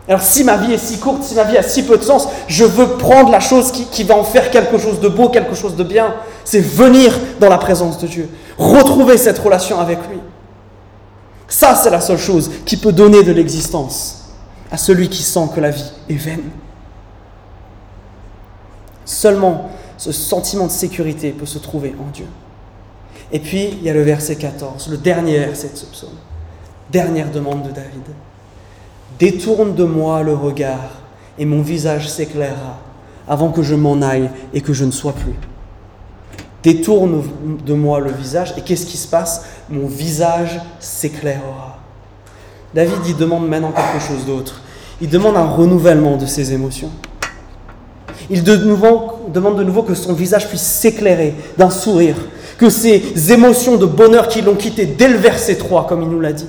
Alors 0.08 0.22
si 0.22 0.44
ma 0.44 0.58
vie 0.58 0.74
est 0.74 0.80
si 0.80 0.98
courte, 0.98 1.24
si 1.24 1.36
ma 1.36 1.44
vie 1.44 1.58
a 1.58 1.62
si 1.62 1.84
peu 1.84 1.98
de 1.98 2.04
sens, 2.04 2.28
je 2.48 2.66
veux 2.66 2.98
prendre 2.98 3.32
la 3.32 3.40
chose 3.40 3.72
qui, 3.72 3.86
qui 3.86 4.04
va 4.04 4.16
en 4.16 4.24
faire 4.24 4.50
quelque 4.50 4.80
chose 4.80 5.00
de 5.00 5.08
beau, 5.08 5.30
quelque 5.30 5.54
chose 5.54 5.76
de 5.76 5.84
bien. 5.84 6.16
C'est 6.46 6.62
venir 6.62 7.14
dans 7.40 7.50
la 7.50 7.60
présence 7.60 8.00
de 8.00 8.08
Dieu, 8.08 8.30
retrouver 8.58 9.18
cette 9.18 9.38
relation 9.38 9.80
avec 9.80 10.00
lui. 10.10 10.20
Ça, 11.50 11.76
c'est 11.76 11.90
la 11.90 12.00
seule 12.00 12.18
chose 12.18 12.52
qui 12.66 12.78
peut 12.78 12.94
donner 12.94 13.24
de 13.24 13.32
l'existence 13.32 14.28
à 14.72 14.78
celui 14.78 15.10
qui 15.10 15.24
sent 15.24 15.50
que 15.54 15.60
la 15.60 15.72
vie 15.72 15.92
est 16.08 16.16
vaine. 16.16 16.44
Seulement 19.04 19.72
ce 19.98 20.12
sentiment 20.12 20.68
de 20.68 20.72
sécurité 20.72 21.32
peut 21.32 21.48
se 21.48 21.58
trouver 21.58 21.96
en 22.00 22.10
Dieu. 22.12 22.28
Et 23.32 23.40
puis, 23.40 23.70
il 23.70 23.84
y 23.84 23.90
a 23.90 23.94
le 23.94 24.04
verset 24.04 24.36
14, 24.36 24.90
le 24.90 24.98
dernier 24.98 25.40
verset 25.40 25.70
de 25.70 25.78
ce 25.78 25.86
psaume. 25.88 26.10
Dernière 26.92 27.32
demande 27.32 27.64
de 27.64 27.72
David. 27.72 28.04
Détourne 29.18 29.76
de 29.76 29.84
moi 29.84 30.24
le 30.24 30.34
regard 30.34 31.02
et 31.38 31.46
mon 31.46 31.62
visage 31.62 32.10
s'éclairera 32.10 32.78
avant 33.28 33.50
que 33.50 33.62
je 33.64 33.76
m'en 33.76 34.02
aille 34.02 34.30
et 34.54 34.62
que 34.62 34.74
je 34.74 34.86
ne 34.86 34.92
sois 34.92 35.14
plus. 35.14 35.36
Détourne 36.64 37.24
de 37.66 37.74
moi 37.74 38.00
le 38.00 38.12
visage 38.12 38.54
et 38.58 38.62
qu'est-ce 38.62 38.86
qui 38.86 38.98
se 38.98 39.08
passe? 39.08 39.46
Mon 39.70 39.88
visage 39.88 40.60
s'éclairera. 40.80 41.78
David, 42.74 43.00
il 43.08 43.16
demande 43.16 43.48
maintenant 43.48 43.72
quelque 43.72 44.04
chose 44.04 44.26
d'autre. 44.26 44.62
Il 45.02 45.10
demande 45.10 45.38
un 45.38 45.46
renouvellement 45.46 46.18
de 46.18 46.26
ses 46.26 46.54
émotions. 46.54 46.92
Il 48.30 48.44
demande 48.44 49.58
de 49.58 49.64
nouveau 49.64 49.84
que 49.84 49.96
son 49.96 50.14
visage 50.14 50.48
puisse 50.48 50.62
s'éclairer 50.62 51.34
d'un 51.58 51.70
sourire, 51.70 52.16
que 52.58 52.70
ces 52.70 53.32
émotions 53.32 53.78
de 53.78 53.86
bonheur 53.86 54.28
qui 54.28 54.42
l'ont 54.42 54.56
quitté 54.56 54.86
dès 54.86 55.08
le 55.08 55.18
verset 55.18 55.56
3, 55.56 55.88
comme 55.88 56.04
il 56.04 56.10
nous 56.10 56.20
l'a 56.20 56.34
dit, 56.34 56.48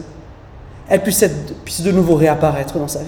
elles 0.88 1.02
puissent, 1.02 1.24
puissent 1.64 1.82
de 1.82 1.92
nouveau 1.92 2.16
réapparaître 2.16 2.78
dans 2.78 2.88
sa 2.88 2.98
vie. 2.98 3.06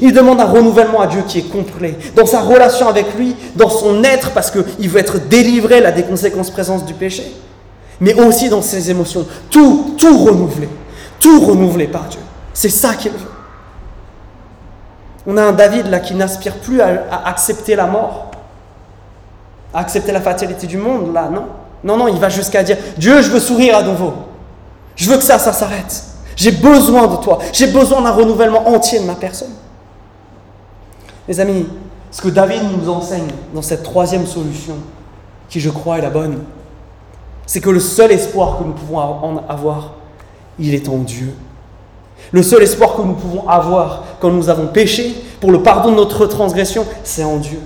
Il 0.00 0.12
demande 0.12 0.40
un 0.40 0.46
renouvellement 0.46 1.00
à 1.00 1.06
Dieu 1.06 1.22
qui 1.26 1.38
est 1.38 1.50
complet, 1.50 1.96
dans 2.14 2.26
sa 2.26 2.40
relation 2.40 2.88
avec 2.88 3.06
lui, 3.16 3.34
dans 3.56 3.70
son 3.70 4.04
être, 4.04 4.30
parce 4.30 4.50
qu'il 4.50 4.88
veut 4.88 5.00
être 5.00 5.18
délivré 5.28 5.80
là, 5.80 5.90
des 5.90 6.04
conséquences 6.04 6.50
présentes 6.50 6.84
du 6.84 6.94
péché, 6.94 7.24
mais 8.02 8.14
aussi 8.14 8.48
dans 8.48 8.62
ses 8.62 8.90
émotions. 8.90 9.24
Tout, 9.48 9.94
tout 9.96 10.24
renouvelé, 10.24 10.68
tout 11.20 11.40
renouvelé 11.40 11.86
par 11.86 12.02
Dieu. 12.06 12.18
C'est 12.52 12.68
ça 12.68 12.94
qu'il 12.94 13.12
veut. 13.12 13.30
On 15.24 15.36
a 15.36 15.42
un 15.44 15.52
David 15.52 15.86
là 15.86 16.00
qui 16.00 16.16
n'aspire 16.16 16.56
plus 16.56 16.80
à, 16.80 17.22
accepter 17.24 17.76
la 17.76 17.86
mort, 17.86 18.32
à 19.72 19.78
accepter 19.78 20.10
la 20.10 20.20
fatalité 20.20 20.66
du 20.66 20.78
monde, 20.78 21.14
là, 21.14 21.30
non. 21.32 21.44
Non, 21.84 21.96
non, 21.96 22.08
il 22.08 22.18
va 22.18 22.28
jusqu'à 22.28 22.64
dire 22.64 22.76
Dieu, 22.98 23.22
je 23.22 23.30
veux 23.30 23.38
sourire 23.38 23.76
à 23.76 23.84
nouveau. 23.84 24.12
Je 24.96 25.08
veux 25.08 25.16
que 25.16 25.22
ça, 25.22 25.38
ça 25.38 25.52
s'arrête. 25.52 26.02
J'ai 26.34 26.50
besoin 26.50 27.06
de 27.06 27.16
toi. 27.16 27.38
J'ai 27.52 27.68
besoin 27.68 28.02
d'un 28.02 28.10
renouvellement 28.10 28.68
entier 28.68 28.98
de 28.98 29.04
ma 29.04 29.14
personne. 29.14 29.52
Les 31.28 31.38
amis, 31.38 31.68
ce 32.10 32.20
que 32.20 32.30
David 32.30 32.62
nous 32.76 32.90
enseigne 32.90 33.30
dans 33.54 33.62
cette 33.62 33.84
troisième 33.84 34.26
solution, 34.26 34.74
qui 35.48 35.60
je 35.60 35.70
crois 35.70 35.98
est 35.98 36.02
la 36.02 36.10
bonne, 36.10 36.40
c'est 37.52 37.60
que 37.60 37.68
le 37.68 37.80
seul 37.80 38.10
espoir 38.12 38.56
que 38.56 38.64
nous 38.64 38.72
pouvons 38.72 38.98
avoir, 39.46 39.92
il 40.58 40.74
est 40.74 40.88
en 40.88 40.96
Dieu. 40.96 41.34
Le 42.30 42.42
seul 42.42 42.62
espoir 42.62 42.94
que 42.96 43.02
nous 43.02 43.12
pouvons 43.12 43.46
avoir 43.46 44.04
quand 44.22 44.30
nous 44.30 44.48
avons 44.48 44.68
péché, 44.68 45.14
pour 45.38 45.52
le 45.52 45.62
pardon 45.62 45.90
de 45.90 45.96
notre 45.96 46.24
transgression, 46.24 46.86
c'est 47.04 47.24
en 47.24 47.36
Dieu. 47.36 47.60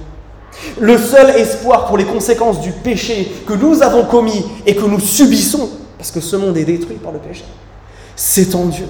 Le 0.81 0.99
seul 0.99 1.31
espoir 1.37 1.87
pour 1.87 1.99
les 1.99 2.05
conséquences 2.05 2.61
du 2.61 2.73
péché 2.73 3.31
que 3.47 3.53
nous 3.53 3.81
avons 3.81 4.05
commis 4.07 4.45
et 4.67 4.75
que 4.75 4.85
nous 4.85 4.99
subissons, 4.99 5.71
parce 5.99 6.11
que 6.11 6.19
ce 6.21 6.35
monde 6.35 6.57
est 6.57 6.65
détruit 6.65 6.97
par 6.97 7.13
le 7.13 7.21
péché, 7.21 7.45
c'est 8.17 8.57
en 8.57 8.65
Dieu. 8.65 8.89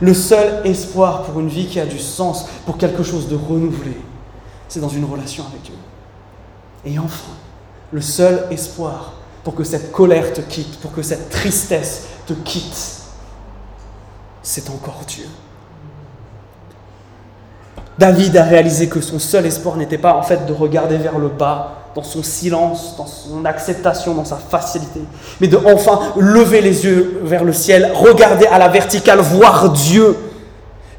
Le 0.00 0.14
seul 0.14 0.62
espoir 0.64 1.24
pour 1.24 1.38
une 1.38 1.48
vie 1.48 1.66
qui 1.66 1.80
a 1.80 1.84
du 1.84 1.98
sens, 1.98 2.46
pour 2.64 2.78
quelque 2.78 3.02
chose 3.02 3.28
de 3.28 3.36
renouvelé, 3.36 3.92
c'est 4.68 4.80
dans 4.80 4.88
une 4.88 5.04
relation 5.04 5.44
avec 5.50 5.64
Dieu. 5.64 5.74
Et 6.86 6.98
enfin, 6.98 7.34
le 7.92 8.00
seul 8.00 8.46
espoir 8.50 9.12
pour 9.48 9.54
que 9.54 9.64
cette 9.64 9.92
colère 9.92 10.34
te 10.34 10.42
quitte, 10.42 10.78
pour 10.78 10.92
que 10.92 11.00
cette 11.00 11.30
tristesse 11.30 12.02
te 12.26 12.34
quitte, 12.34 12.98
c'est 14.42 14.68
encore 14.68 15.00
Dieu. 15.06 15.24
David 17.98 18.36
a 18.36 18.44
réalisé 18.44 18.90
que 18.90 19.00
son 19.00 19.18
seul 19.18 19.46
espoir 19.46 19.76
n'était 19.76 19.96
pas 19.96 20.12
en 20.16 20.22
fait 20.22 20.44
de 20.44 20.52
regarder 20.52 20.98
vers 20.98 21.18
le 21.18 21.28
bas, 21.28 21.92
dans 21.94 22.02
son 22.02 22.22
silence, 22.22 22.94
dans 22.98 23.06
son 23.06 23.46
acceptation, 23.46 24.12
dans 24.12 24.26
sa 24.26 24.36
facilité, 24.36 25.00
mais 25.40 25.48
de 25.48 25.56
enfin 25.56 26.12
lever 26.18 26.60
les 26.60 26.84
yeux 26.84 27.22
vers 27.22 27.42
le 27.42 27.54
ciel, 27.54 27.90
regarder 27.94 28.44
à 28.48 28.58
la 28.58 28.68
verticale, 28.68 29.20
voir 29.20 29.72
Dieu, 29.72 30.14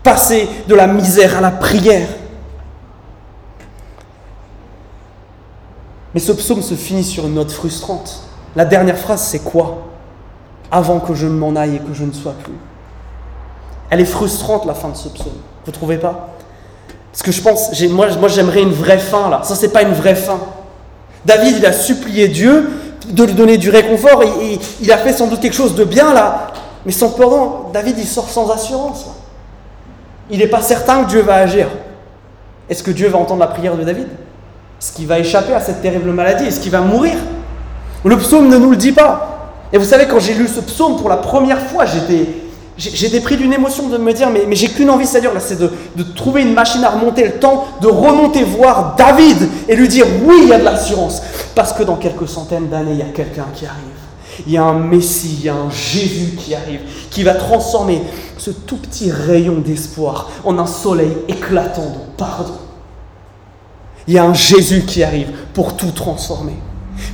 passer 0.01 0.49
de 0.67 0.73
la 0.73 0.87
misère 0.87 1.37
à 1.37 1.41
la 1.41 1.51
prière. 1.51 2.07
Mais 6.15 6.19
ce 6.19 6.31
psaume 6.31 6.63
se 6.63 6.73
finit 6.73 7.03
sur 7.03 7.27
une 7.27 7.35
note 7.35 7.51
frustrante. 7.51 8.23
La 8.55 8.65
dernière 8.65 8.97
phrase, 8.97 9.21
c'est 9.21 9.39
quoi 9.39 9.87
Avant 10.71 10.99
que 10.99 11.13
je 11.13 11.27
ne 11.27 11.37
m'en 11.37 11.55
aille 11.55 11.75
et 11.75 11.79
que 11.79 11.93
je 11.93 12.03
ne 12.03 12.11
sois 12.11 12.33
plus? 12.43 12.53
Elle 13.89 14.01
est 14.01 14.05
frustrante, 14.05 14.65
la 14.65 14.73
fin 14.73 14.89
de 14.89 14.95
ce 14.95 15.09
psaume. 15.09 15.33
Vous 15.65 15.71
trouvez 15.71 15.97
pas? 15.97 16.29
Parce 17.11 17.23
que 17.23 17.31
je 17.31 17.41
pense, 17.41 17.81
moi, 17.89 18.27
j'aimerais 18.27 18.61
une 18.61 18.71
vraie 18.71 18.99
fin 18.99 19.29
là. 19.29 19.41
Ça, 19.43 19.55
c'est 19.55 19.73
pas 19.73 19.81
une 19.81 19.93
vraie 19.93 20.15
fin. 20.15 20.39
David, 21.25 21.57
il 21.57 21.65
a 21.65 21.73
supplié 21.73 22.27
Dieu 22.27 22.69
de 23.07 23.23
lui 23.23 23.33
donner 23.33 23.57
du 23.57 23.69
réconfort. 23.69 24.23
Il 24.79 24.91
a 24.91 24.97
fait 24.97 25.13
sans 25.13 25.27
doute 25.27 25.39
quelque 25.39 25.55
chose 25.55 25.75
de 25.75 25.83
bien 25.83 26.13
là. 26.13 26.47
Mais 26.85 26.91
cependant, 26.91 27.69
David, 27.73 27.97
il 27.97 28.07
sort 28.07 28.29
sans 28.29 28.49
assurance. 28.51 29.05
Il 30.29 30.39
n'est 30.39 30.47
pas 30.47 30.61
certain 30.61 31.03
que 31.03 31.09
Dieu 31.09 31.21
va 31.21 31.35
agir. 31.35 31.67
Est-ce 32.69 32.83
que 32.83 32.91
Dieu 32.91 33.09
va 33.09 33.17
entendre 33.17 33.39
la 33.39 33.47
prière 33.47 33.75
de 33.75 33.83
David? 33.83 34.07
Est-ce 34.79 34.93
qu'il 34.93 35.07
va 35.07 35.19
échapper 35.19 35.53
à 35.53 35.59
cette 35.59 35.81
terrible 35.81 36.11
maladie 36.11 36.45
Est-ce 36.45 36.59
qu'il 36.59 36.71
va 36.71 36.81
mourir? 36.81 37.15
Le 38.03 38.17
psaume 38.17 38.49
ne 38.49 38.57
nous 38.57 38.71
le 38.71 38.77
dit 38.77 38.91
pas. 38.91 39.39
Et 39.71 39.77
vous 39.77 39.85
savez, 39.85 40.07
quand 40.07 40.19
j'ai 40.19 40.33
lu 40.33 40.47
ce 40.47 40.61
psaume 40.61 40.97
pour 40.97 41.09
la 41.09 41.17
première 41.17 41.59
fois, 41.59 41.85
j'étais 41.85 43.19
pris 43.19 43.37
d'une 43.37 43.53
émotion 43.53 43.87
de 43.87 43.97
me 43.97 44.13
dire, 44.13 44.29
mais, 44.29 44.55
j'ai 44.55 44.69
qu'une 44.69 44.89
envie, 44.89 45.05
c'est-à-dire 45.05 45.33
là, 45.33 45.39
c'est 45.39 45.59
de, 45.59 45.71
de, 45.95 46.03
trouver 46.03 46.41
une 46.41 46.53
machine 46.53 46.83
à 46.83 46.89
remonter 46.89 47.25
le 47.25 47.33
temps, 47.33 47.67
de 47.81 47.87
remonter 47.87 48.43
voir 48.43 48.95
David 48.97 49.47
et 49.67 49.75
lui 49.75 49.87
dire, 49.87 50.07
oui, 50.25 50.35
il 50.43 50.49
y 50.49 50.53
a 50.53 50.59
de 50.59 50.63
l'assurance. 50.63 51.21
Parce 51.53 51.73
que 51.73 51.83
dans 51.83 51.97
quelques 51.97 52.27
centaines 52.27 52.69
d'années, 52.69 52.93
il 52.93 52.99
y 52.99 53.03
a 53.03 53.13
quelqu'un 53.13 53.45
qui 53.53 53.65
arrive. 53.65 53.83
Il 54.47 54.53
y 54.53 54.57
a 54.57 54.63
un 54.63 54.79
Messie, 54.79 55.35
il 55.39 55.45
y 55.45 55.49
a 55.49 55.55
un 55.55 55.69
Jésus 55.69 56.35
qui 56.37 56.55
arrive, 56.55 56.79
qui 57.11 57.23
va 57.23 57.33
transformer 57.33 58.01
ce 58.37 58.51
tout 58.51 58.77
petit 58.77 59.11
rayon 59.11 59.55
d'espoir 59.59 60.29
en 60.45 60.57
un 60.57 60.65
soleil 60.65 61.11
éclatant 61.27 61.81
de 61.81 62.15
pardon. 62.17 62.57
Il 64.07 64.13
y 64.13 64.17
a 64.17 64.23
un 64.23 64.33
Jésus 64.33 64.85
qui 64.85 65.03
arrive 65.03 65.27
pour 65.53 65.75
tout 65.75 65.91
transformer. 65.91 66.55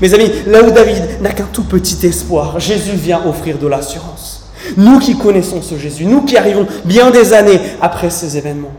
Mes 0.01 0.13
amis, 0.13 0.31
là 0.47 0.63
où 0.63 0.71
David 0.71 1.21
n'a 1.21 1.31
qu'un 1.31 1.45
tout 1.45 1.63
petit 1.63 2.05
espoir, 2.05 2.59
Jésus 2.59 2.95
vient 2.95 3.25
offrir 3.25 3.57
de 3.57 3.67
l'assurance. 3.67 4.51
Nous 4.77 4.99
qui 4.99 5.17
connaissons 5.17 5.61
ce 5.61 5.77
Jésus, 5.77 6.05
nous 6.05 6.23
qui 6.23 6.37
arrivons 6.37 6.67
bien 6.85 7.11
des 7.11 7.33
années 7.33 7.59
après 7.81 8.09
ces 8.09 8.37
événements, 8.37 8.73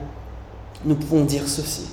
nous 0.85 0.95
pouvons 0.95 1.25
dire 1.25 1.45
ceci, 1.47 1.87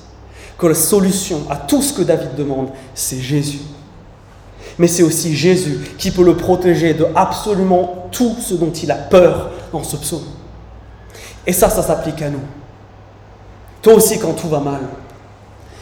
que 0.58 0.68
la 0.68 0.76
solution 0.76 1.42
à 1.50 1.56
tout 1.56 1.82
ce 1.82 1.94
que 1.94 2.02
David 2.02 2.36
demande, 2.36 2.70
c'est 2.94 3.20
Jésus. 3.20 3.62
Mais 4.80 4.88
c'est 4.88 5.04
aussi 5.04 5.36
Jésus 5.36 5.80
qui 5.98 6.12
peut 6.12 6.24
le 6.24 6.36
protéger 6.36 6.94
de 6.94 7.06
absolument 7.16 8.08
tout 8.12 8.36
ce 8.40 8.56
dont 8.56 8.72
il 8.72 8.92
a 8.92 8.96
peur 8.96 9.52
dans 9.72 9.84
ce 9.84 9.96
psaume. 9.98 10.24
Et 11.46 11.54
ça, 11.54 11.70
ça 11.70 11.84
s'applique 11.84 12.22
à 12.22 12.30
nous. 12.30 12.40
Toi 13.82 13.94
aussi, 13.94 14.18
quand 14.18 14.34
tout 14.34 14.48
va 14.48 14.60
mal, 14.60 14.82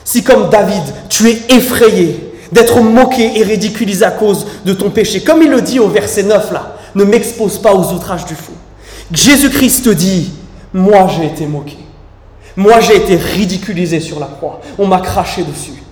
si 0.04 0.24
comme 0.24 0.50
David, 0.50 0.84
tu 1.08 1.30
es 1.30 1.40
effrayé 1.50 2.31
d'être 2.52 2.82
moqué 2.82 3.40
et 3.40 3.44
ridiculisé 3.44 4.04
à 4.04 4.12
cause 4.12 4.46
de 4.66 4.74
ton 4.74 4.90
péché, 4.90 5.22
comme 5.22 5.42
il 5.42 5.50
le 5.50 5.62
dit 5.62 5.80
au 5.80 5.88
verset 5.88 6.24
9 6.24 6.52
là, 6.52 6.76
ne 6.96 7.04
m'expose 7.04 7.58
pas 7.58 7.74
aux 7.74 7.94
outrages 7.94 8.26
du 8.26 8.36
fou. 8.36 8.52
Jésus-Christ 9.12 9.90
dit, 9.90 10.34
moi 10.74 11.08
j'ai 11.08 11.26
été 11.26 11.46
moqué, 11.46 11.78
moi 12.56 12.80
j'ai 12.80 12.96
été 12.96 13.16
ridiculisé 13.16 14.00
sur 14.00 14.20
la 14.20 14.28
croix, 14.28 14.62
on 14.78 14.88
m'a 14.88 15.00
craché 15.00 15.44
dessus, 15.44 15.84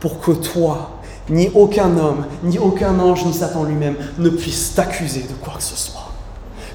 pour 0.00 0.20
que 0.20 0.32
toi, 0.32 1.00
ni 1.30 1.50
aucun 1.54 1.96
homme, 1.98 2.26
ni 2.42 2.58
aucun 2.58 2.98
ange, 2.98 3.24
ni 3.26 3.34
Satan 3.34 3.64
lui-même 3.64 3.96
ne 4.18 4.30
puisse 4.30 4.74
t'accuser 4.74 5.20
de 5.20 5.34
quoi 5.44 5.54
que 5.58 5.62
ce 5.62 5.76
soit, 5.76 6.10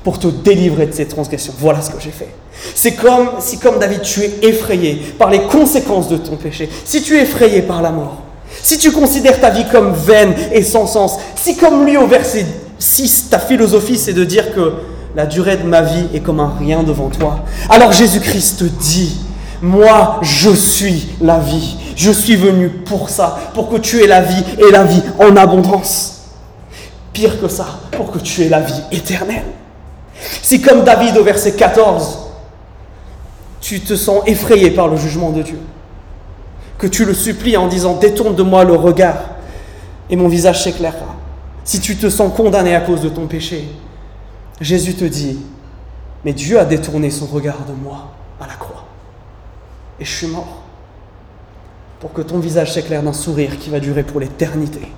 pour 0.03 0.19
te 0.19 0.27
délivrer 0.27 0.85
de 0.85 0.91
ces 0.93 1.07
transgressions. 1.07 1.53
Voilà 1.57 1.81
ce 1.81 1.89
que 1.89 1.99
j'ai 1.99 2.11
fait. 2.11 2.33
C'est 2.75 2.93
comme 2.93 3.29
si, 3.39 3.57
comme 3.57 3.79
David, 3.79 4.01
tu 4.01 4.21
es 4.21 4.39
effrayé 4.43 4.95
par 5.17 5.29
les 5.29 5.41
conséquences 5.43 6.07
de 6.07 6.17
ton 6.17 6.35
péché, 6.35 6.69
si 6.85 7.01
tu 7.01 7.17
es 7.17 7.23
effrayé 7.23 7.61
par 7.63 7.81
la 7.81 7.91
mort, 7.91 8.21
si 8.61 8.77
tu 8.77 8.91
considères 8.91 9.39
ta 9.39 9.49
vie 9.49 9.65
comme 9.71 9.93
vaine 9.93 10.33
et 10.51 10.63
sans 10.63 10.87
sens, 10.87 11.17
si 11.35 11.57
comme 11.57 11.85
lui 11.85 11.97
au 11.97 12.07
verset 12.07 12.45
si 12.83 13.29
ta 13.29 13.39
philosophie 13.39 13.97
c'est 13.97 14.13
de 14.13 14.25
dire 14.25 14.53
que 14.53 14.73
la 15.15 15.25
durée 15.25 15.57
de 15.57 15.63
ma 15.63 15.81
vie 15.81 16.07
est 16.13 16.19
comme 16.19 16.39
un 16.39 16.53
rien 16.59 16.83
devant 16.83 17.09
toi, 17.09 17.39
alors 17.69 17.91
Jésus-Christ 17.91 18.63
dit, 18.63 19.21
moi 19.61 20.19
je 20.21 20.49
suis 20.49 21.07
la 21.21 21.39
vie, 21.39 21.77
je 21.95 22.11
suis 22.11 22.35
venu 22.35 22.69
pour 22.69 23.09
ça, 23.09 23.51
pour 23.53 23.69
que 23.69 23.77
tu 23.77 24.03
aies 24.03 24.07
la 24.07 24.21
vie 24.21 24.43
et 24.57 24.71
la 24.71 24.83
vie 24.83 25.01
en 25.19 25.35
abondance. 25.37 26.09
Pire 27.13 27.39
que 27.39 27.47
ça, 27.47 27.67
pour 27.91 28.11
que 28.11 28.17
tu 28.17 28.41
aies 28.41 28.49
la 28.49 28.61
vie 28.61 28.81
éternelle. 28.91 29.45
Si 30.41 30.61
comme 30.61 30.83
David 30.83 31.15
au 31.17 31.23
verset 31.23 31.53
14, 31.53 32.19
tu 33.61 33.79
te 33.79 33.95
sens 33.95 34.23
effrayé 34.25 34.71
par 34.71 34.87
le 34.87 34.97
jugement 34.97 35.29
de 35.29 35.41
Dieu, 35.41 35.59
que 36.83 36.87
tu 36.87 37.05
le 37.05 37.13
supplies 37.13 37.55
en 37.55 37.67
disant 37.67 37.95
détourne 37.95 38.35
de 38.35 38.43
moi 38.43 38.65
le 38.65 38.75
regard 38.75 39.29
et 40.09 40.17
mon 40.17 40.27
visage 40.27 40.63
s'éclairera 40.63 41.15
si 41.63 41.79
tu 41.79 41.95
te 41.95 42.09
sens 42.09 42.33
condamné 42.35 42.75
à 42.75 42.81
cause 42.81 43.01
de 43.01 43.07
ton 43.09 43.27
péché, 43.27 43.69
Jésus 44.59 44.95
te 44.95 45.05
dit, 45.05 45.39
mais 46.25 46.33
Dieu 46.33 46.59
a 46.59 46.65
détourné 46.65 47.09
son 47.09 47.25
regard 47.25 47.65
de 47.65 47.73
moi 47.73 48.11
à 48.41 48.47
la 48.47 48.55
croix. 48.55 48.83
et 49.97 50.03
je 50.03 50.11
suis 50.11 50.27
mort. 50.27 50.61
Pour 52.01 52.11
que 52.11 52.21
ton 52.21 52.39
visage 52.39 52.73
s'éclaire 52.73 53.01
d'un 53.01 53.13
sourire 53.13 53.57
qui 53.59 53.69
va 53.69 53.79
durer 53.79 54.03
pour 54.03 54.19
l'éternité. 54.19 54.91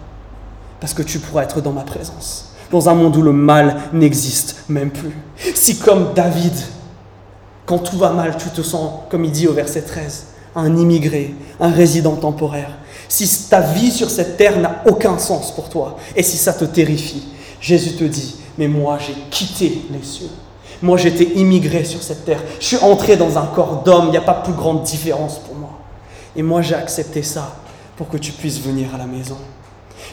Parce 0.79 0.95
que 0.95 1.03
tu 1.03 1.19
pourras 1.19 1.43
être 1.43 1.61
dans 1.61 1.71
ma 1.71 1.83
présence. 1.83 2.53
Dans 2.71 2.89
un 2.89 2.95
monde 2.95 3.15
où 3.15 3.21
le 3.21 3.31
mal 3.31 3.77
n'existe 3.93 4.63
même 4.69 4.89
plus. 4.89 5.15
Si 5.53 5.77
comme 5.77 6.13
David, 6.15 6.55
quand 7.67 7.77
tout 7.77 7.97
va 7.99 8.09
mal, 8.09 8.37
tu 8.37 8.49
te 8.49 8.63
sens, 8.63 9.01
comme 9.11 9.23
il 9.23 9.31
dit 9.31 9.47
au 9.47 9.53
verset 9.53 9.83
13, 9.83 10.29
un 10.55 10.75
immigré, 10.77 11.33
un 11.59 11.71
résident 11.71 12.15
temporaire. 12.15 12.71
Si 13.07 13.49
ta 13.49 13.61
vie 13.61 13.91
sur 13.91 14.09
cette 14.09 14.37
terre 14.37 14.59
n'a 14.59 14.83
aucun 14.85 15.17
sens 15.17 15.53
pour 15.53 15.69
toi, 15.69 15.97
et 16.15 16.23
si 16.23 16.37
ça 16.37 16.53
te 16.53 16.65
terrifie, 16.65 17.23
Jésus 17.61 17.95
te 17.95 18.03
dit, 18.03 18.35
mais 18.57 18.67
moi 18.67 18.97
j'ai 19.05 19.15
quitté 19.29 19.81
les 19.91 20.03
cieux. 20.03 20.29
Moi 20.81 20.97
j'étais 20.97 21.39
immigré 21.39 21.83
sur 21.83 22.01
cette 22.01 22.25
terre. 22.25 22.41
Je 22.59 22.65
suis 22.65 22.77
entré 22.77 23.17
dans 23.17 23.37
un 23.37 23.45
corps 23.45 23.83
d'homme, 23.83 24.05
il 24.07 24.11
n'y 24.11 24.17
a 24.17 24.21
pas 24.21 24.33
plus 24.33 24.53
grande 24.53 24.83
différence 24.83 25.39
pour 25.39 25.55
moi. 25.55 25.71
Et 26.35 26.43
moi 26.43 26.61
j'ai 26.61 26.75
accepté 26.75 27.23
ça 27.23 27.55
pour 27.97 28.09
que 28.09 28.17
tu 28.17 28.31
puisses 28.31 28.59
venir 28.59 28.93
à 28.93 28.97
la 28.97 29.05
maison. 29.05 29.37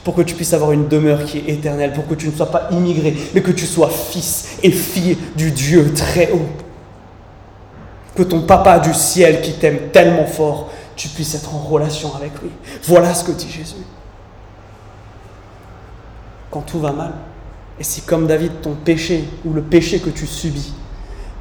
Pour 0.04 0.14
que 0.14 0.22
tu 0.22 0.34
puisses 0.34 0.52
avoir 0.52 0.72
une 0.72 0.88
demeure 0.88 1.24
qui 1.24 1.38
est 1.38 1.48
éternelle, 1.48 1.92
pour 1.92 2.06
que 2.06 2.14
tu 2.14 2.28
ne 2.28 2.32
sois 2.32 2.50
pas 2.50 2.68
immigré, 2.72 3.14
mais 3.34 3.42
que 3.42 3.52
tu 3.52 3.66
sois 3.66 3.90
fils 3.90 4.56
et 4.62 4.70
fille 4.70 5.16
du 5.36 5.50
Dieu 5.50 5.92
très 5.94 6.30
haut. 6.32 6.61
Que 8.14 8.22
ton 8.22 8.42
papa 8.42 8.78
du 8.78 8.92
ciel 8.92 9.40
qui 9.40 9.54
t'aime 9.54 9.90
tellement 9.92 10.26
fort, 10.26 10.70
tu 10.96 11.08
puisses 11.08 11.34
être 11.34 11.54
en 11.54 11.58
relation 11.58 12.14
avec 12.14 12.32
lui. 12.42 12.50
Voilà 12.84 13.14
ce 13.14 13.24
que 13.24 13.32
dit 13.32 13.48
Jésus. 13.48 13.76
Quand 16.50 16.60
tout 16.60 16.78
va 16.78 16.92
mal, 16.92 17.12
et 17.80 17.84
si 17.84 18.02
comme 18.02 18.26
David, 18.26 18.60
ton 18.60 18.74
péché 18.74 19.24
ou 19.44 19.52
le 19.52 19.62
péché 19.62 19.98
que 19.98 20.10
tu 20.10 20.26
subis 20.26 20.74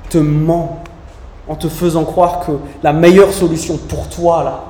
te 0.09 0.17
ment 0.17 0.81
en 1.47 1.55
te 1.55 1.67
faisant 1.67 2.05
croire 2.05 2.45
que 2.45 2.53
la 2.81 2.93
meilleure 2.93 3.33
solution 3.33 3.77
pour 3.77 4.07
toi, 4.07 4.43
là, 4.43 4.63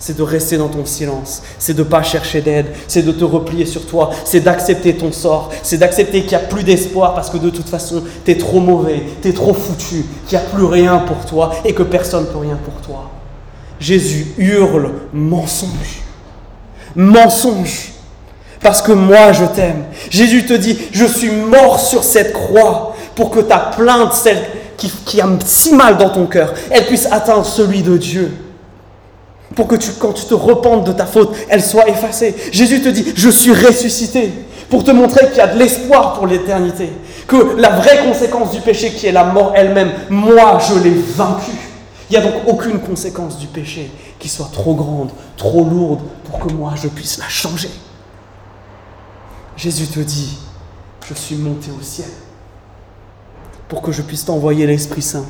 c'est 0.00 0.16
de 0.16 0.22
rester 0.22 0.56
dans 0.56 0.68
ton 0.68 0.84
silence, 0.86 1.42
c'est 1.58 1.74
de 1.74 1.84
ne 1.84 1.88
pas 1.88 2.02
chercher 2.02 2.40
d'aide, 2.40 2.66
c'est 2.88 3.02
de 3.02 3.12
te 3.12 3.22
replier 3.22 3.66
sur 3.66 3.86
toi, 3.86 4.10
c'est 4.24 4.40
d'accepter 4.40 4.96
ton 4.96 5.12
sort, 5.12 5.50
c'est 5.62 5.76
d'accepter 5.76 6.22
qu'il 6.22 6.36
n'y 6.36 6.42
a 6.42 6.46
plus 6.46 6.64
d'espoir 6.64 7.14
parce 7.14 7.28
que 7.30 7.36
de 7.36 7.50
toute 7.50 7.68
façon, 7.68 8.02
tu 8.24 8.30
es 8.30 8.38
trop 8.38 8.60
mauvais, 8.60 9.02
tu 9.22 9.28
es 9.28 9.32
trop 9.32 9.52
foutu, 9.52 10.06
qu'il 10.26 10.38
n'y 10.38 10.44
a 10.44 10.48
plus 10.48 10.64
rien 10.64 10.98
pour 10.98 11.26
toi 11.26 11.52
et 11.64 11.74
que 11.74 11.82
personne 11.82 12.24
ne 12.24 12.28
peut 12.28 12.38
rien 12.38 12.58
pour 12.64 12.74
toi. 12.80 13.10
Jésus 13.78 14.34
hurle 14.38 14.90
mensonge. 15.12 16.02
Mensonge. 16.96 17.92
Parce 18.60 18.82
que 18.82 18.92
moi, 18.92 19.32
je 19.32 19.44
t'aime. 19.44 19.84
Jésus 20.10 20.44
te 20.44 20.52
dit, 20.52 20.78
je 20.92 21.04
suis 21.04 21.30
mort 21.30 21.78
sur 21.78 22.04
cette 22.04 22.32
croix 22.32 22.94
pour 23.14 23.30
que 23.30 23.40
ta 23.40 23.58
plainte, 23.76 24.12
celle 24.12 24.38
qui, 24.76 25.20
a 25.20 25.28
si 25.44 25.74
mal 25.74 25.98
dans 25.98 26.10
ton 26.10 26.26
cœur, 26.26 26.54
elle 26.70 26.86
puisse 26.86 27.06
atteindre 27.10 27.44
celui 27.44 27.82
de 27.82 27.96
Dieu 27.96 28.32
pour 29.54 29.66
que 29.66 29.76
quand 29.98 30.12
tu 30.12 30.24
te 30.24 30.34
repentes 30.34 30.84
de 30.84 30.92
ta 30.92 31.06
faute, 31.06 31.34
elle 31.48 31.62
soit 31.62 31.88
effacée. 31.88 32.34
Jésus 32.52 32.82
te 32.82 32.88
dit, 32.88 33.12
je 33.16 33.28
suis 33.28 33.52
ressuscité, 33.52 34.32
pour 34.68 34.84
te 34.84 34.92
montrer 34.92 35.26
qu'il 35.28 35.38
y 35.38 35.40
a 35.40 35.48
de 35.48 35.58
l'espoir 35.58 36.14
pour 36.14 36.28
l'éternité, 36.28 36.90
que 37.26 37.56
la 37.56 37.70
vraie 37.70 38.04
conséquence 38.04 38.52
du 38.52 38.60
péché 38.60 38.92
qui 38.92 39.06
est 39.06 39.12
la 39.12 39.24
mort 39.24 39.52
elle-même, 39.56 39.90
moi 40.08 40.58
je 40.60 40.78
l'ai 40.78 40.94
vaincue. 40.94 41.50
Il 42.08 42.12
n'y 42.12 42.16
a 42.16 42.22
donc 42.22 42.42
aucune 42.46 42.78
conséquence 42.80 43.38
du 43.38 43.48
péché 43.48 43.90
qui 44.18 44.28
soit 44.28 44.50
trop 44.52 44.74
grande, 44.74 45.10
trop 45.36 45.64
lourde, 45.64 46.00
pour 46.24 46.38
que 46.38 46.52
moi 46.52 46.74
je 46.76 46.88
puisse 46.88 47.18
la 47.18 47.28
changer. 47.28 47.70
Jésus 49.56 49.88
te 49.88 50.00
dit, 50.00 50.38
je 51.08 51.14
suis 51.14 51.36
monté 51.36 51.70
au 51.76 51.82
ciel, 51.82 52.08
pour 53.68 53.82
que 53.82 53.90
je 53.90 54.02
puisse 54.02 54.24
t'envoyer 54.24 54.66
l'Esprit 54.66 55.02
Saint, 55.02 55.26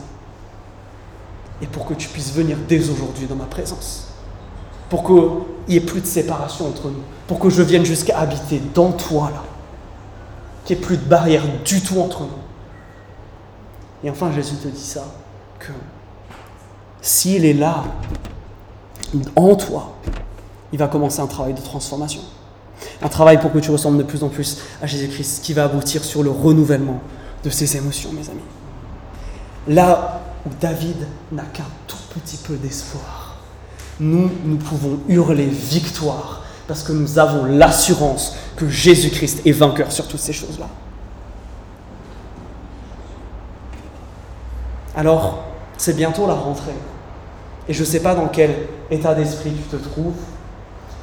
et 1.63 1.67
pour 1.67 1.87
que 1.87 1.95
tu 1.95 2.09
puisses 2.09 2.33
venir 2.33 2.59
dès 2.69 2.89
aujourd'hui 2.91 3.27
dans 3.27 3.37
ma 3.37 3.45
présence 3.45 4.10
pour 4.91 5.05
qu'il 5.05 5.31
n'y 5.69 5.77
ait 5.77 5.81
plus 5.81 6.03
de 6.03 6.07
séparation 6.07 6.67
entre 6.67 6.89
nous, 6.89 7.03
pour 7.27 7.39
que 7.39 7.49
je 7.49 7.63
vienne 7.63 7.87
jusqu'à 7.87 8.19
habiter 8.19 8.61
dans 8.75 8.93
toi 8.93 9.31
là, 9.33 9.43
qu'il 10.65 10.77
n'y 10.77 10.83
ait 10.83 10.85
plus 10.85 10.97
de 10.99 11.05
barrière 11.05 11.45
du 11.65 11.81
tout 11.81 12.01
entre 12.01 12.23
nous. 12.23 12.29
Et 14.05 14.11
enfin, 14.11 14.33
Jésus 14.33 14.57
te 14.57 14.69
dit 14.69 14.81
ça, 14.81 15.05
que 15.59 15.73
s'il 17.01 17.45
est 17.45 17.55
là, 17.55 17.85
en 19.37 19.55
toi, 19.55 19.95
il 20.73 20.79
va 20.79 20.89
commencer 20.89 21.21
un 21.21 21.27
travail 21.27 21.55
de 21.55 21.61
transformation. 21.61 22.23
Un 23.03 23.09
travail 23.09 23.41
pour 23.41 23.53
que 23.53 23.59
tu 23.59 23.71
ressembles 23.71 23.99
de 23.99 24.03
plus 24.03 24.25
en 24.25 24.29
plus 24.29 24.59
à 24.83 24.87
Jésus-Christ, 24.87 25.45
qui 25.45 25.53
va 25.53 25.65
aboutir 25.65 26.03
sur 26.03 26.23
le 26.23 26.31
renouvellement 26.31 27.01
de 27.45 27.51
ses 27.51 27.77
émotions, 27.77 28.11
mes 28.13 28.29
amis. 28.29 28.41
Là 29.69 30.23
où 30.47 30.51
David 30.61 30.97
n'a 31.31 31.45
qu'un 31.45 31.65
tout 31.87 31.97
petit 32.15 32.39
peu 32.39 32.57
d'espoir, 32.57 33.20
nous, 34.01 34.31
nous 34.45 34.57
pouvons 34.57 34.99
hurler 35.09 35.47
victoire 35.47 36.43
parce 36.67 36.83
que 36.83 36.93
nous 36.93 37.19
avons 37.19 37.45
l'assurance 37.45 38.35
que 38.57 38.69
Jésus-Christ 38.69 39.47
est 39.47 39.53
vainqueur 39.53 39.93
sur 39.93 40.09
toutes 40.09 40.21
ces 40.21 40.33
choses-là. 40.33 40.69
Alors, 44.97 45.45
c'est 45.77 45.97
bientôt 45.97 46.27
la 46.27 46.35
rentrée. 46.35 46.75
Et 47.69 47.73
je 47.73 47.81
ne 47.81 47.87
sais 47.87 48.01
pas 48.01 48.15
dans 48.15 48.29
quel 48.29 48.55
état 48.91 49.15
d'esprit 49.15 49.53
tu 49.53 49.63
te 49.63 49.77
trouves. 49.77 50.15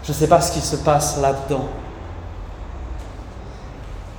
Je 0.04 0.12
ne 0.12 0.16
sais 0.16 0.28
pas 0.28 0.42
ce 0.42 0.52
qui 0.52 0.62
se 0.62 0.76
passe 0.78 1.20
là-dedans. 1.22 1.68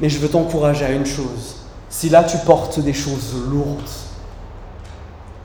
Mais 0.00 0.08
je 0.08 0.18
veux 0.18 0.28
t'encourager 0.28 0.84
à 0.84 0.90
une 0.90 1.06
chose. 1.06 1.56
Si 1.90 2.08
là 2.08 2.24
tu 2.24 2.36
portes 2.38 2.80
des 2.80 2.92
choses 2.92 3.34
lourdes, 3.48 3.82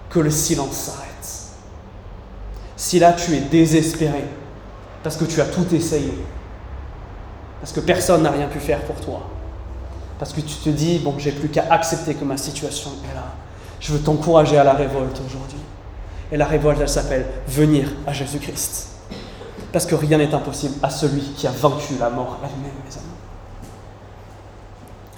que 0.10 0.20
le 0.20 0.30
silence 0.30 0.74
s'arrête. 0.74 1.13
Si 2.84 3.00
là 3.00 3.14
tu 3.14 3.34
es 3.34 3.40
désespéré, 3.40 4.26
parce 5.04 5.16
que 5.16 5.24
tu 5.24 5.40
as 5.40 5.46
tout 5.46 5.74
essayé, 5.74 6.14
parce 7.62 7.72
que 7.72 7.80
personne 7.80 8.24
n'a 8.24 8.30
rien 8.30 8.48
pu 8.48 8.60
faire 8.60 8.82
pour 8.82 8.98
toi, 8.98 9.22
parce 10.20 10.34
que 10.34 10.42
tu 10.42 10.56
te 10.56 10.68
dis, 10.68 11.00
bon, 11.00 11.16
j'ai 11.18 11.32
plus 11.32 11.48
qu'à 11.48 11.64
accepter 11.70 12.14
que 12.14 12.26
ma 12.26 12.36
situation 12.36 12.90
est 13.10 13.16
là, 13.16 13.24
je 13.80 13.94
veux 13.94 14.00
t'encourager 14.00 14.58
à 14.58 14.66
la 14.66 14.74
révolte 14.74 15.18
aujourd'hui. 15.26 15.60
Et 16.30 16.36
la 16.36 16.44
révolte, 16.44 16.82
elle 16.82 16.90
s'appelle 16.90 17.26
venir 17.48 17.90
à 18.06 18.12
Jésus-Christ. 18.12 18.90
Parce 19.72 19.86
que 19.86 19.96
rien 19.96 20.18
n'est 20.18 20.34
impossible 20.34 20.76
à 20.84 20.90
celui 20.90 21.22
qui 21.22 21.48
a 21.48 21.52
vaincu 21.52 21.94
la 21.98 22.10
mort 22.10 22.40
elle-même, 22.44 22.74
mes 22.86 22.96
amis. 22.98 23.06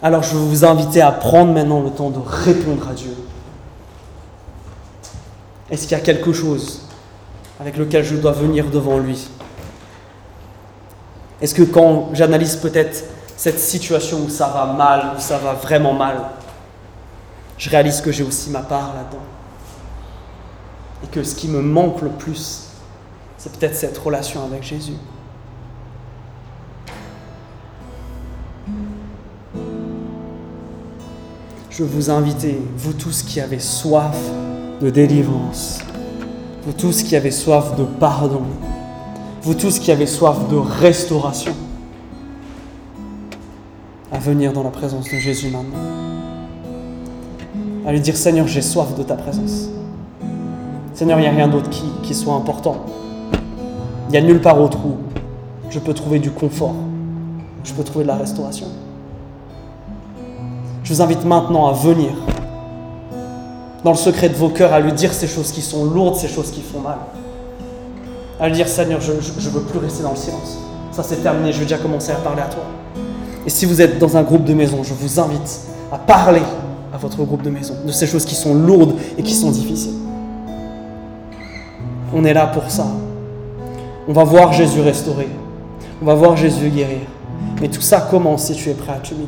Alors 0.03 0.21
je 0.21 0.35
veux 0.35 0.45
vous 0.45 0.65
inviter 0.65 1.01
à 1.01 1.11
prendre 1.11 1.51
maintenant 1.51 1.81
le 1.81 1.89
temps 1.89 2.11
de 2.11 2.19
répondre 2.23 2.87
à 2.87 2.93
Dieu. 2.93 3.15
Est-ce 5.71 5.87
qu'il 5.87 5.97
y 5.97 5.99
a 5.99 6.03
quelque 6.03 6.31
chose 6.31 6.84
avec 7.59 7.77
lequel 7.77 8.03
je 8.03 8.15
dois 8.15 8.31
venir 8.31 8.69
devant 8.69 8.97
lui 8.97 9.27
Est-ce 11.41 11.55
que 11.55 11.63
quand 11.63 12.09
j'analyse 12.13 12.55
peut-être 12.57 13.05
cette 13.37 13.59
situation 13.59 14.19
où 14.25 14.29
ça 14.29 14.47
va 14.47 14.73
mal, 14.73 15.13
où 15.17 15.19
ça 15.19 15.37
va 15.37 15.53
vraiment 15.53 15.93
mal, 15.93 16.17
je 17.57 17.69
réalise 17.69 18.01
que 18.01 18.11
j'ai 18.11 18.23
aussi 18.23 18.49
ma 18.49 18.61
part 18.61 18.93
là-dedans 18.95 19.23
Et 21.03 21.07
que 21.07 21.23
ce 21.23 21.35
qui 21.35 21.47
me 21.47 21.61
manque 21.61 22.01
le 22.01 22.09
plus, 22.09 22.67
c'est 23.37 23.51
peut-être 23.51 23.75
cette 23.75 23.97
relation 23.97 24.43
avec 24.43 24.63
Jésus? 24.63 24.97
Je 31.69 31.83
vous 31.83 32.09
inviter, 32.09 32.57
vous 32.77 32.93
tous 32.93 33.21
qui 33.23 33.41
avez 33.41 33.59
soif 33.59 34.15
de 34.79 34.89
délivrance, 34.89 35.79
vous 36.65 36.73
tous 36.73 37.03
qui 37.03 37.15
avez 37.15 37.29
soif 37.29 37.75
de 37.77 37.83
pardon, 37.83 38.41
vous 39.43 39.53
tous 39.53 39.77
qui 39.77 39.91
avez 39.91 40.07
soif 40.07 40.49
de 40.49 40.55
restauration, 40.55 41.53
à 44.11 44.17
venir 44.17 44.51
dans 44.51 44.63
la 44.63 44.71
présence 44.71 45.05
de 45.05 45.17
Jésus 45.17 45.49
maintenant. 45.49 45.79
À 47.85 47.91
lui 47.91 47.99
dire 47.99 48.17
Seigneur, 48.17 48.47
j'ai 48.47 48.63
soif 48.63 48.95
de 48.97 49.03
ta 49.03 49.13
présence. 49.13 49.69
Seigneur, 50.95 51.19
il 51.19 51.21
n'y 51.21 51.27
a 51.27 51.31
rien 51.31 51.47
d'autre 51.47 51.69
qui, 51.69 51.85
qui 52.01 52.15
soit 52.15 52.33
important. 52.33 52.77
Il 54.07 54.11
n'y 54.11 54.17
a 54.17 54.21
nulle 54.21 54.41
part 54.41 54.59
autre 54.59 54.79
où 54.85 54.95
je 55.69 55.77
peux 55.77 55.93
trouver 55.93 56.17
du 56.17 56.31
confort, 56.31 56.73
je 57.63 57.73
peux 57.73 57.83
trouver 57.83 58.05
de 58.05 58.09
la 58.09 58.15
restauration. 58.15 58.67
Je 60.83 60.93
vous 60.93 61.01
invite 61.01 61.25
maintenant 61.25 61.67
à 61.67 61.73
venir 61.73 62.11
dans 63.85 63.91
le 63.91 63.97
secret 63.97 64.29
de 64.29 64.33
vos 64.33 64.49
cœurs, 64.49 64.73
à 64.73 64.79
lui 64.79 64.91
dire 64.93 65.13
ces 65.13 65.27
choses 65.27 65.51
qui 65.51 65.61
sont 65.61 65.85
lourdes, 65.85 66.15
ces 66.15 66.27
choses 66.27 66.49
qui 66.49 66.61
font 66.61 66.79
mal. 66.79 66.97
À 68.39 68.47
lui 68.47 68.55
dire, 68.55 68.67
Seigneur, 68.67 68.99
je 68.99 69.11
ne 69.11 69.49
veux 69.51 69.61
plus 69.61 69.77
rester 69.77 70.01
dans 70.01 70.09
le 70.09 70.15
silence. 70.15 70.57
Ça 70.91 71.03
c'est 71.03 71.17
terminé, 71.17 71.53
je 71.53 71.59
vais 71.59 71.65
déjà 71.65 71.77
commencer 71.77 72.11
à 72.11 72.15
parler 72.15 72.41
à 72.41 72.47
toi. 72.47 72.63
Et 73.45 73.49
si 73.51 73.67
vous 73.67 73.79
êtes 73.81 73.99
dans 73.99 74.17
un 74.17 74.23
groupe 74.23 74.43
de 74.43 74.55
maison, 74.55 74.83
je 74.83 74.95
vous 74.95 75.19
invite 75.19 75.59
à 75.91 75.99
parler 75.99 76.41
à 76.91 76.97
votre 76.97 77.23
groupe 77.23 77.43
de 77.43 77.51
maison 77.51 77.75
de 77.85 77.91
ces 77.91 78.07
choses 78.07 78.25
qui 78.25 78.33
sont 78.33 78.55
lourdes 78.55 78.95
et 79.19 79.21
qui 79.21 79.35
sont 79.35 79.51
difficiles. 79.51 79.93
On 82.11 82.25
est 82.25 82.33
là 82.33 82.47
pour 82.47 82.71
ça. 82.71 82.87
On 84.07 84.13
va 84.13 84.23
voir 84.23 84.51
Jésus 84.51 84.81
restaurer. 84.81 85.29
On 86.01 86.05
va 86.05 86.15
voir 86.15 86.35
Jésus 86.35 86.69
guérir. 86.69 87.01
Mais 87.61 87.67
tout 87.67 87.81
ça 87.81 88.01
commence 88.01 88.45
si 88.45 88.55
tu 88.55 88.67
es 88.71 88.73
prêt 88.73 88.93
à 88.93 88.99
t'humilier. 88.99 89.27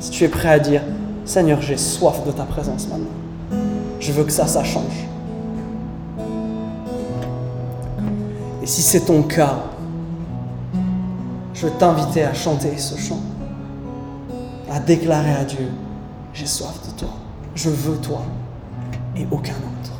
Si 0.00 0.10
tu 0.10 0.24
es 0.24 0.28
prêt 0.28 0.50
à 0.50 0.58
dire, 0.58 0.82
Seigneur, 1.24 1.60
j'ai 1.62 1.78
soif 1.78 2.24
de 2.24 2.32
ta 2.32 2.44
présence 2.44 2.86
maintenant. 2.88 3.06
Je 3.98 4.12
veux 4.12 4.24
que 4.24 4.32
ça, 4.32 4.46
ça 4.46 4.62
change. 4.62 5.08
Et 8.62 8.66
si 8.66 8.82
c'est 8.82 9.06
ton 9.06 9.22
cas, 9.22 9.56
je 11.54 11.66
veux 11.66 11.72
t'inviter 11.72 12.24
à 12.24 12.34
chanter 12.34 12.76
ce 12.76 12.98
chant, 12.98 13.20
à 14.70 14.80
déclarer 14.80 15.32
à 15.32 15.44
Dieu, 15.44 15.68
j'ai 16.34 16.46
soif 16.46 16.74
de 16.86 16.98
toi, 16.98 17.10
je 17.54 17.70
veux 17.70 17.96
toi 17.96 18.22
et 19.16 19.26
aucun 19.30 19.52
autre. 19.52 19.93